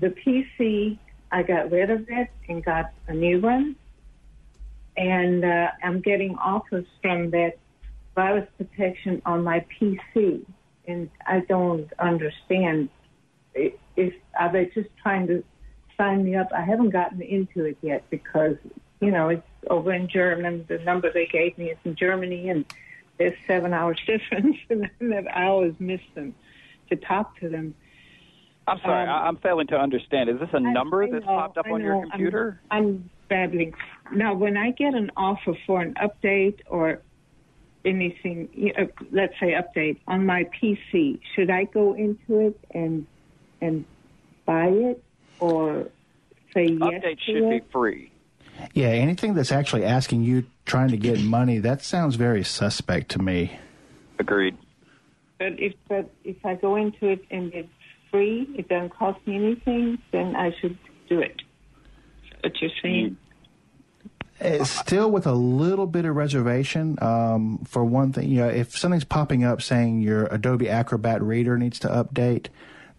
The 0.00 0.10
PC, 0.10 0.98
I 1.30 1.42
got 1.42 1.70
rid 1.70 1.90
of 1.90 2.08
it 2.10 2.28
and 2.48 2.64
got 2.64 2.90
a 3.08 3.14
new 3.14 3.40
one. 3.40 3.76
And 4.96 5.44
uh, 5.44 5.70
I'm 5.82 6.00
getting 6.00 6.36
offers 6.36 6.86
from 7.00 7.30
that 7.30 7.56
virus 8.14 8.48
protection 8.58 9.22
on 9.24 9.42
my 9.42 9.64
PC. 9.70 10.44
And 10.86 11.08
I 11.26 11.40
don't 11.40 11.90
understand. 11.98 12.88
I- 13.56 13.74
If, 13.96 14.14
are 14.40 14.50
they 14.50 14.66
just 14.66 14.88
trying 15.02 15.26
to 15.28 15.44
sign 15.98 16.24
me 16.24 16.34
up? 16.34 16.48
I 16.52 16.62
haven't 16.62 16.90
gotten 16.90 17.20
into 17.20 17.64
it 17.66 17.76
yet 17.82 18.02
because, 18.10 18.56
you 19.00 19.10
know, 19.10 19.28
it's 19.28 19.46
over 19.68 19.92
in 19.92 20.08
Germany. 20.08 20.64
The 20.68 20.78
number 20.78 21.10
they 21.12 21.26
gave 21.26 21.56
me 21.58 21.70
is 21.70 21.78
in 21.84 21.96
Germany, 21.96 22.48
and 22.48 22.64
there's 23.18 23.36
seven 23.46 23.72
hours 23.72 23.98
difference, 24.06 24.56
and 24.68 24.90
that 25.00 25.24
I 25.34 25.46
always 25.46 25.74
miss 25.78 26.00
them 26.14 26.34
to 26.90 26.96
talk 26.96 27.38
to 27.40 27.48
them. 27.48 27.74
I'm 28.66 28.78
sorry, 28.80 29.02
Um, 29.02 29.08
I, 29.08 29.26
I'm 29.26 29.36
failing 29.38 29.66
to 29.68 29.76
understand. 29.78 30.30
Is 30.30 30.38
this 30.38 30.50
a 30.52 30.60
number 30.60 31.02
I 31.02 31.10
that's 31.10 31.24
know, 31.24 31.32
popped 31.32 31.58
up 31.58 31.66
I 31.66 31.72
on 31.72 31.80
your 31.82 32.02
computer? 32.02 32.60
I'm, 32.70 32.84
I'm 32.84 33.10
babbling. 33.28 33.74
Now, 34.12 34.34
when 34.34 34.56
I 34.56 34.70
get 34.70 34.94
an 34.94 35.10
offer 35.16 35.54
for 35.66 35.80
an 35.80 35.94
update 35.94 36.60
or 36.68 37.00
anything, 37.84 38.48
you 38.52 38.72
know, 38.74 38.88
let's 39.10 39.34
say 39.40 39.52
update 39.52 39.98
on 40.06 40.26
my 40.26 40.44
PC, 40.44 41.18
should 41.34 41.50
I 41.50 41.64
go 41.64 41.94
into 41.94 42.38
it 42.46 42.60
and 42.72 43.06
and 43.60 43.84
buy 44.44 44.68
it 44.68 45.02
or 45.40 45.88
say 46.54 46.66
yes 46.66 46.80
Updates 46.80 47.26
to 47.26 47.32
should 47.32 47.50
be 47.50 47.60
free. 47.72 48.11
Yeah, 48.74 48.88
anything 48.88 49.34
that's 49.34 49.52
actually 49.52 49.84
asking 49.84 50.22
you 50.22 50.44
trying 50.66 50.88
to 50.88 50.96
get 50.96 51.20
money, 51.20 51.58
that 51.58 51.82
sounds 51.82 52.16
very 52.16 52.44
suspect 52.44 53.10
to 53.12 53.18
me. 53.18 53.58
Agreed. 54.18 54.56
But 55.38 55.58
if 55.58 55.74
but 55.88 56.10
if 56.24 56.36
I 56.44 56.54
go 56.54 56.76
into 56.76 57.08
it 57.08 57.24
and 57.30 57.52
it's 57.52 57.68
free, 58.10 58.48
it 58.56 58.68
doesn't 58.68 58.90
cost 58.90 59.26
me 59.26 59.36
anything, 59.36 59.98
then 60.12 60.36
I 60.36 60.52
should 60.60 60.78
do 61.08 61.20
it. 61.20 61.42
What 62.40 62.60
you're 62.60 62.70
saying? 62.82 63.16
It's 64.40 64.70
still 64.70 65.10
with 65.10 65.26
a 65.26 65.32
little 65.32 65.86
bit 65.86 66.04
of 66.04 66.16
reservation. 66.16 66.98
Um, 67.00 67.64
for 67.68 67.84
one 67.84 68.12
thing, 68.12 68.28
you 68.28 68.38
know, 68.38 68.48
if 68.48 68.76
something's 68.76 69.04
popping 69.04 69.44
up 69.44 69.62
saying 69.62 70.00
your 70.00 70.26
Adobe 70.26 70.68
Acrobat 70.68 71.22
Reader 71.22 71.56
needs 71.58 71.78
to 71.80 71.88
update, 71.88 72.48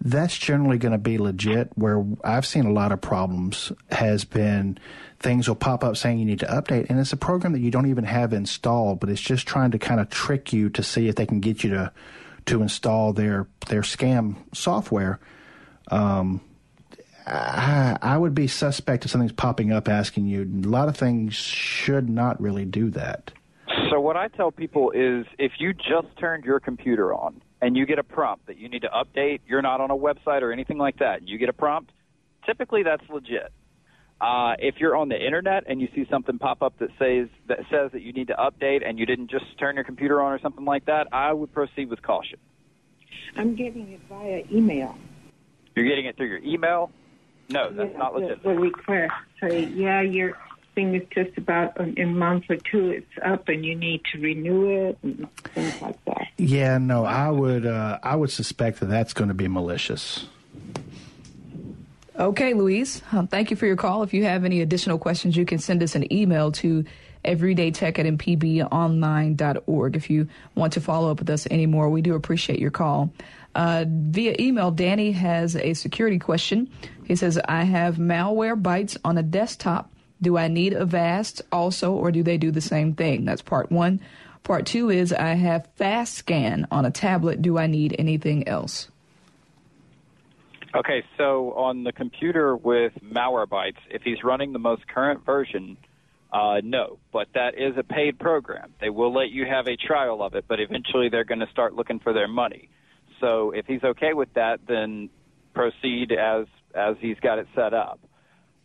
that's 0.03 0.37
generally 0.37 0.77
going 0.77 0.91
to 0.91 0.97
be 0.97 1.17
legit. 1.17 1.71
Where 1.75 2.05
I've 2.23 2.45
seen 2.45 2.65
a 2.65 2.71
lot 2.71 2.91
of 2.91 3.01
problems 3.01 3.71
has 3.89 4.25
been 4.25 4.77
things 5.19 5.47
will 5.47 5.55
pop 5.55 5.83
up 5.83 5.95
saying 5.95 6.19
you 6.19 6.25
need 6.25 6.41
to 6.41 6.45
update, 6.45 6.89
and 6.89 6.99
it's 6.99 7.13
a 7.13 7.17
program 7.17 7.53
that 7.53 7.61
you 7.61 7.71
don't 7.71 7.89
even 7.89 8.03
have 8.03 8.33
installed, 8.33 8.99
but 8.99 9.09
it's 9.09 9.21
just 9.21 9.47
trying 9.47 9.71
to 9.71 9.79
kind 9.79 10.01
of 10.01 10.09
trick 10.09 10.51
you 10.51 10.69
to 10.71 10.83
see 10.83 11.07
if 11.07 11.15
they 11.15 11.25
can 11.25 11.39
get 11.39 11.63
you 11.63 11.69
to 11.71 11.91
to 12.45 12.61
install 12.61 13.13
their 13.13 13.47
their 13.67 13.81
scam 13.81 14.35
software. 14.53 15.19
Um, 15.87 16.41
I, 17.25 17.97
I 18.01 18.17
would 18.17 18.35
be 18.35 18.47
suspect 18.47 19.05
if 19.05 19.11
something's 19.11 19.31
popping 19.31 19.71
up 19.71 19.87
asking 19.87 20.25
you. 20.25 20.41
A 20.41 20.67
lot 20.67 20.89
of 20.89 20.97
things 20.97 21.35
should 21.35 22.09
not 22.09 22.41
really 22.41 22.65
do 22.65 22.89
that. 22.91 23.31
So 23.89 24.01
what 24.01 24.17
I 24.17 24.27
tell 24.27 24.51
people 24.51 24.91
is 24.91 25.25
if 25.39 25.53
you 25.59 25.73
just 25.73 26.07
turned 26.19 26.43
your 26.43 26.59
computer 26.59 27.13
on 27.13 27.41
and 27.63 27.77
you 27.77 27.85
get 27.85 27.97
a 27.97 28.03
prompt 28.03 28.47
that 28.47 28.57
you 28.57 28.67
need 28.67 28.81
to 28.81 28.89
update, 28.89 29.39
you're 29.47 29.61
not 29.61 29.79
on 29.79 29.89
a 29.89 29.95
website 29.95 30.41
or 30.41 30.51
anything 30.51 30.77
like 30.77 30.99
that, 30.99 31.25
you 31.27 31.37
get 31.37 31.47
a 31.47 31.53
prompt, 31.53 31.91
typically 32.45 32.83
that's 32.83 33.03
legit. 33.09 33.51
Uh, 34.19 34.53
if 34.59 34.75
you're 34.79 34.95
on 34.97 35.07
the 35.09 35.15
internet 35.25 35.63
and 35.67 35.79
you 35.81 35.87
see 35.95 36.05
something 36.09 36.37
pop 36.37 36.61
up 36.61 36.77
that 36.79 36.89
says 36.99 37.27
that 37.47 37.59
says 37.71 37.91
that 37.93 38.01
you 38.01 38.13
need 38.13 38.27
to 38.27 38.33
update 38.35 38.87
and 38.87 38.99
you 38.99 39.05
didn't 39.05 39.29
just 39.31 39.45
turn 39.59 39.75
your 39.75 39.83
computer 39.83 40.21
on 40.21 40.33
or 40.33 40.39
something 40.39 40.65
like 40.65 40.85
that, 40.85 41.07
I 41.11 41.31
would 41.33 41.53
proceed 41.53 41.89
with 41.89 42.01
caution. 42.01 42.37
I'm 43.37 43.55
getting 43.55 43.91
it 43.91 44.01
via 44.09 44.43
email. 44.51 44.95
You're 45.75 45.87
getting 45.87 46.05
it 46.05 46.15
through 46.17 46.27
your 46.27 46.43
email? 46.43 46.91
No, 47.49 47.71
that's 47.71 47.91
Yeah, 47.91 47.97
not 47.97 48.13
the- 48.13 48.19
legit. 48.19 48.43
The 48.43 48.49
request 48.49 49.13
say, 49.41 49.65
yeah, 49.65 50.01
your 50.01 50.37
thing 50.75 50.95
is 50.95 51.03
just 51.09 51.37
about 51.37 51.77
in 51.79 51.97
a 51.97 52.05
month 52.05 52.45
or 52.49 52.57
two, 52.57 52.89
it's 52.89 53.25
up, 53.25 53.47
and 53.49 53.65
you 53.65 53.75
need 53.75 54.01
to 54.11 54.19
renew 54.19 54.87
it 54.87 54.97
and 55.03 55.27
things 55.53 55.81
like 55.81 56.03
that. 56.05 56.27
Yeah, 56.37 56.77
no, 56.77 57.05
I 57.05 57.29
would 57.29 57.65
uh, 57.65 57.99
I 58.03 58.15
would 58.15 58.31
suspect 58.31 58.79
that 58.79 58.87
that's 58.87 59.13
going 59.13 59.29
to 59.29 59.33
be 59.33 59.47
malicious. 59.47 60.27
Okay, 62.19 62.53
Louise, 62.53 63.01
um, 63.11 63.27
thank 63.27 63.49
you 63.49 63.57
for 63.57 63.65
your 63.65 63.75
call. 63.75 64.03
If 64.03 64.13
you 64.13 64.25
have 64.25 64.45
any 64.45 64.61
additional 64.61 64.99
questions, 64.99 65.35
you 65.35 65.45
can 65.45 65.57
send 65.57 65.81
us 65.81 65.95
an 65.95 66.11
email 66.13 66.51
to 66.53 66.85
everydaytech 67.25 67.97
at 67.97 68.05
mpbonline.org. 68.05 69.95
If 69.95 70.09
you 70.09 70.27
want 70.55 70.73
to 70.73 70.81
follow 70.81 71.09
up 71.09 71.19
with 71.19 71.29
us 71.29 71.47
anymore, 71.47 71.89
we 71.89 72.01
do 72.01 72.13
appreciate 72.13 72.59
your 72.59 72.71
call. 72.71 73.11
Uh, 73.55 73.85
via 73.87 74.35
email, 74.39 74.71
Danny 74.71 75.11
has 75.11 75.55
a 75.55 75.73
security 75.73 76.19
question. 76.19 76.69
He 77.05 77.15
says, 77.15 77.39
I 77.45 77.63
have 77.63 77.95
Malwarebytes 77.95 78.97
on 79.03 79.17
a 79.17 79.23
desktop. 79.23 79.91
Do 80.23 80.37
I 80.37 80.47
need 80.47 80.73
a 80.73 80.81
Avast 80.81 81.41
also, 81.51 81.93
or 81.93 82.11
do 82.11 82.23
they 82.23 82.37
do 82.37 82.49
the 82.49 82.61
same 82.61 82.93
thing? 82.95 83.25
That's 83.25 83.41
part 83.41 83.71
one. 83.71 83.99
Part 84.43 84.65
two 84.65 84.89
is 84.89 85.13
I 85.13 85.35
have 85.35 85.69
fast 85.75 86.15
scan 86.15 86.67
on 86.71 86.85
a 86.85 86.91
tablet. 86.91 87.41
Do 87.41 87.57
I 87.57 87.67
need 87.67 87.95
anything 87.97 88.47
else? 88.47 88.89
Okay, 90.75 91.03
so 91.17 91.53
on 91.53 91.83
the 91.83 91.91
computer 91.91 92.55
with 92.55 92.93
Malwarebytes, 93.03 93.77
if 93.91 94.01
he's 94.01 94.23
running 94.23 94.53
the 94.53 94.59
most 94.59 94.87
current 94.87 95.23
version, 95.23 95.77
uh, 96.33 96.61
no, 96.63 96.97
but 97.11 97.27
that 97.35 97.53
is 97.55 97.77
a 97.77 97.83
paid 97.83 98.17
program. 98.17 98.73
They 98.81 98.89
will 98.89 99.13
let 99.13 99.29
you 99.29 99.45
have 99.45 99.67
a 99.67 99.77
trial 99.77 100.23
of 100.23 100.33
it, 100.33 100.45
but 100.47 100.59
eventually 100.59 101.09
they're 101.09 101.25
going 101.25 101.41
to 101.41 101.49
start 101.51 101.75
looking 101.75 101.99
for 101.99 102.11
their 102.11 102.27
money. 102.27 102.69
So 103.21 103.51
if 103.51 103.67
he's 103.67 103.83
okay 103.83 104.13
with 104.13 104.33
that, 104.33 104.61
then 104.67 105.09
proceed 105.53 106.11
as 106.11 106.47
as 106.73 106.95
he's 106.99 107.19
got 107.21 107.37
it 107.37 107.47
set 107.53 107.75
up. 107.75 107.99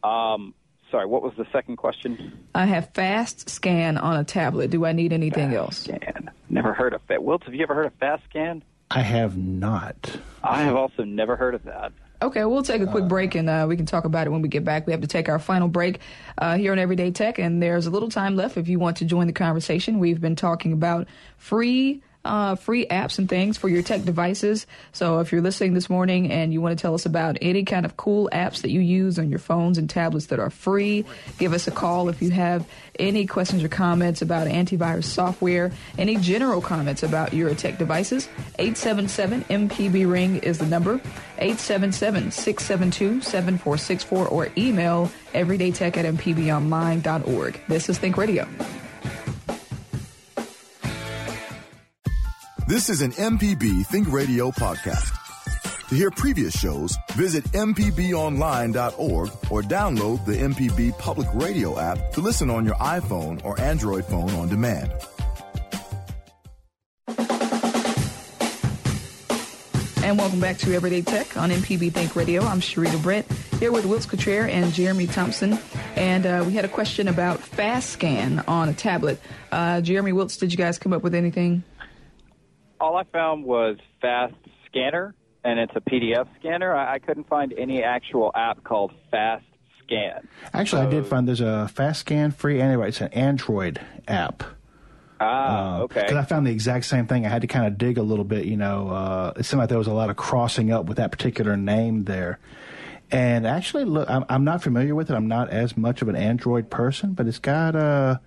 Um, 0.02 0.54
sorry, 0.90 1.06
what 1.06 1.22
was 1.22 1.32
the 1.36 1.46
second 1.52 1.76
question? 1.76 2.38
I 2.54 2.66
have 2.66 2.92
Fast 2.94 3.48
Scan 3.48 3.96
on 3.98 4.18
a 4.18 4.24
tablet. 4.24 4.70
Do 4.70 4.84
I 4.84 4.92
need 4.92 5.12
anything 5.12 5.50
fast 5.50 5.56
else? 5.56 5.76
Scan. 5.84 6.30
Never 6.48 6.72
heard 6.72 6.94
of 6.94 7.00
that. 7.08 7.22
Wilt, 7.22 7.44
have 7.44 7.54
you 7.54 7.62
ever 7.62 7.74
heard 7.74 7.86
of 7.86 7.94
Fast 7.94 8.24
Scan? 8.30 8.62
I 8.90 9.02
have 9.02 9.36
not. 9.36 10.18
I 10.42 10.62
have 10.62 10.76
also 10.76 11.04
never 11.04 11.36
heard 11.36 11.54
of 11.54 11.64
that. 11.64 11.92
Okay, 12.20 12.44
we'll 12.44 12.64
take 12.64 12.82
a 12.82 12.86
quick 12.86 13.06
break 13.06 13.36
and 13.36 13.48
uh, 13.48 13.66
we 13.68 13.76
can 13.76 13.86
talk 13.86 14.04
about 14.04 14.26
it 14.26 14.30
when 14.30 14.42
we 14.42 14.48
get 14.48 14.64
back. 14.64 14.86
We 14.86 14.92
have 14.92 15.02
to 15.02 15.06
take 15.06 15.28
our 15.28 15.38
final 15.38 15.68
break 15.68 16.00
uh, 16.38 16.56
here 16.56 16.72
on 16.72 16.78
Everyday 16.78 17.12
Tech, 17.12 17.38
and 17.38 17.62
there's 17.62 17.86
a 17.86 17.90
little 17.90 18.08
time 18.08 18.34
left 18.34 18.56
if 18.56 18.66
you 18.66 18.80
want 18.80 18.96
to 18.96 19.04
join 19.04 19.28
the 19.28 19.32
conversation. 19.32 20.00
We've 20.00 20.20
been 20.20 20.34
talking 20.34 20.72
about 20.72 21.06
free 21.36 22.02
uh, 22.28 22.54
free 22.54 22.86
apps 22.86 23.18
and 23.18 23.28
things 23.28 23.56
for 23.56 23.68
your 23.68 23.82
tech 23.82 24.04
devices. 24.04 24.66
So 24.92 25.18
if 25.20 25.32
you're 25.32 25.40
listening 25.40 25.74
this 25.74 25.88
morning 25.90 26.30
and 26.30 26.52
you 26.52 26.60
want 26.60 26.78
to 26.78 26.80
tell 26.80 26.94
us 26.94 27.06
about 27.06 27.38
any 27.40 27.64
kind 27.64 27.84
of 27.84 27.96
cool 27.96 28.28
apps 28.32 28.62
that 28.62 28.70
you 28.70 28.80
use 28.80 29.18
on 29.18 29.30
your 29.30 29.38
phones 29.38 29.78
and 29.78 29.88
tablets 29.88 30.26
that 30.26 30.38
are 30.38 30.50
free, 30.50 31.04
give 31.38 31.52
us 31.52 31.66
a 31.66 31.70
call 31.70 32.08
if 32.08 32.20
you 32.20 32.30
have 32.30 32.66
any 32.98 33.26
questions 33.26 33.64
or 33.64 33.68
comments 33.68 34.22
about 34.22 34.46
antivirus 34.46 35.04
software, 35.04 35.72
any 35.96 36.16
general 36.16 36.60
comments 36.60 37.02
about 37.02 37.32
your 37.32 37.54
tech 37.54 37.78
devices. 37.78 38.28
877 38.58 39.44
MPB 39.44 40.10
Ring 40.10 40.36
is 40.38 40.58
the 40.58 40.66
number. 40.66 41.00
877 41.38 42.30
672 42.30 43.22
7464 43.22 44.28
or 44.28 44.48
email 44.56 45.10
everydaytech 45.32 45.96
at 45.96 46.04
mpbonline.org. 46.04 47.60
This 47.68 47.88
is 47.88 47.98
Think 47.98 48.16
Radio. 48.16 48.46
This 52.68 52.90
is 52.90 53.00
an 53.00 53.12
MPB 53.12 53.86
Think 53.86 54.12
Radio 54.12 54.50
podcast. 54.50 55.88
To 55.88 55.94
hear 55.94 56.10
previous 56.10 56.52
shows, 56.52 56.98
visit 57.12 57.42
MPBOnline.org 57.52 59.30
or 59.50 59.62
download 59.62 60.26
the 60.26 60.34
MPB 60.34 60.98
Public 60.98 61.28
Radio 61.32 61.80
app 61.80 62.12
to 62.12 62.20
listen 62.20 62.50
on 62.50 62.66
your 62.66 62.74
iPhone 62.74 63.42
or 63.42 63.58
Android 63.58 64.04
phone 64.04 64.28
on 64.32 64.50
demand. 64.50 64.92
And 70.04 70.18
welcome 70.18 70.40
back 70.40 70.58
to 70.58 70.74
Everyday 70.74 71.00
Tech 71.00 71.38
on 71.38 71.48
MPB 71.48 71.90
Think 71.94 72.14
Radio. 72.14 72.42
I'm 72.42 72.60
Sharita 72.60 73.02
Brent 73.02 73.26
here 73.58 73.72
with 73.72 73.86
Wilts 73.86 74.04
Cottrell 74.04 74.44
and 74.44 74.74
Jeremy 74.74 75.06
Thompson. 75.06 75.58
And 75.96 76.26
uh, 76.26 76.44
we 76.46 76.52
had 76.52 76.66
a 76.66 76.68
question 76.68 77.08
about 77.08 77.40
Fast 77.40 77.88
Scan 77.88 78.40
on 78.46 78.68
a 78.68 78.74
tablet. 78.74 79.18
Uh, 79.50 79.80
Jeremy 79.80 80.12
Wilts, 80.12 80.36
did 80.36 80.52
you 80.52 80.58
guys 80.58 80.78
come 80.78 80.92
up 80.92 81.02
with 81.02 81.14
anything? 81.14 81.64
All 82.80 82.96
I 82.96 83.04
found 83.04 83.44
was 83.44 83.76
Fast 84.00 84.34
Scanner, 84.66 85.14
and 85.44 85.58
it's 85.58 85.72
a 85.74 85.80
PDF 85.80 86.28
scanner. 86.38 86.74
I, 86.74 86.94
I 86.94 86.98
couldn't 86.98 87.28
find 87.28 87.52
any 87.56 87.82
actual 87.82 88.30
app 88.34 88.62
called 88.64 88.92
Fast 89.10 89.44
Scan. 89.84 90.28
Actually, 90.52 90.82
I 90.82 90.90
did 90.90 91.06
find 91.06 91.26
there's 91.26 91.40
a 91.40 91.68
Fast 91.68 92.00
Scan 92.00 92.30
free 92.30 92.60
Android. 92.60 92.88
It's 92.88 93.00
an 93.00 93.12
Android 93.12 93.80
app. 94.06 94.44
Ah, 95.20 95.80
okay. 95.80 96.02
Because 96.02 96.16
I 96.16 96.24
found 96.24 96.46
the 96.46 96.52
exact 96.52 96.84
same 96.84 97.06
thing. 97.06 97.26
I 97.26 97.28
had 97.28 97.42
to 97.42 97.48
kind 97.48 97.66
of 97.66 97.76
dig 97.76 97.98
a 97.98 98.02
little 98.02 98.24
bit. 98.24 98.44
You 98.44 98.56
know, 98.56 98.88
uh, 98.90 99.32
it 99.36 99.44
seemed 99.44 99.58
like 99.58 99.68
there 99.68 99.78
was 99.78 99.88
a 99.88 99.92
lot 99.92 100.10
of 100.10 100.16
crossing 100.16 100.70
up 100.70 100.86
with 100.86 100.98
that 100.98 101.10
particular 101.10 101.56
name 101.56 102.04
there. 102.04 102.38
And 103.10 103.46
actually, 103.46 103.84
look, 103.84 104.08
I'm, 104.08 104.24
I'm 104.28 104.44
not 104.44 104.62
familiar 104.62 104.94
with 104.94 105.10
it. 105.10 105.14
I'm 105.14 105.28
not 105.28 105.50
as 105.50 105.76
much 105.76 106.02
of 106.02 106.08
an 106.08 106.16
Android 106.16 106.70
person, 106.70 107.14
but 107.14 107.26
it's 107.26 107.38
got 107.38 107.74
uh, 107.74 108.18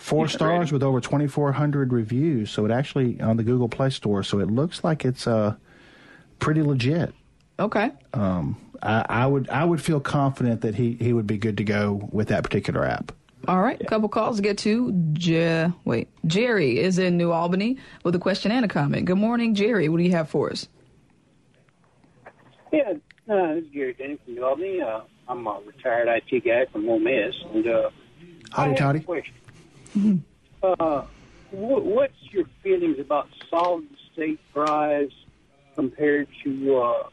four 0.00 0.24
Decent 0.24 0.38
stars 0.38 0.58
rating. 0.60 0.72
with 0.74 0.82
over 0.82 1.00
2,400 1.00 1.92
reviews. 1.92 2.50
So 2.50 2.64
it 2.64 2.70
actually 2.70 3.20
on 3.20 3.36
the 3.36 3.42
Google 3.44 3.68
Play 3.68 3.90
Store. 3.90 4.22
So 4.22 4.40
it 4.40 4.50
looks 4.50 4.82
like 4.82 5.04
it's 5.04 5.26
uh, 5.26 5.54
pretty 6.38 6.62
legit. 6.62 7.14
Okay. 7.58 7.90
Um, 8.14 8.56
I, 8.82 9.04
I 9.08 9.26
would 9.26 9.48
I 9.50 9.64
would 9.64 9.82
feel 9.82 10.00
confident 10.00 10.62
that 10.62 10.74
he, 10.74 10.94
he 10.94 11.12
would 11.12 11.26
be 11.26 11.36
good 11.36 11.58
to 11.58 11.64
go 11.64 12.08
with 12.10 12.28
that 12.28 12.42
particular 12.42 12.84
app. 12.84 13.12
All 13.48 13.60
right, 13.62 13.80
a 13.80 13.84
couple 13.86 14.08
calls 14.10 14.36
to 14.36 14.42
get 14.42 14.58
to. 14.58 14.92
Je- 15.14 15.66
wait, 15.86 16.08
Jerry 16.26 16.78
is 16.78 16.98
in 16.98 17.16
New 17.16 17.32
Albany 17.32 17.78
with 18.04 18.14
a 18.14 18.18
question 18.18 18.52
and 18.52 18.64
a 18.66 18.68
comment. 18.68 19.06
Good 19.06 19.16
morning, 19.18 19.54
Jerry. 19.54 19.88
What 19.88 19.96
do 19.98 20.02
you 20.04 20.10
have 20.10 20.28
for 20.28 20.50
us? 20.50 20.68
Yeah, 22.72 22.92
uh, 23.28 23.54
this 23.54 23.64
is 23.64 23.70
Gary 23.72 23.94
Denny 23.94 24.18
from 24.24 24.34
New 24.34 24.44
Albany. 24.44 24.80
Uh, 24.80 25.00
I'm 25.28 25.46
a 25.46 25.60
retired 25.66 26.08
IT 26.08 26.44
guy 26.44 26.66
from 26.72 26.88
Ole 26.88 26.98
Miss. 27.00 27.34
And, 27.54 27.66
uh, 27.66 27.90
I 28.52 28.56
Howdy, 28.56 28.70
have 28.70 28.76
a 28.76 28.78
toddy. 28.78 28.98
Question. 29.92 30.24
Uh, 30.62 31.02
wh- 31.50 31.84
what's 31.84 32.14
your 32.30 32.44
feelings 32.62 32.98
about 32.98 33.28
solid 33.48 33.86
state 34.12 34.40
drives 34.52 35.14
compared 35.74 36.28
to 36.44 36.76
uh, 36.76 37.08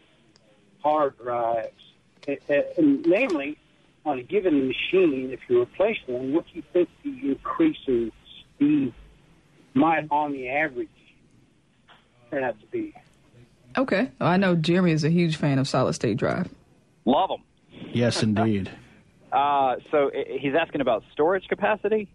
hard 0.82 1.18
drives? 1.18 1.72
And, 2.28 2.38
and 2.78 3.06
namely, 3.06 3.58
on 4.06 4.20
a 4.20 4.24
given 4.24 4.68
machine, 4.68 5.30
if 5.32 5.40
you 5.48 5.62
replace 5.62 5.98
one, 6.08 6.34
what 6.34 6.46
do 6.46 6.52
you 6.56 6.64
think 6.74 6.90
the 7.04 7.30
increase 7.30 7.78
in 7.88 8.12
speed 8.56 8.94
might, 9.74 10.08
on 10.12 10.34
the 10.34 10.50
average, 10.50 10.90
turn 12.32 12.44
out 12.44 12.60
to 12.60 12.66
be? 12.68 12.94
Okay, 13.78 14.12
well, 14.20 14.30
I 14.30 14.38
know 14.38 14.56
Jeremy 14.56 14.92
is 14.92 15.04
a 15.04 15.10
huge 15.10 15.36
fan 15.36 15.60
of 15.60 15.68
solid 15.68 15.94
state 15.94 16.18
drive. 16.18 16.50
Love 17.06 17.30
them. 17.30 17.44
Yes, 17.94 18.24
indeed. 18.24 18.72
Uh, 19.30 19.76
so 19.92 20.10
he's 20.40 20.54
asking 20.56 20.80
about 20.80 21.04
storage 21.12 21.46
capacity. 21.50 22.08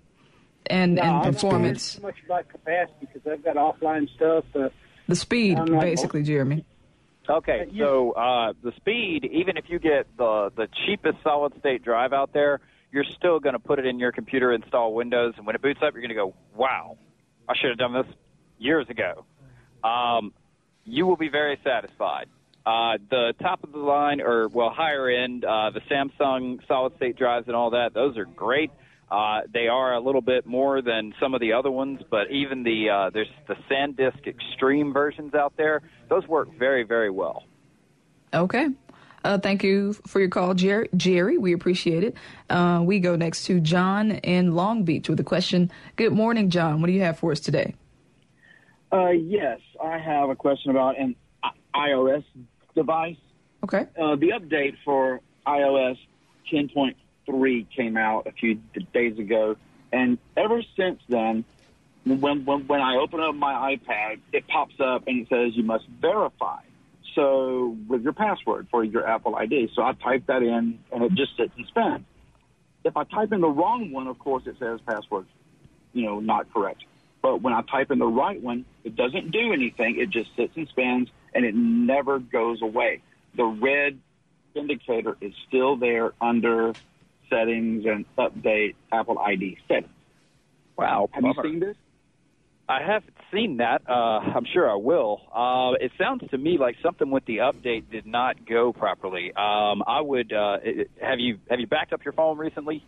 And 0.66 0.94
No, 0.94 1.02
and 1.02 1.10
I'm 1.10 1.16
not 1.24 1.32
performance, 1.34 2.00
much 2.00 2.14
about 2.24 2.48
capacity 2.48 3.08
because 3.12 3.26
I've 3.30 3.44
got 3.44 3.56
offline 3.56 4.08
stuff. 4.14 4.44
Uh, 4.54 4.68
the 5.08 5.16
speed, 5.16 5.58
I'm 5.58 5.66
not- 5.66 5.80
basically, 5.82 6.22
Jeremy. 6.22 6.64
Okay, 7.28 7.68
so 7.78 8.12
uh, 8.12 8.52
the 8.62 8.72
speed, 8.76 9.24
even 9.24 9.56
if 9.56 9.66
you 9.68 9.78
get 9.78 10.06
the 10.16 10.50
the 10.56 10.68
cheapest 10.84 11.22
solid 11.22 11.52
state 11.60 11.84
drive 11.84 12.12
out 12.12 12.32
there, 12.32 12.60
you're 12.90 13.04
still 13.04 13.38
going 13.38 13.52
to 13.52 13.60
put 13.60 13.78
it 13.78 13.86
in 13.86 14.00
your 14.00 14.10
computer, 14.10 14.52
install 14.52 14.92
Windows, 14.92 15.34
and 15.36 15.46
when 15.46 15.54
it 15.54 15.62
boots 15.62 15.80
up, 15.82 15.94
you're 15.94 16.02
going 16.02 16.08
to 16.08 16.14
go, 16.16 16.34
"Wow, 16.56 16.98
I 17.48 17.54
should 17.56 17.70
have 17.70 17.78
done 17.78 17.92
this 17.92 18.06
years 18.58 18.88
ago." 18.88 19.24
Um, 19.84 20.32
you 20.84 21.06
will 21.06 21.16
be 21.16 21.28
very 21.28 21.58
satisfied. 21.62 22.26
Uh, 22.66 22.98
the 23.10 23.34
top 23.40 23.62
of 23.64 23.72
the 23.72 23.78
line, 23.78 24.20
or 24.20 24.48
well, 24.48 24.70
higher 24.70 25.08
end, 25.08 25.44
uh, 25.44 25.70
the 25.70 25.80
Samsung 25.82 26.58
solid 26.66 26.96
state 26.96 27.16
drives 27.16 27.46
and 27.46 27.54
all 27.56 27.70
that, 27.70 27.94
those 27.94 28.16
are 28.16 28.24
great. 28.24 28.70
Uh, 29.12 29.42
they 29.52 29.68
are 29.68 29.92
a 29.92 30.00
little 30.00 30.22
bit 30.22 30.46
more 30.46 30.80
than 30.80 31.12
some 31.20 31.34
of 31.34 31.40
the 31.42 31.52
other 31.52 31.70
ones, 31.70 32.00
but 32.10 32.30
even 32.30 32.62
the 32.62 32.88
uh, 32.88 33.10
there's 33.10 33.28
the 33.46 33.54
SanDisk 33.70 34.26
Extreme 34.26 34.94
versions 34.94 35.34
out 35.34 35.52
there. 35.58 35.82
Those 36.08 36.26
work 36.26 36.48
very, 36.58 36.82
very 36.82 37.10
well. 37.10 37.44
Okay. 38.32 38.68
Uh, 39.22 39.36
thank 39.36 39.62
you 39.62 39.92
for 40.06 40.18
your 40.18 40.30
call, 40.30 40.54
Jerry. 40.54 40.88
Jerry, 40.96 41.36
we 41.36 41.52
appreciate 41.52 42.04
it. 42.04 42.16
Uh, 42.48 42.80
we 42.82 43.00
go 43.00 43.14
next 43.14 43.44
to 43.44 43.60
John 43.60 44.12
in 44.12 44.54
Long 44.54 44.82
Beach 44.82 45.10
with 45.10 45.20
a 45.20 45.24
question. 45.24 45.70
Good 45.96 46.12
morning, 46.12 46.48
John. 46.48 46.80
What 46.80 46.86
do 46.86 46.94
you 46.94 47.02
have 47.02 47.18
for 47.18 47.32
us 47.32 47.40
today? 47.40 47.74
Uh, 48.90 49.10
yes, 49.10 49.60
I 49.82 49.98
have 49.98 50.30
a 50.30 50.34
question 50.34 50.70
about 50.70 50.98
an 50.98 51.16
I- 51.42 51.90
iOS 51.90 52.24
device. 52.74 53.16
Okay. 53.62 53.86
Uh, 54.00 54.16
the 54.16 54.30
update 54.30 54.76
for 54.86 55.20
iOS 55.46 55.98
10.3 57.32 57.66
came 57.74 57.96
out 57.96 58.26
a 58.26 58.32
few 58.32 58.60
days 58.92 59.18
ago, 59.18 59.56
and 59.92 60.18
ever 60.36 60.62
since 60.76 61.00
then, 61.08 61.44
when, 62.04 62.44
when 62.44 62.66
when 62.66 62.80
I 62.80 62.96
open 62.96 63.20
up 63.20 63.34
my 63.34 63.76
iPad, 63.76 64.20
it 64.32 64.46
pops 64.48 64.74
up 64.80 65.04
and 65.06 65.22
it 65.22 65.28
says 65.28 65.56
you 65.56 65.62
must 65.62 65.86
verify. 65.86 66.60
So 67.14 67.76
with 67.88 68.02
your 68.02 68.12
password 68.12 68.68
for 68.70 68.82
your 68.82 69.06
Apple 69.06 69.36
ID, 69.36 69.70
so 69.74 69.82
I 69.82 69.92
type 69.92 70.26
that 70.26 70.42
in 70.42 70.78
and 70.90 71.04
it 71.04 71.12
just 71.14 71.36
sits 71.36 71.52
and 71.56 71.66
spins. 71.66 72.04
If 72.84 72.96
I 72.96 73.04
type 73.04 73.32
in 73.32 73.40
the 73.40 73.48
wrong 73.48 73.92
one, 73.92 74.08
of 74.08 74.18
course, 74.18 74.44
it 74.46 74.56
says 74.58 74.80
password, 74.86 75.26
you 75.92 76.04
know, 76.04 76.20
not 76.20 76.52
correct. 76.52 76.84
But 77.20 77.40
when 77.40 77.54
I 77.54 77.62
type 77.62 77.92
in 77.92 78.00
the 78.00 78.06
right 78.06 78.40
one, 78.42 78.64
it 78.82 78.96
doesn't 78.96 79.30
do 79.30 79.52
anything. 79.52 80.00
It 80.00 80.10
just 80.10 80.34
sits 80.34 80.56
and 80.56 80.66
spins, 80.68 81.08
and 81.32 81.44
it 81.44 81.54
never 81.54 82.18
goes 82.18 82.60
away. 82.60 83.02
The 83.36 83.44
red 83.44 84.00
indicator 84.54 85.16
is 85.20 85.32
still 85.46 85.76
there 85.76 86.12
under 86.20 86.72
settings 87.32 87.84
and 87.86 88.04
update 88.18 88.74
Apple 88.92 89.18
ID 89.18 89.58
settings. 89.68 89.88
Wow. 90.76 91.08
Have 91.12 91.24
you 91.24 91.34
seen 91.42 91.60
this? 91.60 91.76
I 92.68 92.80
haven't 92.80 93.14
seen 93.32 93.58
that. 93.58 93.82
Uh, 93.88 93.92
I'm 93.92 94.46
sure 94.52 94.70
I 94.70 94.76
will. 94.76 95.20
Uh, 95.34 95.72
it 95.84 95.90
sounds 95.98 96.22
to 96.30 96.38
me 96.38 96.58
like 96.58 96.76
something 96.82 97.10
with 97.10 97.24
the 97.26 97.38
update 97.38 97.90
did 97.90 98.06
not 98.06 98.46
go 98.46 98.72
properly. 98.72 99.32
Um, 99.36 99.82
I 99.86 100.00
would 100.00 100.32
uh, 100.32 100.58
it- 100.62 100.90
have 101.00 101.18
you 101.18 101.38
have 101.50 101.60
you 101.60 101.66
backed 101.66 101.92
up 101.92 102.04
your 102.04 102.12
phone 102.12 102.38
recently? 102.38 102.84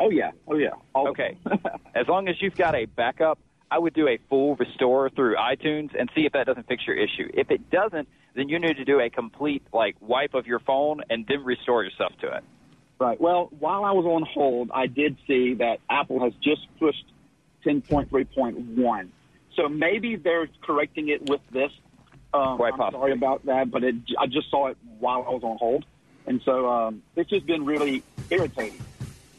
Oh 0.00 0.10
yeah, 0.10 0.30
oh 0.48 0.56
yeah. 0.56 0.70
okay. 0.96 1.36
as 1.94 2.06
long 2.08 2.28
as 2.28 2.36
you've 2.40 2.56
got 2.56 2.74
a 2.74 2.86
backup, 2.86 3.38
I 3.70 3.78
would 3.78 3.94
do 3.94 4.08
a 4.08 4.18
full 4.28 4.56
restore 4.56 5.10
through 5.10 5.36
iTunes 5.36 5.90
and 5.98 6.10
see 6.14 6.22
if 6.22 6.32
that 6.32 6.46
doesn't 6.46 6.66
fix 6.68 6.86
your 6.86 6.96
issue. 6.96 7.28
If 7.34 7.50
it 7.50 7.70
doesn't, 7.70 8.08
then 8.34 8.48
you 8.48 8.58
need 8.58 8.76
to 8.76 8.84
do 8.84 9.00
a 9.00 9.10
complete 9.10 9.62
like 9.72 9.96
wipe 10.00 10.34
of 10.34 10.46
your 10.46 10.60
phone 10.60 11.02
and 11.10 11.26
then 11.28 11.44
restore 11.44 11.84
yourself 11.84 12.12
to 12.20 12.28
it. 12.36 12.44
Right. 13.00 13.20
Well, 13.20 13.48
while 13.58 13.84
I 13.84 13.90
was 13.92 14.04
on 14.06 14.22
hold, 14.32 14.70
I 14.72 14.86
did 14.86 15.16
see 15.26 15.54
that 15.54 15.80
Apple 15.90 16.22
has 16.22 16.32
just 16.42 16.62
pushed 16.78 17.04
10.3.1. 17.66 19.08
So 19.56 19.68
maybe 19.68 20.16
they're 20.16 20.48
correcting 20.62 21.08
it 21.08 21.22
with 21.22 21.40
this. 21.52 21.70
Um, 22.32 22.56
Quite 22.56 22.72
I'm 22.72 22.78
possibly. 22.78 23.00
sorry 23.00 23.12
about 23.12 23.46
that, 23.46 23.70
but 23.70 23.84
it, 23.84 23.94
I 24.18 24.26
just 24.26 24.50
saw 24.50 24.68
it 24.68 24.76
while 24.98 25.24
I 25.26 25.30
was 25.30 25.42
on 25.44 25.56
hold, 25.56 25.84
and 26.26 26.40
so 26.44 26.68
um, 26.68 27.02
it's 27.14 27.30
just 27.30 27.46
been 27.46 27.64
really 27.64 28.02
irritating. 28.28 28.82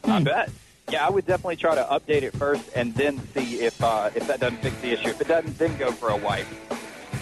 I 0.04 0.22
bet. 0.22 0.50
Yeah, 0.88 1.06
I 1.06 1.10
would 1.10 1.26
definitely 1.26 1.56
try 1.56 1.74
to 1.74 1.84
update 1.84 2.22
it 2.22 2.34
first 2.36 2.62
and 2.74 2.94
then 2.94 3.20
see 3.34 3.60
if 3.60 3.82
uh, 3.82 4.10
if 4.14 4.26
that 4.28 4.40
doesn't 4.40 4.62
fix 4.62 4.76
the 4.80 4.92
issue. 4.92 5.10
If 5.10 5.20
it 5.20 5.28
doesn't, 5.28 5.58
then 5.58 5.76
go 5.76 5.92
for 5.92 6.08
a 6.08 6.16
wipe. 6.16 6.46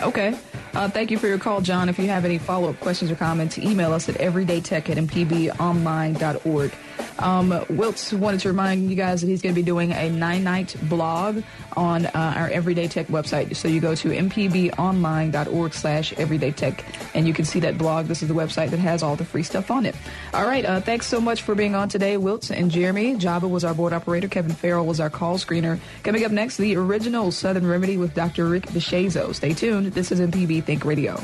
Okay. 0.01 0.39
Uh, 0.75 0.89
thank 0.89 1.11
you 1.11 1.19
for 1.19 1.29
your 1.29 1.39
call, 1.39 1.61
John. 1.61 1.89
If 1.89 1.99
you 1.99 2.09
have 2.09 2.25
any 2.25 2.39
follow 2.39 2.71
up 2.71 2.81
questions 2.81 3.11
or 3.11 3.15
comments, 3.15 3.59
email 3.59 3.93
us 3.93 4.09
at 4.09 4.17
everydaytech 4.17 4.91
at 4.91 4.97
mpbonline.org. 4.97 6.73
Um, 7.19 7.51
wanted 7.69 8.41
to 8.41 8.49
remind 8.49 8.91
you 8.91 8.97
guys 8.97 9.21
that 9.21 9.29
he's 9.29 9.43
going 9.43 9.55
to 9.55 9.61
be 9.61 9.65
doing 9.65 9.93
a 9.93 10.11
Ninite 10.11 10.89
blog 10.89 11.43
on 11.77 12.07
uh, 12.07 12.11
our 12.15 12.49
Everyday 12.49 12.89
Tech 12.89 13.07
website. 13.09 13.55
So 13.57 13.69
you 13.69 13.81
go 13.81 13.95
to 13.95 14.09
mpbonline.org 14.09 15.75
slash 15.75 16.13
everydaytech 16.15 16.85
and 17.15 17.27
you 17.27 17.35
can 17.35 17.45
see 17.45 17.61
that 17.61 17.79
blog. 17.79 18.07
This 18.07 18.23
is 18.23 18.29
the 18.29 18.35
website 18.35 18.71
that 18.71 18.79
has 18.79 19.03
all 19.03 19.17
the 19.17 19.25
free 19.25 19.43
stuff 19.43 19.71
on 19.71 19.87
it. 19.87 19.95
All 20.33 20.47
right. 20.47 20.65
Uh, 20.65 20.81
thanks 20.81 21.07
so 21.07 21.21
much 21.21 21.43
for 21.43 21.55
being 21.55 21.75
on 21.75 21.89
today, 21.89 22.17
Wiltz 22.17 22.51
and 22.51 22.71
Jeremy. 22.71 23.17
Java 23.17 23.49
was 23.49 23.65
our 23.65 23.75
board 23.75 23.93
operator. 23.93 24.29
Kevin 24.29 24.53
Farrell 24.53 24.87
was 24.87 25.01
our 25.01 25.11
call 25.11 25.39
screener. 25.39 25.79
Coming 26.03 26.25
up 26.25 26.33
next, 26.33 26.57
the 26.57 26.77
original 26.77 27.31
Southern 27.31 27.67
Remedy 27.67 27.97
with 27.97 28.15
Dr. 28.15 28.47
Rick 28.47 28.67
DeShazo. 28.67 29.35
Stay 29.35 29.55
tuned. 29.55 29.87
This 29.93 30.13
is 30.13 30.21
MPB 30.21 30.65
Think 30.65 30.85
Radio. 30.85 31.21